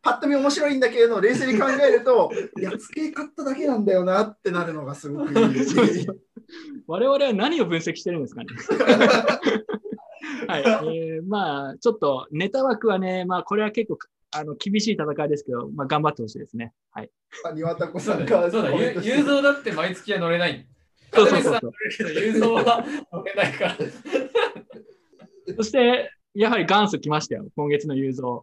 [0.00, 6.06] パッと見面白いんだけれど、冷静に考えると、いや、付け方だけなんだよなってなるのがすごくいい。
[6.86, 8.46] 我々は何を分析してるんですかね。
[10.48, 10.62] はい。
[10.96, 13.98] えーまあ、ちょっとネタ枠はね、まあ、これは結構
[14.36, 16.72] あの厳しい戦いですけど、まあ、頑張ってほしいですね。
[16.90, 17.10] はい。
[17.54, 20.66] 庭田子さそうんだがそうだ、ゆ雄三だって毎月は乗れない。
[21.12, 23.76] そうそうそう片道さん乗れるけど、雄三は乗れないから。
[25.56, 28.40] そして、やはり元祖来ましたよ、今月の雄三。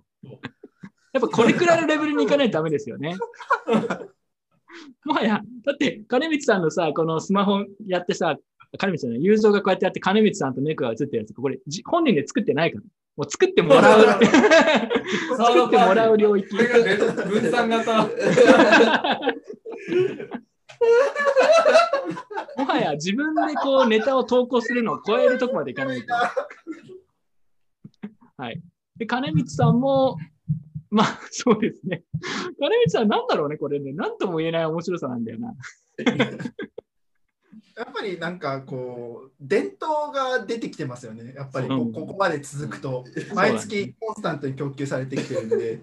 [1.13, 3.17] やっぱこれくらいのレベルに行かないとダメですよね。
[5.03, 8.37] もはや、だって金光さんのさ、このスマホやってさ、
[8.77, 12.83] 金光さんの雄三がこうやってやって金光さんと猫が映ってるやつ、これじ本人で作ってないから。
[13.17, 14.01] もう作ってもらう。
[14.23, 16.57] 作ってもらう領域こ。
[16.57, 16.67] れ
[16.97, 18.03] が分散型。
[22.57, 26.13] もはや自分でこうネタを投稿するのを超えるとこまでいかないと。
[28.37, 28.61] はい。
[28.97, 30.17] で、金光さんも、
[30.89, 32.03] まあ、そうですね。
[32.59, 33.93] 金光さん、なんだろうね、これね。
[33.93, 35.53] なんとも言えない面白さなんだよな。
[37.77, 41.33] やっぱりなんかこう、伝統が出てきてますよね。
[41.35, 45.81] やっぱりこ,、うんここまで続くと、毎月コンスタントに供給されてきてるんで。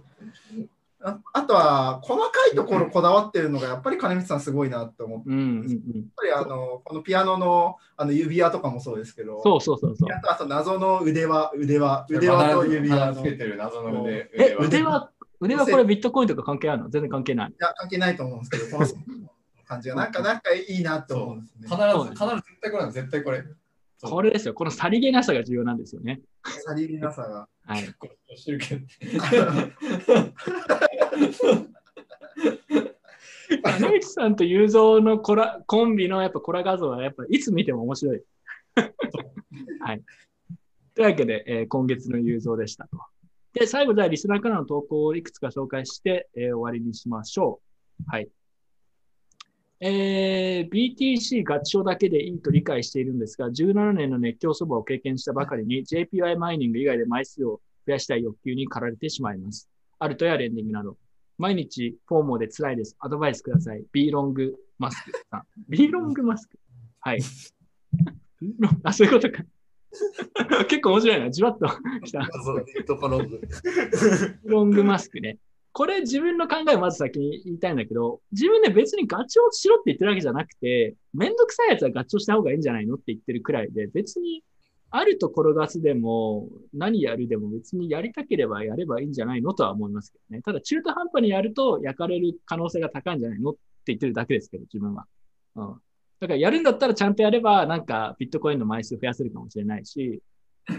[1.00, 5.68] ああとは細かいところこだわってるのがやっぱり金光さんすごいなって思って、うんうんうん。
[5.68, 5.72] やっ
[6.16, 10.12] ぱりあのこのピアノのあの指輪とかもそうですけど、そうそうそうそう。
[10.12, 14.28] あとあと謎の腕輪、腕輪、腕輪と指輪つけてる謎の腕。
[14.34, 15.08] え、腕輪、
[15.40, 16.90] 腕輪これビットコインとか関係あるの？
[16.90, 17.54] 全然関係ない。
[17.60, 18.88] や、関係ないと思うんですけど、この
[19.68, 21.76] 感じがなんか、なんかいいなって思うんですね必。
[21.76, 21.80] ず、
[22.10, 23.44] 必ず絶対これ絶対これ。
[24.00, 24.54] これですよ。
[24.54, 26.20] このさりげなさが重要なんですよね。
[26.44, 27.48] さりげなさが。
[27.66, 27.92] はい。
[27.98, 28.86] これしてるけど。
[33.62, 38.22] 金内さんと雄三のコラコンビのやっぱコラ画像はやっぱいつ見ても面白い。
[39.82, 40.02] はい。
[40.94, 42.98] というわけで、えー今月の雄三でしたと。
[43.52, 47.60] で、最後じゃあリスナーからの投稿をいくつか紹介して、えー終わりにしましょ
[48.00, 48.04] う。
[48.06, 48.28] はい。
[49.80, 59.68] えー BTC 合唱だけでいいと理解しているんですが、17年の熱狂そばを経験したばかりに JPY マイニング以外で枚数を増やしたい欲求に駆られてしまいます。
[60.00, 60.96] アルトやレンディングなど。
[61.38, 62.96] 毎日フォーモーで辛いです。
[62.98, 63.84] アドバイスください。
[63.92, 65.42] B ロングマスクさん。
[65.68, 66.58] B ロングマスク？
[67.00, 67.20] はい。
[68.82, 69.44] あ、そういうことか。
[70.68, 71.30] 結構面白いな。
[71.30, 71.66] じわっと
[72.04, 72.28] きた。
[72.44, 73.40] そういうところで
[74.44, 75.38] ロングマスクね。
[75.78, 84.42] これ自分の考えをまず先に言いたいんだけど、自分で別にガチをしろって言ってるわけじゃなくて、めんどくさいやつはガチをした方がいいんじゃないのって言ってるくらいで、別に
[84.90, 90.42] あると転がすでも、何やるでも別にやりたければやればいいんじゃないのとは思いますけどね。
[90.42, 95.06] ただ中途半端にやると焼かれる可能性が高いんじゃないのって言ってるだけですけど、自分は。
[95.54, 95.66] うん。
[96.18, 100.20] だからやるんだったらちゃんとやれば、なんかビットコインの枚数増やせるかもしれないし、
[100.66, 100.74] ま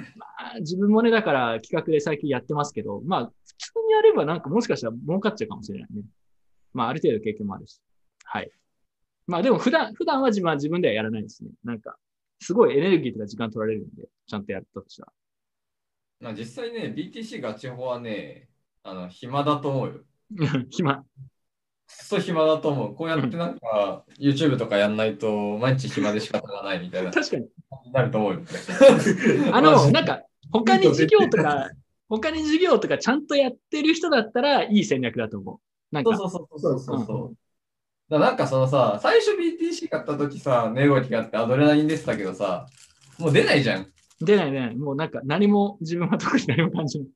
[0.55, 3.31] あ、自分もね、だから企画で最近やってますけど、まあ、
[3.68, 6.03] 通にやればなんかもしかしたら儲かっちゃうかもしれないね。
[6.73, 7.81] まあ、ある程度経験もあるし。
[8.26, 8.52] はい。
[9.27, 11.52] まあ、でも普段、普段は自分は自分ではやらないですね。
[11.64, 11.98] なんか、
[12.41, 15.11] すごいエネルギーとか時間取られるんで、ちゃんとやったとしたら。
[16.22, 18.49] まあ実際ね、BTC ガチホはね、
[18.84, 19.94] あの、暇だと思うよ。
[20.69, 21.03] 暇。
[21.03, 21.06] く
[21.88, 22.95] そ暇だと思う。
[22.95, 27.48] こうやってなんか、YouTube とかやんないと、毎日暇で仕方がないみたいな、 確かに。
[27.91, 28.41] なると思うよ。
[29.52, 30.22] あの、なんか、
[30.52, 31.69] 他に授業とか、
[32.10, 35.95] 他に授業とかちゃんとやってる人だったらいい戦略だと思う。
[35.95, 37.27] なんか、そうそうそうそうそうそう。
[37.27, 37.34] うん
[38.10, 42.65] だなんかそのさ、最初 BTC 買った時さ、値動きがあってアドレナリン出てたけどさ、
[43.19, 43.88] もう出ないじゃん。
[44.19, 44.76] 出ない出ない。
[44.76, 47.07] もうなんか何も、自分は特に何も感じない。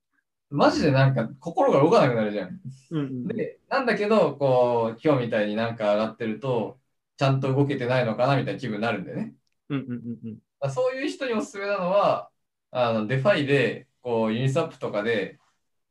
[0.51, 2.61] マジでなんか心が動かなくなるじゃん。
[2.91, 3.27] うんうん。
[3.27, 6.77] で、なんだけど、こう、今日みたいになんか上がってると、
[7.17, 9.33] ちゃんと動けてないのかなみたいな気分になるんだよね。
[9.69, 9.91] うんうん
[10.23, 10.71] うんうん。
[10.71, 12.29] そういう人におすすめなのは、
[12.69, 15.39] あの DeFi で、こう、ユニスワップとかで、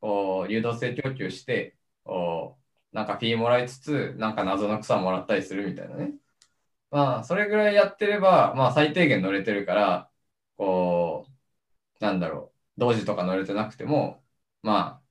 [0.01, 2.59] こう、流動性供給して、こ
[2.93, 6.13] う、なんかフィーもらいつつ、なんか謎の草もらったりするみたいなね。
[6.91, 10.11] まあ、それぐらいやってれば、まあ、最低限乗れてるから、
[10.59, 11.27] こ
[12.01, 14.23] う、なんだろう、同時とか乗れてなくても、
[14.63, 15.03] まあ、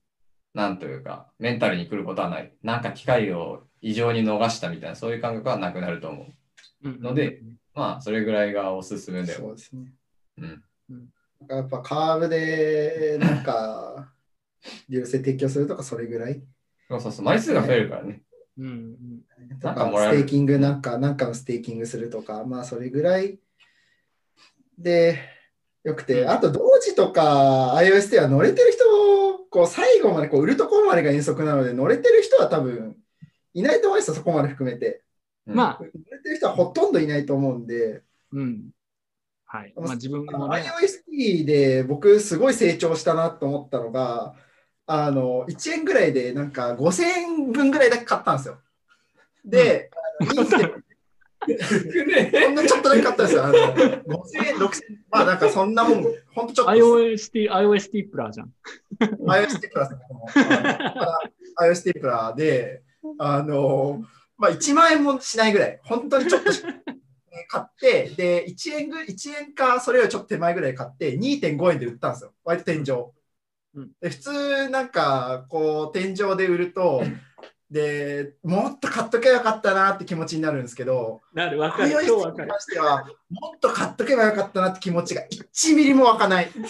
[0.53, 2.53] なんというか、メンタルに来ることはない。
[2.61, 6.26] なんか機会を異常に逃したみたいな、そういう感覚はなくなると思う。
[6.84, 7.41] うんうんので、
[7.73, 9.40] まあ、それぐらいがおすすめだよ。
[9.40, 9.91] そうですね。
[10.38, 10.64] うん。
[11.50, 14.14] やっぱカーブで、なんか、
[14.90, 16.44] 流星提供するとか、それぐらい。
[16.88, 18.24] そうそうそう、枚数が増えるからね。
[18.58, 23.40] うんうんとなんかもらえるステーキングなんか、なんかのステーキングするとか、まあそれぐらい
[24.78, 25.20] で
[25.84, 28.84] よくて、うんあと同時とか iOS では乗れてる人、
[29.50, 32.98] こう最後までこう売るところまでが遠足なので、乗れてる人は多分
[33.54, 35.04] いないと思いますよ、そこまで含めて。
[35.48, 35.92] うんまあ、乗れ
[36.22, 38.70] てる人はほとんどいないと思うんで、うん。
[39.52, 39.73] はい。
[39.76, 40.64] まあ自分もね。
[41.11, 44.34] iOST で僕すごい成長したなと思ったのが、
[44.88, 48.60] あの1円ぐらいでなんか5000円分ぐらいだけ買ったんですよ。
[49.44, 49.91] で、
[50.22, 50.84] あのいいステップ
[52.40, 53.44] ほんのちょっとだけ買ったんですよ。
[53.44, 58.53] あの5000円、6000円、まあなんかそんなもん、ほんとちょっと iOST、iOST プラーじゃん。
[59.02, 59.99] iOS プラスの
[60.36, 61.26] あ
[61.60, 62.84] の iOS プラで、
[63.19, 64.02] あの、
[64.38, 66.52] まあ1万円もしないぐらい、本当にちょっと
[67.48, 72.34] 買って、で、1円ぐ、1円かそれよりちょっと手前ぐらい買って、2.5円で売ったんですよ。
[72.44, 72.91] 割と天井。
[73.74, 77.03] うんで普通なんかこう天井で売ると、
[77.70, 81.91] でもっと買っとけばよかったなって気持ちになるんですけど、なる、わかる。
[81.94, 82.45] かる。
[82.45, 86.52] に関しては、もっと買っとけばよかったなって気持ちが1ミリも湧かない。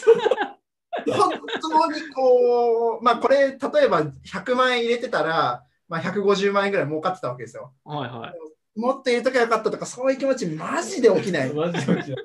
[1.08, 1.32] 本
[1.62, 3.58] 当にこう、まあこれ、例え
[3.88, 7.74] ば100万円入れてたら、まあ、150万円ぐらい儲かってたわけですよ。
[7.84, 8.34] はいはい。
[8.76, 11.52] もっと入れとけばよかったとか、そういう気持ち、マジで起きない。
[11.54, 12.18] マジで起きな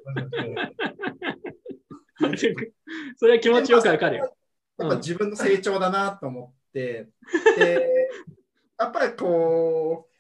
[2.62, 2.72] い
[3.16, 4.36] それは気持ちよくわかるよ。
[4.78, 7.08] やっぱ自分の成長だなと思って、
[7.56, 8.10] で、
[8.78, 10.12] やっぱりこう、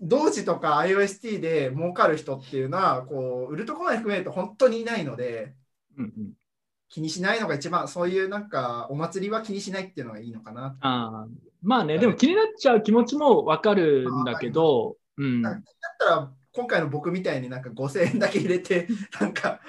[0.00, 5.54] 同時とか iOST で儲かる人っていうのは、こう、売るところまで含めると本当にいないので、
[5.96, 6.32] うんうん
[6.90, 10.76] 気にしないのが一番、そういうなんかお祭りは気にしないっていうのがいいのかな。
[10.78, 15.42] あーまあね、でも気になっちゃう気持ちもわかるんだけど、うん。
[15.42, 18.86] なんか気になったら、今回の僕みたいになんか5000円だけ入れて、
[19.20, 19.60] なんか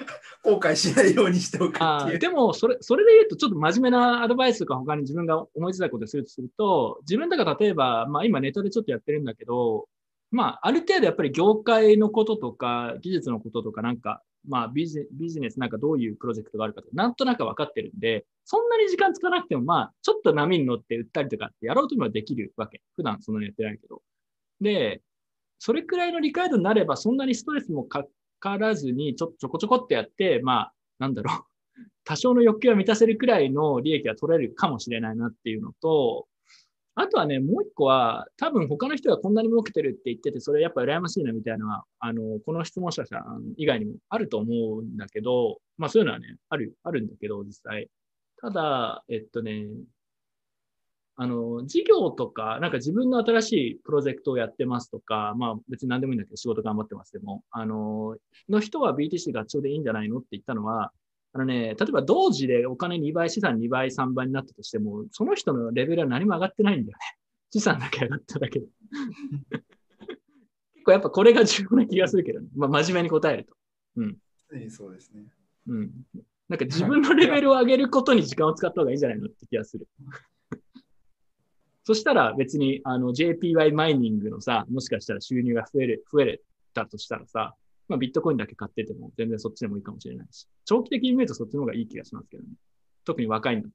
[0.44, 2.18] 後悔しないようにしておくっていう。
[2.20, 9.88] でもそれ、それで言うと、ちょっと真面目なアドバイスとか他に自分が思いついたことをするとすると、自分だから例えば、まあ今ネットでちょっとやってるんだけど、
[10.30, 22.80] まあある程度やっぱり業界のこととか、技術のこととかなんか、まあビジビジネスなんかどういうプロジェクトがあるかとか、なんとなく分かってるんで、そんなに時間使わなくても、まあちょっと波に乗って売ったりとかってやろうと思えばできるわけ。
[22.94, 24.02] 普段そんなにやってないけど。
[24.60, 25.02] で、
[25.58, 28.04] それくらいの理解度になれば、そんなにストレスもか
[28.40, 31.44] からずに、ちょちょこちょこってやって、まあ、なんだろう。
[32.04, 36.26] 多少の欲求は満たせるくらいの利益は取れるかもしれないなっていうのと、
[36.98, 47.90] あとはね、もう一個は、多分他の人がこんなに儲けてるって言ってて、それやっぱ羨ましいなみたいなのは、あの、この質問者さん以外にもあると思うんだけど、まあそういうのはね、ある、あるんだけど、実際。
[48.38, 49.66] ただ、えっとね、
[51.18, 58.16] あの、事業とか、なんか自分の新しいプロジェクトをやってますとか、まあ別に何でもいいんだけど仕事頑張ってますでも、あの、
[58.50, 60.92] の人は BTC 合唱でいいんじゃないのって言ったのは、
[61.32, 67.04] あのね、例えば同時でお金2倍、資産2倍、3倍になったとしても、その人のレベルは何も上がってないんだよね。
[67.50, 68.66] 資産だけ上がっただけで。
[70.74, 72.48] 結構やっぱこれが重要な気がするけどね。
[72.54, 73.56] まあ真面目に答えると。
[73.96, 74.18] うん。
[74.70, 75.24] そうですね。
[75.66, 75.90] うん。
[76.48, 79.88] なんか自分のレベルを上げることに時間を使った方がいいんじゃないのって気がする。
[81.86, 86.40] そしたら別にあの JPY マイニングのさ、もしかしたら収入が増える、増え
[86.74, 87.54] たとしたらさ、
[87.86, 92.48] まあビットコインだけ買ってても全然そっちでもいいかもしれないし、長期的に見るとそっちの方がいい気がしますけどね。
[93.04, 93.70] 特に若いんだっ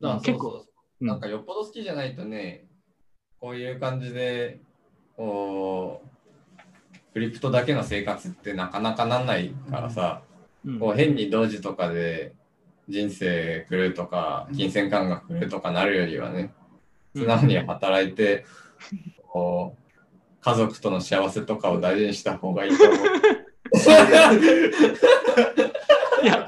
[0.00, 0.14] たら。
[0.16, 0.66] あ結構
[1.00, 2.66] なんかよっぽど好きじゃないとね、
[3.40, 4.60] こういう感じで、
[5.16, 10.20] こう、クリプトだけの生活ってなかなかなんないからさ、
[10.66, 12.34] うんこう変に同時とかで
[12.88, 16.52] 人生来るとか、金銭感覚来るとかなるよりはね、
[17.14, 18.44] 素直に働いて、
[19.26, 19.84] こう、
[20.40, 22.96] 家族との幸せとかを大事にした方がいいと思う。
[26.22, 26.46] いや、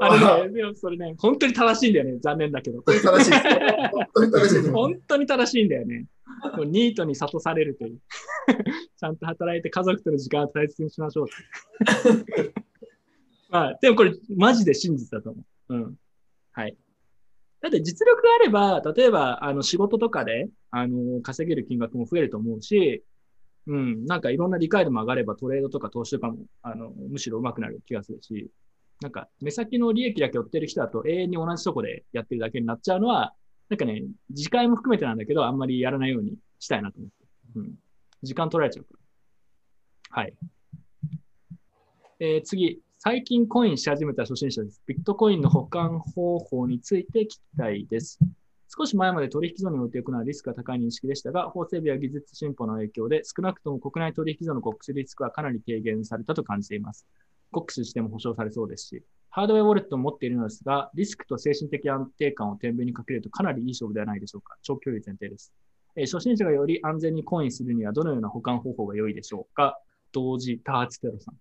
[0.00, 2.18] あのね、でもそれね、本当に正しいんだよね。
[2.20, 2.82] 残念だけど。
[2.82, 3.42] 本当に正しいです。
[4.14, 4.72] 本当に正しいです。
[4.72, 6.06] 本当に正しいんだよね。
[6.66, 7.98] ニートに諭されるという。
[8.98, 12.52] ちゃんと働いて家族との時間を大切にしましょうって。
[13.50, 15.44] まあ、でもこれ、マジで真実だと思う。
[15.72, 15.96] うん。
[16.52, 16.76] はい。
[17.62, 23.04] だって実力があれば、例えば、あの、仕事とかで、あの、稼げる金額も増えると思うし、
[23.66, 28.50] うん、なんかいろんな理解度も上がればトレードとか投資とかも、あの、むしろ上手くなる気がするし、
[29.00, 33.34] なんか目先の利益だけ追ってる人だと永遠に同じとこでやってるだけになっちゃうのは、
[33.68, 37.14] なんかね、時間も含めてなんだけど、あんまりやらないようにしたいなと思って。
[37.56, 37.74] うん。
[38.22, 38.98] 時間取られちゃうか
[40.14, 40.22] ら。
[40.22, 40.34] はい。
[42.20, 44.80] えー次、最近コインし始めた初心者です。
[44.86, 48.20] ビットコインの保管方法について聞きたいです。
[48.68, 57.04] 少し前まで取引所に置いておくのはリスクが高い認識でしたが、法整備や技術進歩の影響で、少なくとも国内取引所のコッリスクはかなり低減されたと感じています。
[57.50, 64.56] コッしても保証されそうですし、ハードウェアウォレットを持っているのですが、リスクと精神的安定感を天秤にかけるとかなりいい勝負ではないでしょうか。
[64.62, 65.52] 長距離前提です。
[65.96, 69.80] えー初心者がより安全にコインするにはどのような保管方法が良いでしょうか
[70.12, 71.34] 同時多発テロさん。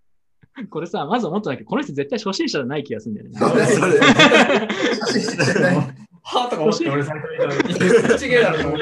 [0.70, 3.40] これさ、まず思ったんだけど、この人絶対初心者じゃない気がするんだよね。
[3.40, 3.58] そう。
[3.58, 5.76] ですそれ写真じゃない。
[6.24, 7.26] はぁとか思って俺最初
[8.14, 8.80] に、ちげえだろと思っ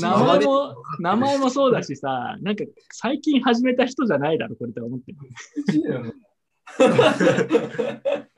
[0.00, 1.72] 名前も、名前もそう。
[1.72, 5.18] だしさ、 なんか最近始めた人じゃないだろ、これって思ってる。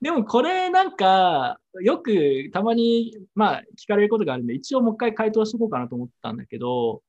[0.00, 7.02] でもこれなんか、よくたまに、まあ聞かれることがあるんで、一応もう一回回答しとこうかなと思ったんだけど、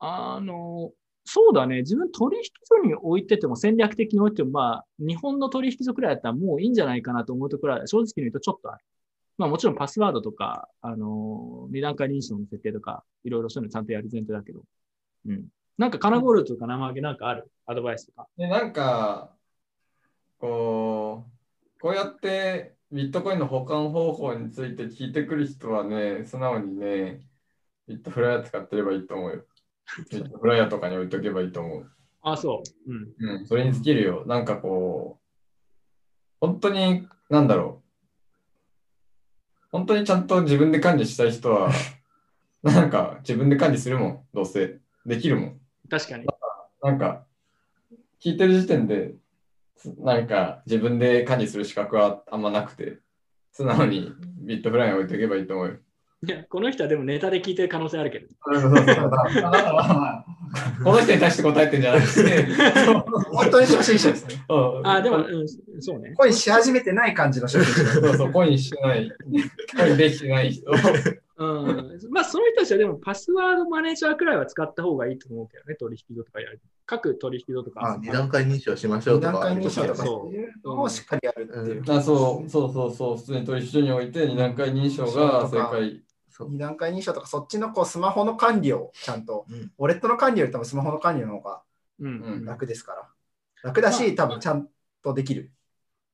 [0.00, 0.92] あの、
[1.24, 8.84] そうだね、自分取引所に置いてても戦略的に置いても、まあ、日本の取引所くらいだったらもういいんじゃないかなと思うところは、正直に言うとちょっとある。
[9.38, 14.62] まあもちろんパスワードとか、あの、二段階認証の設定とか、いろいろそういうのちゃんとやる前提だけど。
[15.26, 15.46] うん。
[15.78, 17.50] なんかカナゴールドとか生揚げなんかある？
[17.64, 18.26] アドバイスとか。
[18.36, 19.34] で、なんか、
[20.38, 27.20] こう、こうやってビットコインの保管方法について聞いてくる人はね、素直にね、
[27.88, 29.44] ビットフライヤー使ってればいいと思うよ。
[30.10, 31.90] ビットフライヤーとかに置いとけばいいと思う。
[32.22, 32.92] あ、そう。
[32.92, 33.38] うん。
[33.38, 34.24] うん、それに尽きるよ。
[34.26, 35.20] なんかこう、
[36.40, 37.90] 本当に、なんだろう。
[39.72, 41.70] 本当にちゃんと自分で管理したい人は、
[42.62, 44.78] なんか自分で管理するもん、どうせ。
[45.06, 45.60] できるもん。
[45.88, 46.26] 確かに。
[46.82, 47.26] なんか、
[48.20, 49.14] 聞いてる時点で、
[49.76, 52.98] つなんか自分で管理する資格はあんまなくて、
[53.52, 54.12] 素直に
[54.42, 55.76] ビットフライに置いておけばいいと思うよ。
[56.26, 58.28] いや、この人はでもネタで聞いてる可能性あるけど。
[58.44, 60.24] そうそうそうだからまあ
[60.84, 62.46] この人に対して答えてんじゃなくて、
[63.30, 64.44] 本当に初心者ですね。
[64.48, 65.48] うんあ、でも、うん、
[65.82, 66.12] そうね。
[66.16, 67.92] 恋し始めてない感じの初心者。
[67.92, 69.10] そうそう、コインしてない、
[69.78, 70.70] コインできてない人。
[70.70, 76.60] うん、まあ、その人たちはでもパスワードマネージャーくらいは使った方がいいと思うけどね、取引所とかやる。
[76.84, 77.94] 各取引所とか。
[77.94, 79.46] あ、二段階認証しましょう二段とか。
[79.46, 81.82] 階認証とかそうっていうのをしっかりやるっていう。
[81.96, 86.02] あそうそうそうそう、普通に取引所において二段階認証が正解。
[86.40, 91.62] そう二段階認証とか、そっちのこうスマホの管理をちゃんと、うんウォレットの管理より多分スマホの管理の方が
[92.44, 93.08] 楽ですから。
[93.62, 94.68] 楽だし、多分ちゃん
[95.02, 95.52] とできる。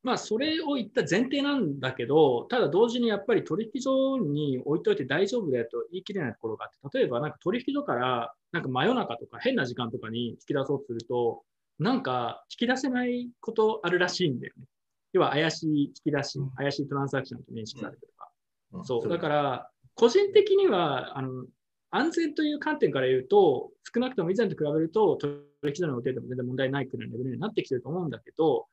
[0.03, 11.43] まあ、それを言った前提なんだけど、ただ同時にやっぱり取引所に置いといて大丈夫だよと言い切れないところがあって、例えばなんか取引所からなんか真夜中とか変な時間とかに引き出そうとすると、
[11.79, 14.65] なんか引き出せないことあるらしいんだよね。
[15.13, 18.31] 要は怪しい引き出し、怪しいトランザクションと認識されてるとか。
[18.75, 19.09] うんそう。
[19.09, 21.47] だから、個人的には、あの、
[21.91, 28.67] 安全という観点から言うと、少なくとも以前と比べると、取引所に置いてても全然問題ないくらいのレベルになってきてると思うんだけど、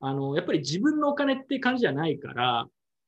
[0.00, 2.66] あの、やっぱり自分のお金って感じじゃないから、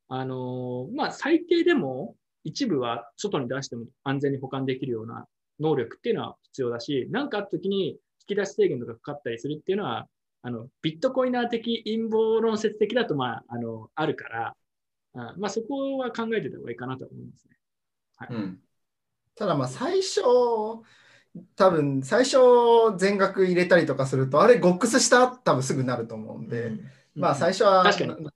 [0.08, 2.14] あの、まあ、最低でも
[2.44, 5.26] 一部は外に出しても安全に保管できるような
[5.58, 7.98] 能力っていうのは必要だし、なんかあった時に引
[8.28, 10.06] き出し制限とかかかったりするっていうのは、
[10.42, 14.56] あの、ビットコイナー的陰謀論説的だと、まあ、あの、あるから、
[15.16, 17.56] あまあ、そこは考えてた方がいいかなと思いますね。
[18.30, 18.60] うん。
[19.34, 20.20] ただまあ最初、
[21.56, 22.38] 多分最初
[22.96, 26.72] 全額入れたりとかすると、あれ、ゴックスした多分すぐなると思うんで、
[27.14, 28.28] まあ最初は確かに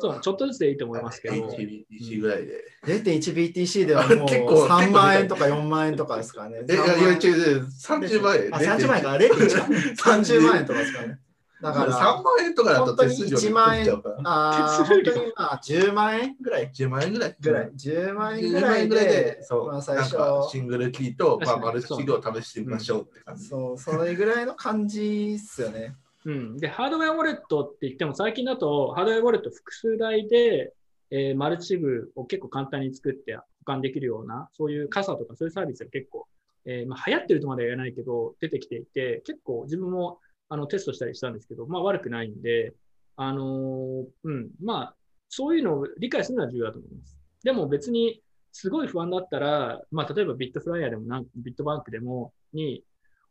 [0.00, 2.64] そう、ちょっとずつでいいと思いますけど、HBTC ぐらいで。
[2.86, 6.58] 0.1BTC ではもう 結構3万円とか4万円とかですからね。
[6.68, 8.54] え、いや、いや、違う違う、30万円。
[8.54, 10.02] あ、30万円か、0.1か。
[10.02, 11.18] 30万円とかですからね。
[11.60, 14.22] だか3ら、万円とかだと手数料本当に1万円取っちゃうから。
[14.24, 16.70] あー本当にまあ10万円ぐらい。
[16.72, 17.36] 10万円ぐらい。
[17.40, 17.70] ぐらい。
[17.72, 23.46] 10万円10ぐらいでで、、そう、まあ最初、なんかシングルキーと、まあ、マルチキーを試してみましょうって感じ。
[23.48, 25.96] そう、それぐらいの感じっすよね。
[26.24, 26.56] うん。
[26.58, 30.74] で、ハードウェアウォレットって言っても、最近だと、ハードウェアウォレット複数台で、
[31.10, 36.26] えーマルチ部を結構簡単に作って保管できるような、そういう傘とかそういうサービスが結構、
[36.66, 42.74] えーまあ、流行ってるとまでは言えないけど、出てきていて、結構自分もあのテストしたりしたんですけど、まあ悪くないんで、
[43.16, 44.94] あのーうん、まあ、
[45.28, 47.18] そういうのを理解するのは重要だと思います。
[47.42, 48.22] でも別に、
[48.52, 52.82] すごい不安だったら、まあ、例えばビットフライヤーでもなんビットバンクでも、に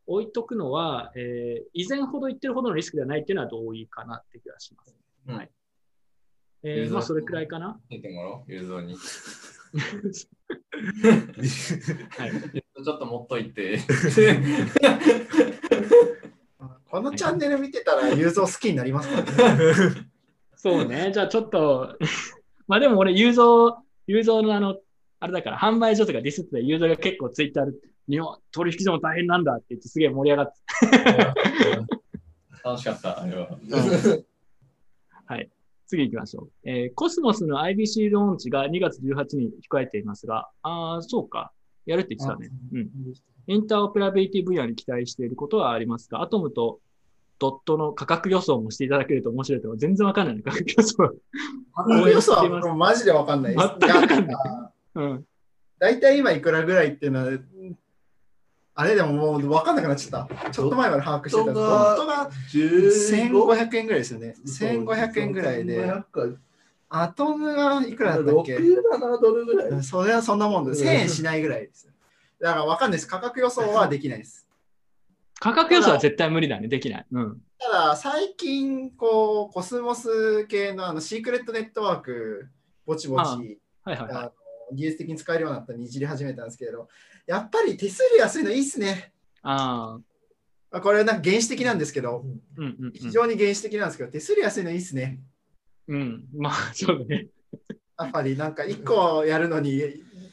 [0.06, 4.96] 置いとくのは、えー以前ほど言ってるほどのリスクではないっていうのは同意かなって気がします。
[5.26, 5.50] うんはい。
[6.62, 7.78] えーまあ、それくらいかな。
[7.88, 8.96] 見てもらおう、に。
[12.16, 12.30] はい。
[12.30, 13.78] ちょっと持っといて。
[16.90, 19.64] このチャンネル見てたら、ユーゾー好きになりますからね。
[20.56, 21.10] そうね。
[21.12, 21.96] じゃあちょっと、
[22.66, 24.78] まあでも俺、ユーゾー、ユーゾーのあの、
[25.20, 27.78] あれだから、販売所とかディスってたユーゾーが結構ツイッターで、
[28.08, 30.58] 日本取引所も大変なんだって言ってすげえ盛り上がって
[32.64, 33.48] 楽しかった、あれは。
[35.26, 35.50] はい。
[35.86, 36.50] 次行きましょう。
[36.64, 41.52] えーコスモスの IBC ローンチが2月18日に控えていますが、ああ、そうか。
[41.88, 42.50] やるって言ってたね。
[42.72, 42.90] うん。
[43.46, 46.80] インターオペラビリティ分野に期待していることはありますが、アトムと
[47.38, 49.78] ドットの価格予想もしていただけると面白いと思う。
[49.78, 50.96] 全然わかんないね、価格予想。
[51.74, 53.68] 価格予想はもうマジでわかんないです。
[53.80, 54.36] 全くわかんない
[54.96, 55.24] うん。
[55.78, 57.78] 大体今いくらぐらいっていうのは、うん
[58.80, 60.50] あれでももう分かんなくなっちゃった。
[60.52, 61.52] ちょっと前まで把握してた。
[61.52, 64.36] ドットがドットが1500 1500円ぐらいですよね。
[64.46, 66.38] 1500円ぐらいで、1500か
[66.90, 69.82] アトムがいくらだったっけ？6、7ドルぐらい。
[69.82, 71.88] それはそんなもんで、うん1000円しないぐらいです。
[72.40, 73.06] だから分かんないです。
[73.06, 74.46] 価格予想はできないです。
[75.40, 76.68] 価格予想は絶対無理だね。
[76.68, 77.06] できない。
[77.12, 77.42] うん。
[77.58, 82.48] ただ、最近、こう、コスモス系のあのシークレットネットワーク、
[82.86, 84.10] ぼちぼち、はいはいはい。
[84.10, 84.32] あの
[84.72, 86.88] 技術的に使えるようになったらにじり始めたんですけれど、
[87.26, 89.12] やっぱり手数料安いのいいっすね。
[89.42, 90.00] ああ、
[90.70, 92.24] まあこれはなんか原始的なんですけど、
[92.56, 92.92] うんうん、うん。
[92.92, 95.20] 非常に原始的なんですけど、手数料安いのいいっすね。
[95.88, 96.24] うん。
[96.36, 97.28] まあ、そうだね。
[97.98, 99.82] やっぱりなんか1個やるのに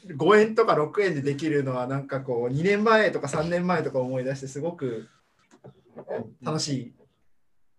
[0.06, 5.08] 5円とか6円でできるのはなんかこう2年前とか3年前とか思い出してすごく
[6.42, 6.92] 楽しいで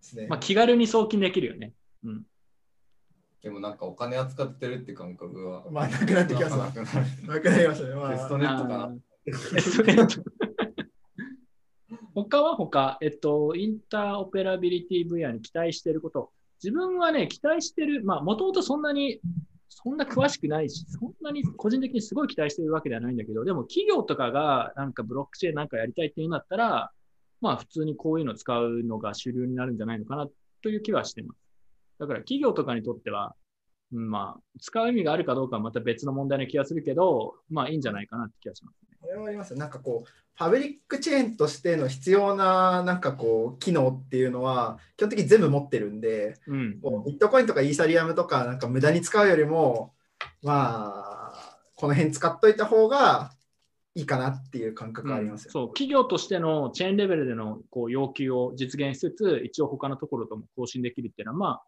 [0.02, 0.28] すね。
[0.28, 1.74] まあ、気軽に送金できるよね。
[3.42, 5.64] でもなんかお金扱ってるって感覚は。
[5.72, 7.96] まあなくなってきますわなくなりましたね。
[7.96, 8.96] まテストあ、ネットかな。
[9.24, 9.32] テ
[9.62, 10.24] ストネット
[12.14, 16.32] 他は他、えっと、インターオペラビリティ分野に期待していること。
[16.64, 19.20] 自分はね、期待してる、まあ、もともとそんなに、
[19.70, 26.92] そんな詳しくないし、そんなに個人的にすごい期待してるわけではないんだけど、でも企業とかがなんかブロックチェーンなんかやりたいって言うんだったら、
[27.42, 30.28] まあ普通にこういうの使うのが主流になるんじゃないのかな
[30.64, 31.40] という気はしてます。
[32.00, 33.36] だから企業とかにとっては、
[33.94, 38.98] うんまあ、使う意味があるかどうかはまた別の問題な気がするけど、まあいいんじゃないかなって気がしますね。
[39.00, 46.80] これはありますなんかこう、パブリックチェーンとしての必要な、なんかこう、機能っていうのは、基本的に全部持ってるんで、うん。
[47.06, 49.96] ビットコインとかイーサリアムとか、なんか無駄に使うよりも、
[50.44, 53.32] まあ、この辺使っといた方が
[53.96, 55.52] いいかなっていう感覚がありますよ。
[55.52, 61.64] そう、企業としてのチェーンレベルでのこう要求を実現しつつ、一応他のところとも更新できるっていうのは、まあ、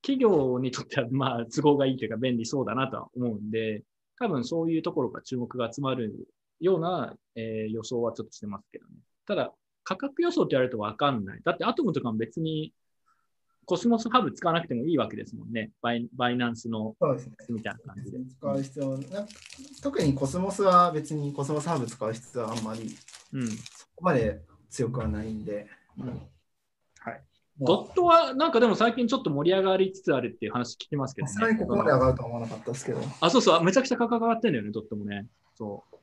[0.00, 3.82] 企業にとってはまあ都合がいいというか便利そうだなとは思うんで、
[4.18, 6.26] 多分そういうところが注目が集まる
[6.60, 8.92] ような、えー予想はちょっとしてますけどね。
[9.26, 9.52] ただ、
[9.82, 11.40] 価格予想って言われるとわかんない。
[11.44, 12.72] だってアトムとかも別に
[13.66, 15.70] コスモスハブ使わなくてもいいわけですもんね。
[15.82, 16.94] バイバイナンスの。
[17.48, 18.18] みたいな感じで。
[18.38, 18.98] 使う必要
[19.82, 22.96] 特にコスモスは別にコスモスハブ使う必要はあんまり
[23.32, 23.48] うん。
[23.48, 25.66] そこまで強くはないんで。
[25.96, 26.06] は
[27.12, 27.22] い。
[27.58, 31.60] まあドットはなんかでも最近ちょっと盛り上がりつつあるっていう話聞きますけどさすがにね。
[31.64, 33.00] ここまで上がるとは思わなかったですけど。
[33.20, 35.26] あ、そうそう、めちゃくちゃ価格上がってんだよね、ドットもね。
[35.54, 35.93] そう。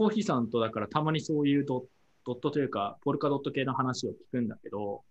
[0.00, 1.84] コーヒーさんとだからたまにそういうド
[2.24, 5.02] ドットというか、ポルカドット系の話を聞くんだけど、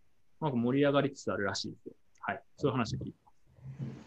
[0.41, 1.93] なんか盛り上がりつつあるらしいですよ。
[2.21, 2.41] はい。
[2.57, 3.17] そういう話を聞いて。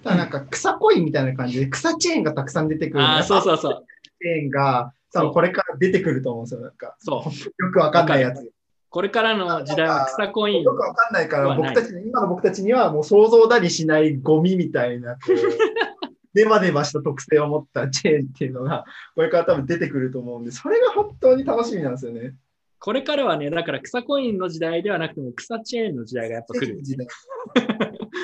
[0.03, 3.05] ただなんか草コインみたいな感じで草チェーンがたくさん出てくる。
[3.05, 3.87] ああ、そうそうそう。
[4.21, 6.61] チェーンが多分これから出てくると思うんですよ。
[6.63, 7.65] なんかそう。
[7.65, 8.51] よくわかんないやつ。
[8.91, 10.63] これからの時代は草コイン。
[10.63, 15.17] よくわかんないから、僕たちに、今の僕たちにはもう想像だにしないゴミみたいな、
[16.33, 18.85] こう、ネバネバした特性を持った チェーンっていうのが、
[19.15, 22.35] これから多分出てくると思うんで、それが本当に楽しみなんですよね。
[22.79, 26.83] これからはね、だから草コインの時代ではなくても草チェーンの時代がやっぱ来る。
[26.83, 27.13] 時代こ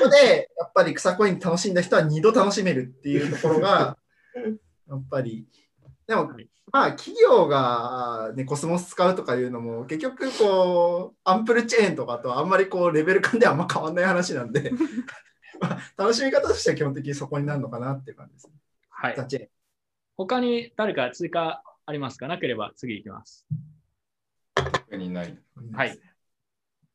[0.03, 3.97] こで、やっぱり草コイン楽しんだ人は二度楽しめるっていうところが、
[4.89, 5.47] やっぱり、
[6.09, 6.33] でも、
[6.73, 14.81] まあ、企業が、ね、コスモス使うとかいうのも、結局、こう、アンプルチェーンとかとあんまりこう、レベル感ではあんま変わんない話なんで、まあ、
[15.97, 18.51] 楽しみ方としては基本的にそこになるのかなっていう感じです。
[18.89, 19.51] はい。
[20.17, 22.27] 他に誰か追加ありますか？
[22.29, 23.47] なければ次行きます。
[24.55, 25.39] 特にない。
[25.73, 25.99] はい。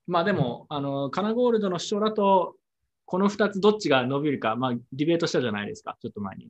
[0.07, 2.55] まあでも、あの、カナゴールドの主張だと、
[3.05, 6.49] この2つどっちが伸びるか、まあ、ディベートしたじゃないですか、ちょっと前に。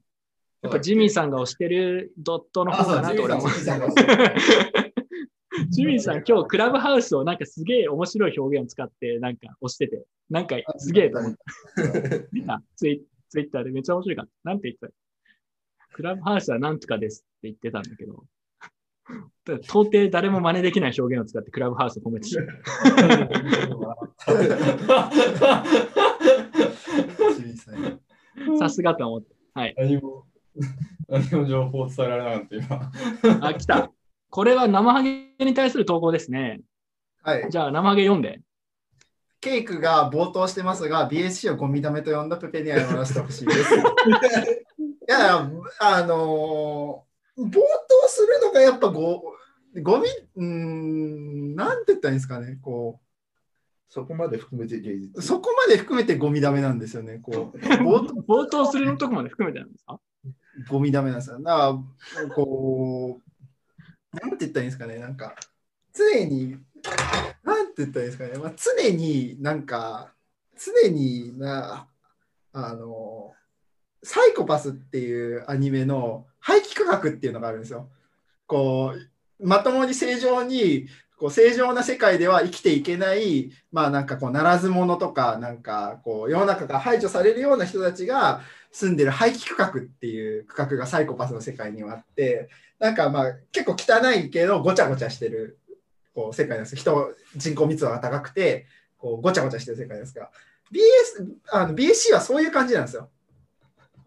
[0.62, 3.52] やっぱジミーさんが推してるドットの方かなと俺は思う。
[3.52, 4.93] ジミ
[5.74, 11.40] ーさんジミーさん今日クラブハウスをなんかすげえ面白い表現を使ってなんか押してて、なんかすげえと思った。
[12.32, 12.62] 見た？
[12.76, 14.32] ツイツイッターでめっちゃ面白いかった。
[14.50, 14.94] なんて言ってた？
[15.94, 18.24] クラブハウスはなんとかですって言ってたんだけど、
[19.64, 22.42] 到底誰も真似できない表現を使ってクラブハウスを褒めてた。
[28.58, 29.36] さすがと思って。
[29.54, 29.76] はい。
[29.78, 30.26] 何も、
[31.08, 33.48] 何も情報伝えられなかった今。
[33.48, 33.92] あ、来た。
[34.34, 36.62] これは生ハゲに対する投稿ですね。
[37.22, 37.52] はい。
[37.52, 38.42] じゃあ生ハゲ読んで。
[39.40, 43.76] ケイクが冒頭してますが、BSC をゴミダメと呼んだペペに謝らせてほしいです。
[43.78, 43.80] い
[45.08, 45.48] や、
[45.80, 47.60] あのー冒頭
[48.08, 49.24] するのがやっぱゴ
[49.84, 53.00] ゴミ、うーん、なんて言ったらいいんですかね、こ
[53.88, 55.12] そこまで含めて芸術？
[55.20, 55.22] う、。
[55.22, 60.00] そこまで含めてゴミダメなんですよね、こう、冒頭冒頭するのとこまで含めてなんですか？
[60.70, 61.40] ゴミダメなんですよ。
[61.40, 61.80] だか
[62.22, 63.23] ら、こう、
[64.14, 65.36] なんて言ったらいいんですかね、なんか、
[65.94, 66.58] 常に、
[67.44, 70.14] なんて言ったらいいんですかね、まあ、常になんか、
[70.58, 71.88] 常にな、
[72.54, 73.34] あの、
[74.04, 77.90] サイコパスっていうアニメの廃棄価格っていうのがあるんですよ。
[78.46, 80.88] こう、まともに正常に、
[81.18, 88.42] こう正常な世界では生きていけない、まあなんかこう、ならず者とか、なんかこう、世の中が排除されるような人たちが
[88.74, 95.60] 住んでる廃棄区画っていう区画がサイコパスの世界にはあって、なんかまあ結構汚いけどごちゃごちゃしてる
[96.14, 96.80] こう世界なんですよ。
[96.80, 98.66] 人、人口密度が高くて、
[98.98, 100.32] こうごちゃごちゃしてる世界ですが、
[100.72, 103.10] BS、あの BSC はそういう感じなんですよ。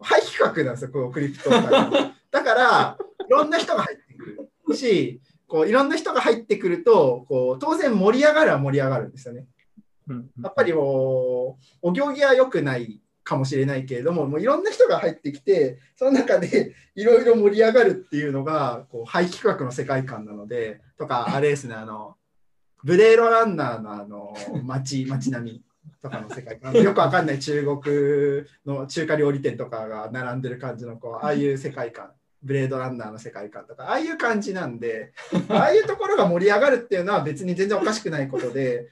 [0.01, 9.45] 廃棄区画なんですよ、このクリプトとかがだから、いろんな人が入ってくるし、こういろんな人が入ってくると、こう当然盛り上がるは盛り上がるんですよね。
[10.07, 10.29] うん。
[10.43, 22.15] やっぱりもう、お行儀は良くないかもしれないけれども、もういろんな人が入ってきて、その中で いろいろ盛り上がるっていうのが、こう廃棄区画の世界観なので、とか、あれですね、あの、
[22.85, 24.33] ブレードランナーのあの
[24.63, 25.63] 街、 街並み
[26.01, 32.11] とかの世界観、よくわかんない中国の中華料理店とかが並んでる感じの、こう、ああいう世界観。
[32.43, 35.11] ブレードランナーの世界観とか、ああいう感じなんで、
[35.49, 38.87] ああいうところが盛り上がるっていうのは別に全然おかしくないことで、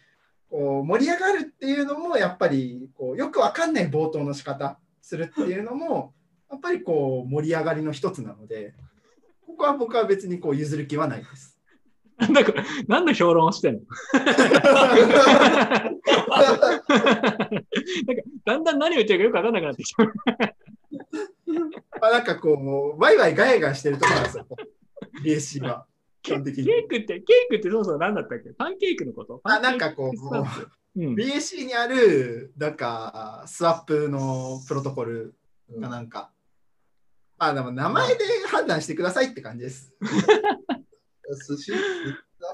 [0.49, 6.13] こう盛り上がるっていうのもやっぱりこうよくわかんない冒頭の仕方するっていうのも
[6.49, 8.73] やっぱりこう盛り上がりの一つなので
[9.45, 11.57] ここは僕は別にこう譲る気はないです。
[12.17, 13.81] なんだこれ何の評論をしてんの？
[14.13, 15.91] なんか
[18.45, 20.03] だんだん何を言ってるかよくわかんなくなってきた。
[22.09, 24.47] なんかこう、ワイワイガヤガヤしてるところなんですよ、
[25.25, 25.85] BSC は。
[26.21, 26.65] 基本的に。
[26.65, 28.51] ケークって、ケークってそもそも何だったっけ？
[28.51, 29.41] パンケークのこと？
[29.43, 30.17] あなんかこう
[30.97, 35.35] うん、BSC にある、なんか、スワップのプロトコル
[35.81, 36.31] かなんか。
[37.37, 39.93] あ、でも名前で判断してくださいって感じです。
[41.47, 41.73] 寿 司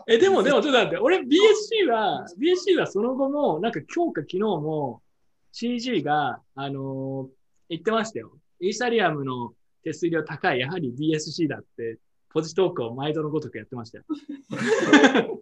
[0.08, 5.04] え、でも、でも、ちょっと待って、俺 BSC は、BSC はその後も、なんか今日か昨日も
[5.52, 8.38] CG が、あのー言ってましたよ。
[8.60, 9.54] イーサリアムの
[9.84, 12.00] 手数料高い、やはり BSC だって、
[12.30, 14.04] ポジトークを毎度のごとくやってましたよ。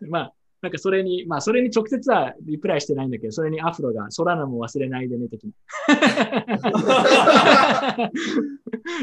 [0.08, 5.50] まあ、なんかそれに、まあそれに直接はリプライしてないんだけど、それにアフロが、ソラナも忘れないでね、的な。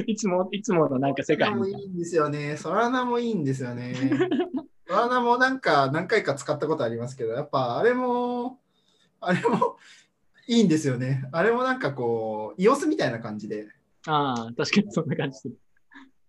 [0.07, 2.57] いつも、いつものなんか世界にソラナもいいんですよね。
[2.57, 3.93] ソラナもいいんですよね。
[4.87, 8.59] ソラナもなんか何回か使ったことありますけど、やっぱあれも、
[9.19, 9.77] あれも
[10.47, 11.23] いいんですよね。
[11.31, 13.67] あれもなんかこう、EOS みたいな感じで。
[14.07, 15.55] ああ、確かにそんな感じする。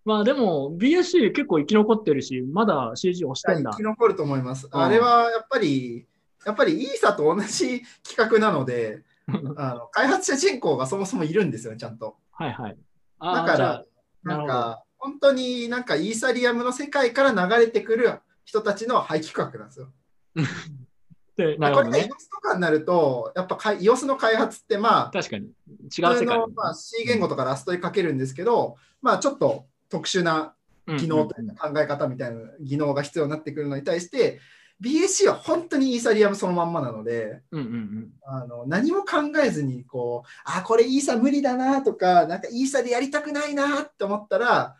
[0.04, 3.82] まあでも BSC 結構生き残ってるし、まだ CG 押してんだ生き。
[3.82, 4.68] 残ると思います。
[4.70, 6.06] うんあれはやっぱり、
[6.44, 9.02] やっぱりイーサと同じ企画なので、
[9.56, 12.16] あの開発者人口がそもそもいるんですよね、ちゃんと。
[12.32, 12.76] はいはい。
[13.20, 13.84] だから
[14.22, 19.92] なんか、本当になんかイーサリアムの世界から流れてくる人たちの廃棄企画なんですよ。
[21.36, 21.98] でなるこれがほどね。
[22.00, 25.46] EOS とかになると、やっぱ EOS の開発って、まあ、確かに。
[25.46, 25.52] 違う
[25.90, 26.48] 世界の、。
[26.48, 30.54] まあ、C 言語とかラストに書けるんですけど、まあ、ちょっと特殊な
[30.86, 34.40] 技能というか考え方みたいな技能が必要になってくるのに対して、
[34.80, 38.12] BSC は本当にイーサリアムそのまんまなので、うんうんうん。
[38.26, 44.76] あの何も考えずにこう、あ、これイーサ無理だなとか、なんかイーサでやりたくないなって思ったら、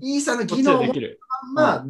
[0.00, 0.84] イーサの技能を
[1.54, 1.86] まま、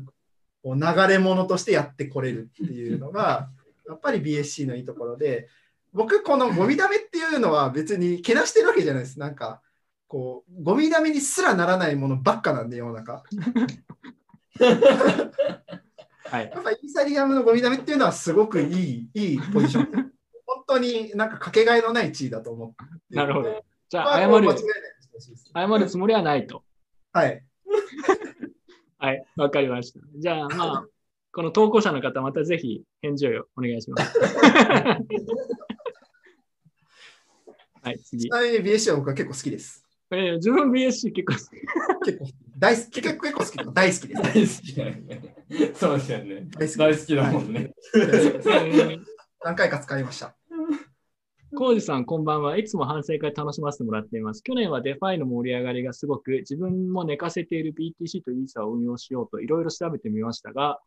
[0.62, 3.48] こう流れ物としてやってこれるっていうのが、
[3.88, 5.48] やっぱり BSC のいいところで、
[5.94, 9.18] 僕、このゴミダメっていうのは別にけなしてるわけじゃないです。
[9.18, 9.62] なんか、
[10.08, 13.22] こう、ゴミダメにすらならないものばっかなんで、世の中。
[16.24, 16.50] はい。
[16.52, 20.12] やっぱイーサリアムのゴミダメっていうのはすごくいい、いいポジション。
[20.46, 22.76] 本当になんかかけがえのない地位だと思って
[23.10, 23.62] いなるほど。
[23.88, 24.48] じゃまあ、謝る
[25.54, 26.64] 謝るつもりはないと。
[27.12, 27.44] はい。
[28.98, 29.24] はい。
[29.36, 30.00] わかりました。
[30.16, 30.86] じゃあ、まあ、
[31.32, 34.18] この投稿者の方、またぜひ返事をお願いします。
[37.80, 38.28] はい、次ち。
[38.28, 39.87] なみに BSC は僕は結構好きです。
[40.10, 42.12] えー自分 BSC 結構好き。
[42.12, 42.26] 結構
[42.58, 43.74] 大好き、結構結構好き。
[43.74, 44.22] 大好きです。
[44.22, 45.34] 大好きだよね。
[45.74, 46.48] そうですよね。
[46.50, 47.72] 大好き大好きだもんね。
[47.94, 49.00] え ー
[49.44, 50.34] 何回か使いました。
[51.56, 52.58] コウジさん、こんばんは。
[52.58, 54.42] いつも反省会楽しませてもらっています。
[54.42, 60.78] 去年は DeFi の盛り上がりがすごく、自分も寝かせている BTC とイーサを運用しようといろいろ調べてみましたが、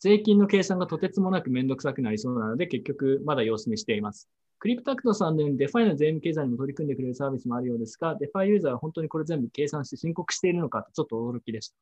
[0.00, 4.28] 税金の計算がとてつもなくめんどくさくなりそうなので、結局まだ様子見しています。
[4.58, 11.74] クリプタクトさんのように DeFi の税務計算にも取り組んでくれるサービスもあるようですが、 DeFi ユーザーは本当にこれ全部計算して申告しているのかとちょっと驚きでした。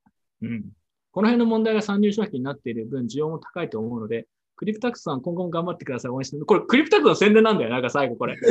[0.43, 0.65] うん。
[1.13, 4.27] この辺の問題が参入障壁になっている分、需要も高いと思うので、
[4.57, 6.11] クリプタクトさん、今後も頑張ってください。
[6.11, 6.47] 応援してる。
[6.47, 7.71] これ、クリプタクトの宣伝なんだよ。
[7.71, 8.37] なんか最後、 これ。
[8.37, 8.47] こ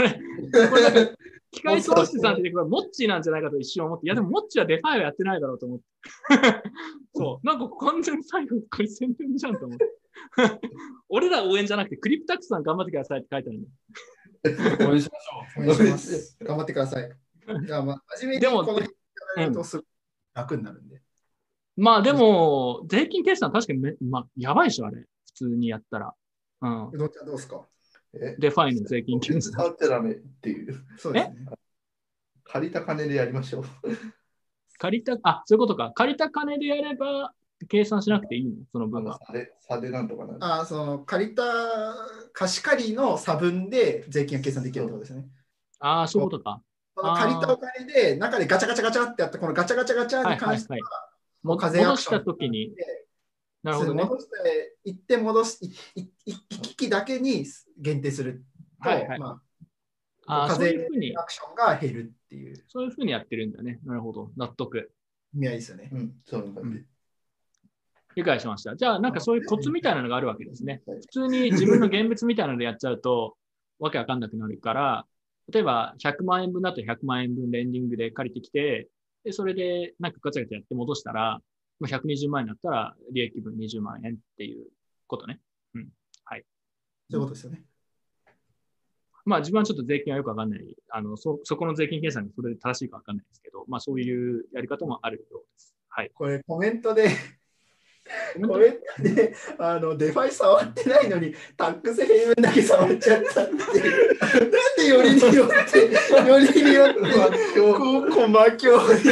[0.00, 0.10] れ、
[0.68, 1.16] これなんか、
[1.52, 5.84] 機械投資さんって言って、これ、モッチーなんじゃないかと一瞬思って、いや、でも、モッチーは DeFi はやってないだろうと思って。
[7.14, 7.46] そう。
[7.46, 9.84] なんか、完全に最後、これ宣伝じゃんと思って。
[11.08, 14.90] 俺ら応援じゃなくて、クリプタクトさん頑張ってくださいって書いてあるの。
[14.90, 16.36] 応援しましょお願いします。
[16.40, 17.10] 頑張ってください。
[17.64, 18.90] じゃあ、まあ、真面目でもにこの辺や
[19.36, 19.80] られるとす
[20.34, 21.02] 楽になるんで。
[21.76, 25.02] まあ、でも、税金計算確かにめ、まあ、やばいでしょ、あれ。
[25.26, 26.14] 普通にやったら。
[26.62, 26.88] うん。
[26.90, 27.66] うどんちゃんどうですか？
[28.14, 28.34] え？
[28.38, 29.70] DeFi の税金計算。
[29.70, 30.74] ってダメっていう。
[30.96, 31.46] そうですね。
[32.44, 33.64] 借りた金でやりましょう。
[34.78, 35.92] 借りた、あ、そういうことか。
[35.94, 37.34] 借りた金でやれば、
[37.68, 38.52] 計算しなくていいの？
[38.70, 39.18] その分は。
[39.26, 40.38] 差で差でなんとかなる。
[40.40, 41.42] あその借りた
[42.32, 45.24] 貸し借りの差分で税金が計算できるってことですね。
[45.80, 46.62] ああ、そういうことか。
[46.96, 51.46] その借りたお金で中でガチャガチャガチャってやったこのガチャガチャガチャはいに関してはいはい。
[51.46, 52.74] も課税アクション戻したときに、
[53.62, 54.04] なるほどね。
[54.04, 57.46] 戻して、一点戻し、いい一機だけに
[57.78, 58.44] 限定する
[58.82, 59.40] と、はいはいま
[60.26, 63.78] ああ、課税そういうふうにあ、、アクションが減るっていうそういうふうにやってるんだね。
[63.84, 64.30] なるほど。
[64.36, 64.90] 納得。
[65.34, 65.90] 意味合いですよね。
[65.92, 66.84] うん、そういう感じ。
[68.16, 68.74] 理解しました。
[68.74, 70.82] じゃあ、なんかそういうコツみたいなのがあるわけですね。
[70.86, 73.36] 普通に自分の現物みたいなのでやっちゃうと、
[73.78, 75.06] わけわかんなくなるから、
[75.52, 78.88] 例えば100万円分だと100万円分レンディングで借りてきて、
[79.22, 81.40] で、それでなんかガチャガチャやって戻したら、
[81.78, 84.66] まあ、120万円だったら利益分20万円っていう
[85.06, 85.40] ことね。
[87.10, 87.62] そういうことですよね。
[89.24, 90.76] まあ自分はちょっと税金はよくわかんない。
[90.90, 95.74] あの、そ、そこの税金計算がそれで正しいかわかんないですけど、まあそういうやり方もあるようです。
[95.88, 96.10] はい。
[96.14, 97.08] これコメントで
[98.46, 104.20] これで、あの、 DeFi 触ってないのに、タックス平面だけ触っちゃったっていう。
[104.20, 109.02] なんでよりによって、よりによって、こう、こまきょうで、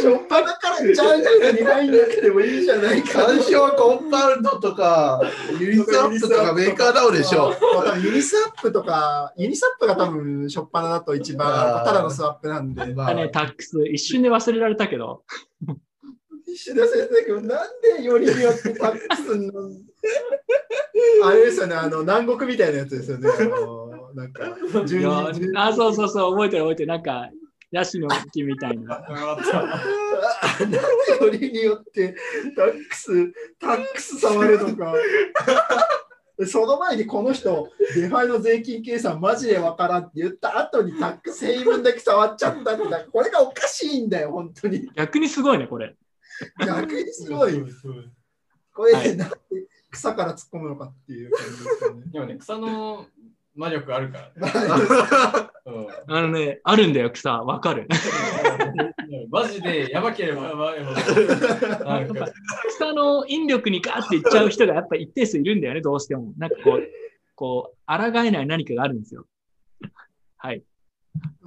[0.00, 3.26] しょっぱなからジャングルに入んなくてもいいじゃないか。
[3.26, 5.20] 干渉コンパウンドとか、
[5.58, 7.48] ユニスアップとかメーカーダウでしょ。
[7.74, 12.86] まあ多分ユニスアップとか、ユニスアップが多分、しょっぱなだと一番、ただのスワップなんで。
[12.94, 15.22] まあだね、タックス、一瞬で忘れられたけど、
[16.46, 19.70] 石田先生けど、なんでよりによってタックスの、
[21.24, 23.28] あれですよね、あの、南国みたいなやつですよね。
[23.28, 24.44] あの、なんか、
[25.56, 26.88] あ、そうそうそう、覚えてる覚えてる。
[26.88, 27.28] なんか、
[27.72, 29.00] ヤシの木みたいな。
[29.06, 30.78] なんで
[31.24, 32.14] よりによって
[32.56, 34.94] タックス、タックス触るのか。
[36.46, 44.90] その前にこの人、 DeFi の税金計算マジでわからんって言った後にタックス平分だけ触っちゃったって、だこれがおかしいんだよ、本当に。
[44.94, 45.96] 逆にすごいね、これ。
[46.58, 47.54] 逆にすごい。
[48.74, 49.36] これでなんで
[49.90, 52.02] 草から突っ込むのかっていう感じですよね。
[52.12, 53.06] でもね、草の
[53.54, 55.50] 魔力あるからね。
[55.64, 55.70] う
[56.12, 57.32] んあのね、あるんだよ、草。
[57.42, 57.88] わかる。
[59.30, 62.24] マジでやばければやばいほど。
[62.68, 66.32] 草の引力にガーっていっちゃう人がやっぱ一定数いるんだよね、どうしても。
[66.36, 66.82] なんかこう、
[67.34, 69.26] こう、抗えない何かがあるんですよ。
[70.36, 70.62] はい。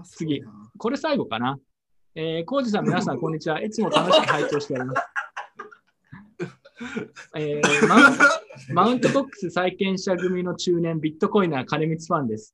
[0.04, 0.44] 次
[0.78, 1.60] これ最後かな。
[2.22, 3.64] えー、コウジさん、皆さん、こんにちは。
[3.64, 5.02] いつも楽しく拝聴しております。
[7.34, 8.18] えーマウン
[8.74, 12.54] マウントコックス債権者組の中年ビットコイナー金光ファンです。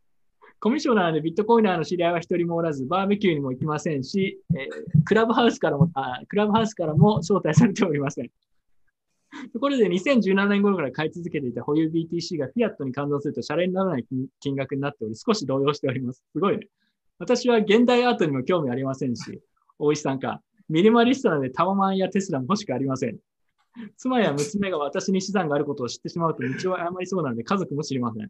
[0.60, 8.30] コミッショナーでビットコイナーの知り合いは一人もおらず、バーベキューにも行きませんし、えークラブハウスからもあ、クラブハウスからも招待されておりません。
[9.52, 14.06] ところで2017年頃から買い続けていた保有 BTC がフィアットに換算するとシャレにならない
[14.40, 16.24] 金額になっており、少し動揺しております。
[16.32, 16.68] すごいね。
[17.18, 19.42] 私は現代アートにも興味ありませんし、
[19.80, 23.18] 大石さんか、ミニマリストなのでタワマンやテスラも欲しくありません。
[23.98, 28.30] 妻や娘が私に資産があることを知ってしまうと道を誤りそうなので家族も知りません。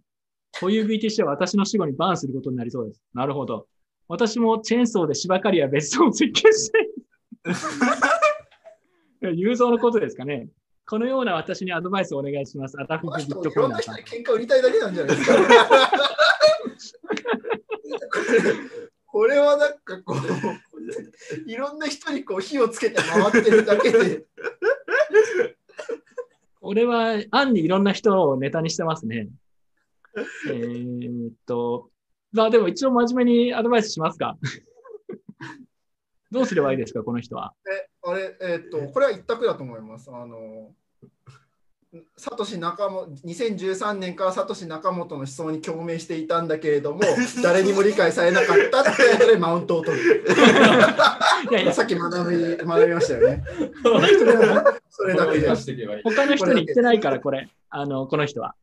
[0.60, 3.02] 保有 BTC は私の死後にバーンすることになりそうです。
[3.14, 3.68] なるほど。
[4.08, 6.90] 私もチェーンソーで芝刈りや別荘を追求したい。
[9.38, 10.48] 雄三のことですかね。
[10.88, 12.80] このような私にアドバイスをお願いします。
[12.80, 15.38] アタフこのィビットコイナーさん喧嘩売りたいだけなんじゃないですか。
[19.16, 24.26] これはなんかこう、いろんな人にこう火をつけて回ってるだけで、
[26.60, 29.30] 俺は暗にいろんな人をネタにしてますね。
[30.50, 31.92] えーっと、
[32.34, 34.38] まあでも一応真面目にアドバイスしますか。
[36.30, 37.54] どうすればいいですか、この人は。
[37.66, 40.12] えあれ、えーっと、これは一択だと思います。
[40.12, 40.76] あの、
[42.18, 47.02] サトシ仲本2013年からサトシ仲本の思想に共鳴していたんだけれども、
[47.44, 50.26] 誰にも理解されなかったってことでマウントを取る。
[51.52, 53.44] いやいや、さっき学び学びましたよね。
[54.90, 55.40] それだけ。
[56.04, 57.50] 他の人に言ってないから、これ。
[57.70, 58.56] あの、この人は。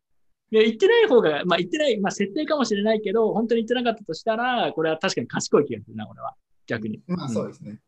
[0.51, 6.35] いや、言ってない方が、まあ言ってない、まあ設定かもしれないけど、本当に言ってなかったとしたら、これは確かに賢い気がするな、俺は。
[6.67, 7.01] 逆に。
[7.07, 7.79] まあそうですね。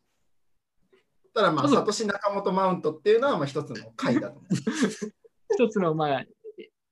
[1.33, 5.24] ただまあ、サトシ仲本マウントっていうのはまあ一つの回だと思う。
[5.57, 6.25] 一つの、まあ、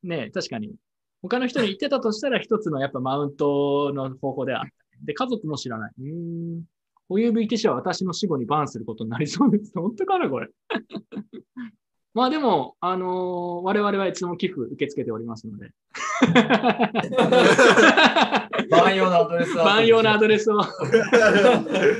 [0.03, 0.73] ね、確かに。
[1.21, 4.69] 他の人に言ってたとしたら、一つのやっぱマウントの方法であった。
[5.05, 5.91] で、家族も知らない。
[5.99, 6.63] うーん。
[7.09, 9.71] 保有 BTC は私の死後にバーンすることになりそうです。
[9.75, 10.47] 本当かな、これ。
[12.13, 13.09] まあでも、あのー
[13.63, 15.71] 我々はいつでも寄付受け付けておりますので。
[18.69, 20.61] 万用のアドレスは万用なアドレスを、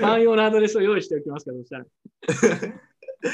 [0.02, 1.77] 万用なアドレスを用意しておきますから、そした
[2.68, 2.73] ら。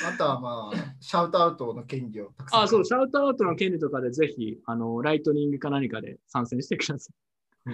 [0.07, 2.63] あとはまあ、シャウトアウトの権利をたくさん。
[2.63, 7.71] あ、そう、シャウトアウトの権利とかでぜひ、あの、ライトニングか何かで参戦してください。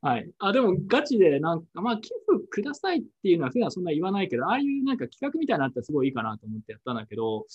[0.00, 0.30] はい。
[0.38, 7.46] あ、でもガチでなんか、まあ、寄付くださいっていうのは普段そんな言わないけど、ああいうなんか企画みたいなのあったらすごいいいかなと思ってやったんだけど、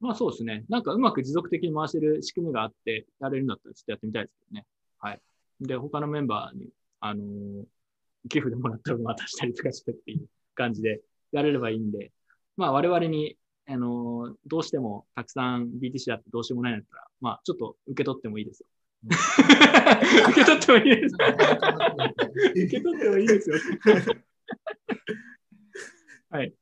[0.00, 0.64] まあそうですね。
[0.68, 4.66] なんかうまく持続的に回せる仕組みがあって、やれるんだったらちょっとやってみたいですけどね。
[4.98, 5.20] はい。
[5.60, 6.68] で、他のメンバーに、
[7.00, 7.64] あのー
[8.28, 11.00] 寄付でもらった分渡したりとかしてっていう感じで
[11.32, 12.12] やれればいいんで、
[12.60, 18.66] まあ我々に、あのーどうしてもたくさん BTC だってどうしようもないんだったら、まあちょっと受け取ってもいいですよ。
[20.28, 21.16] 受け取ってもいいです。
[22.54, 23.56] 受け取ってもいいですよ。
[26.28, 26.54] はい。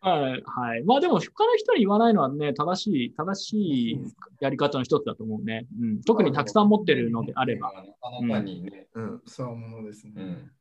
[0.00, 0.42] はい。
[0.44, 0.84] はい。
[0.84, 3.56] まあでも、他の人に言わないのはね、正しい、正し
[3.92, 4.00] い
[4.40, 5.66] やり方の一つだと思うね。
[5.80, 6.02] うん。
[6.02, 7.72] 特にたくさん持ってるのであれば。
[7.72, 8.86] なかなかにね。
[8.94, 10.12] うん、そういうものですね。
[10.16, 10.52] うん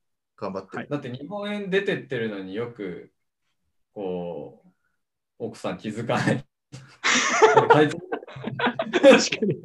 [0.42, 0.78] 頑張って。
[0.78, 3.12] はいだって日本円出てってるのによく、
[3.94, 6.46] こう、奥さん気づかない。
[7.52, 9.56] 確かに。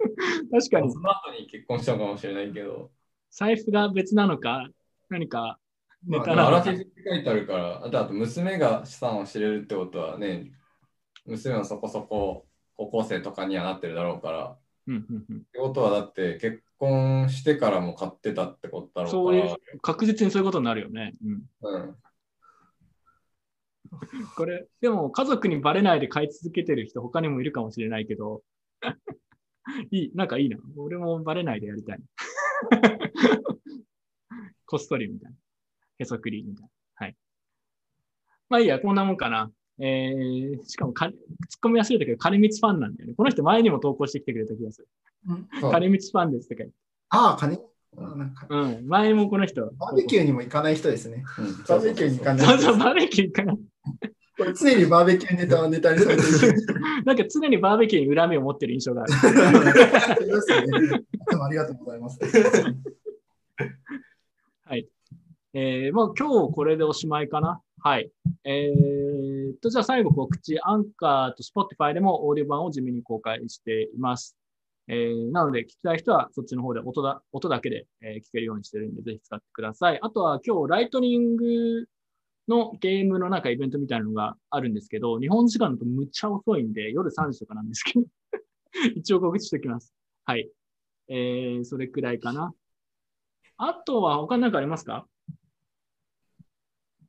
[0.50, 1.00] 確かにそ。
[1.00, 2.90] の後に結婚したのかもしれないけど、
[3.30, 4.68] 財布が別なのか、
[5.08, 5.58] 何か
[6.06, 6.56] ネタまなのか。
[6.56, 10.52] あらすじって書いてあるから、あとあと娘が資産を知れるってことはね、
[11.26, 12.46] 娘もそこそこ
[12.76, 14.56] 高校生とかにはなってるだろうから。
[14.88, 19.10] うんうんうんってことはだって結婚してからも買ってたってことだろうから。
[19.10, 21.14] そういう、確実にそういうことになるよね。
[21.24, 21.42] うん。
[21.62, 21.96] うん。
[24.36, 28.42] これ、でも家族にバレないで買い続けてる人他にもいるかもしれないけど、
[29.90, 30.58] いい、なんかいいな。
[30.76, 32.02] 俺もバレないでやりたい。
[34.66, 35.36] こっそりみたいな。
[35.98, 36.70] へそくりみたいな。
[36.94, 37.16] はい。
[38.48, 39.50] まあいいや、こんなもんかな。
[39.78, 41.14] えー、しかもか、突っ
[41.64, 43.14] 込み忘れたけど、金光ファンなんだよね。
[43.14, 44.88] この人前にも投稿してきてくれた気がする。
[45.60, 46.72] そう金光ファンですって書いて。
[47.10, 47.58] ああ、金
[47.98, 49.70] あなんかうん、前もこの人。
[49.72, 51.24] バーベキューにも行かない人ですね。
[51.38, 53.58] うんバーベキューに行かないそうそう、バーベキュー行かない。
[54.38, 56.46] これ常にバーベキューネタはネタにされてる人。
[57.06, 59.12] なんか常にバーベキューに恨みを持ってる印象がある。
[60.90, 61.04] ね。
[61.30, 62.18] でもありがとうございます。
[65.58, 67.62] えー、まあ今日これでおしまいかな。
[67.82, 68.10] はい。
[68.44, 74.36] えー、と、じゃあ最後告知、アンカーと Spotify でもオーディオ版を地味に公開しています。
[74.86, 79.98] えー、なので聞きたい人はそっちの方で音だ音だけで、えー聞けるようにしてるんで、ぜひ使ってください。
[80.02, 81.86] あとは今日ライトニング
[82.48, 88.06] のゲームのなんかイベントみたいなのがあるんですけど、日本時間だとむっちゃ遅いんで、夜3時とかなんですけど、
[88.96, 89.92] 一応告知しておきます。
[90.24, 90.50] はい。
[91.08, 92.52] えー、それくらいかな。
[93.58, 95.06] あとは他に何かありますか？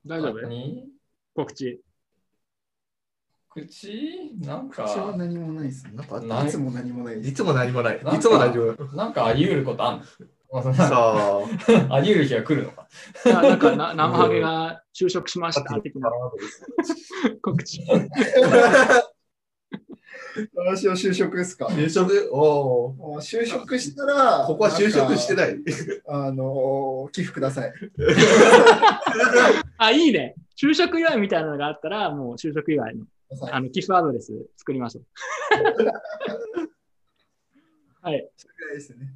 [0.05, 0.41] 大丈夫？
[0.41, 0.89] 何
[1.34, 1.81] 告知。
[3.49, 5.84] 口なん口はか、何もないです。
[5.93, 7.30] なんかいいつも何もないです。
[7.30, 7.97] いつも何もない。
[7.97, 8.95] なんかいつも大丈夫。
[8.95, 9.99] なんかあり得ることあんの？
[9.99, 11.44] まあそんなさあ、
[11.95, 12.88] あり得る日が来るのか。
[13.26, 16.10] いやなんかな、生ハゲが就職しました的な
[17.41, 17.82] 告知。
[20.56, 21.65] 私は就職ですか？
[21.68, 22.30] 就職？
[22.32, 23.22] おお。
[23.22, 25.36] 就職したら、ここは就職してい。
[25.36, 25.57] ない。
[26.07, 27.74] あの、寄付ください。
[29.78, 30.36] あ、いいね。
[30.56, 33.06] 就職祝いみたいなのがあったら、もう就職祝いの
[33.52, 35.06] あの寄付アドレス作りましょう。
[38.02, 38.30] はい。
[38.38, 39.14] それぐらいですね。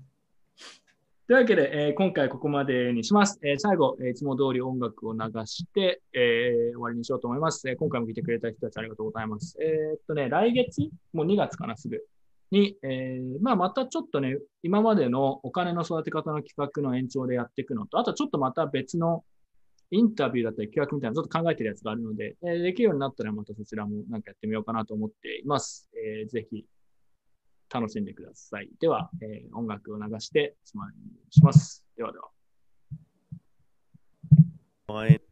[1.32, 3.40] というわけで、えー今回ここまでにします。
[3.42, 7.70] えー最後、えーいつも通り音楽を流して、えー終わりにしようと思います。
[7.70, 9.56] えー今回も来てくれた人たちありがとうございます。
[9.62, 10.82] えーっとね、来月、
[11.14, 12.04] もう2月かな、すぐ。
[12.52, 19.24] に、えーまあ、またちょっとね、今までのお金の育て方の企画の延長でやっていくのと、あとちょっとまた別の
[19.90, 25.90] インタビューだったり企画みたいなのちょっと考えてるやつがあるので、えーできるようになったらまたそちらもなんかやってみようかなと思っています。
[25.96, 26.66] えーぜひ
[27.73, 28.69] 楽しんでください。
[28.81, 31.85] では、えー音楽を流しておしまいにします。
[31.97, 32.29] ではでは。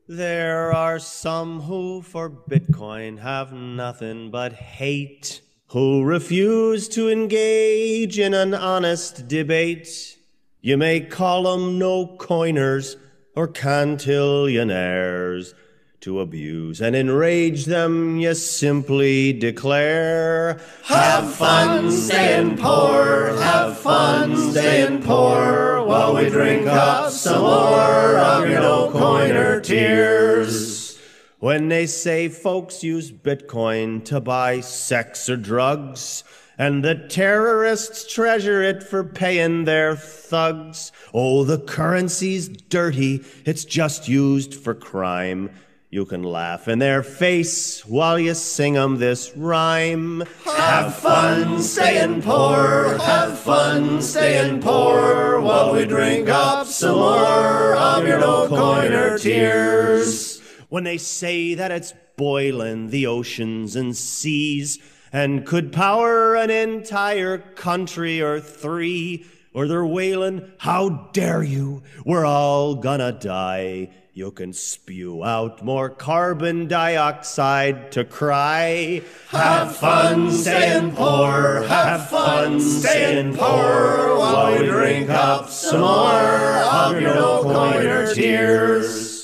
[0.07, 8.35] There are some who for Bitcoin have nothing but hate, who refuse to engage in
[8.35, 10.19] an honest debate.
[10.61, 12.99] You may call them no coiners
[13.35, 15.55] or cantillionaires.
[16.04, 25.04] To abuse and enrage them, you simply declare, Have fun staying poor, have fun staying
[25.04, 30.98] poor, while we drink up some more of your no coiner tears.
[31.40, 36.24] When they say folks use Bitcoin to buy sex or drugs,
[36.58, 40.94] and the terrorists treasure it for paying their thugs.
[41.14, 45.50] Oh, the currency's dirty, it's just used for crime.
[45.92, 50.24] You can laugh in their face while you sing 'em this rhyme.
[50.46, 58.08] Have fun staying poor, have fun staying poor, while we drink up some more of
[58.08, 60.40] your no coiner tears.
[60.70, 64.78] When they say that it's boiling the oceans and seas
[65.12, 69.26] and could power an entire country or three,
[69.56, 71.82] or they're wailing, How dare you?
[72.06, 73.90] We're all gonna die.
[74.19, 79.03] You can spew out more carbon dioxide to cry.
[79.31, 87.01] Have fun staying poor, have fun staying poor, while we drink up some more of
[87.01, 89.15] your no coiner tears.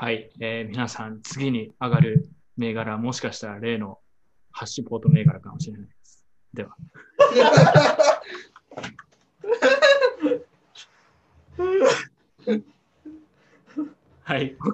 [0.00, 3.98] はい、えー皆さん、次に上がる銘柄、もしかしたら例の
[4.52, 5.91] ハッシュポート銘柄かもしれないです。
[6.53, 6.75] では。
[14.23, 14.55] はい。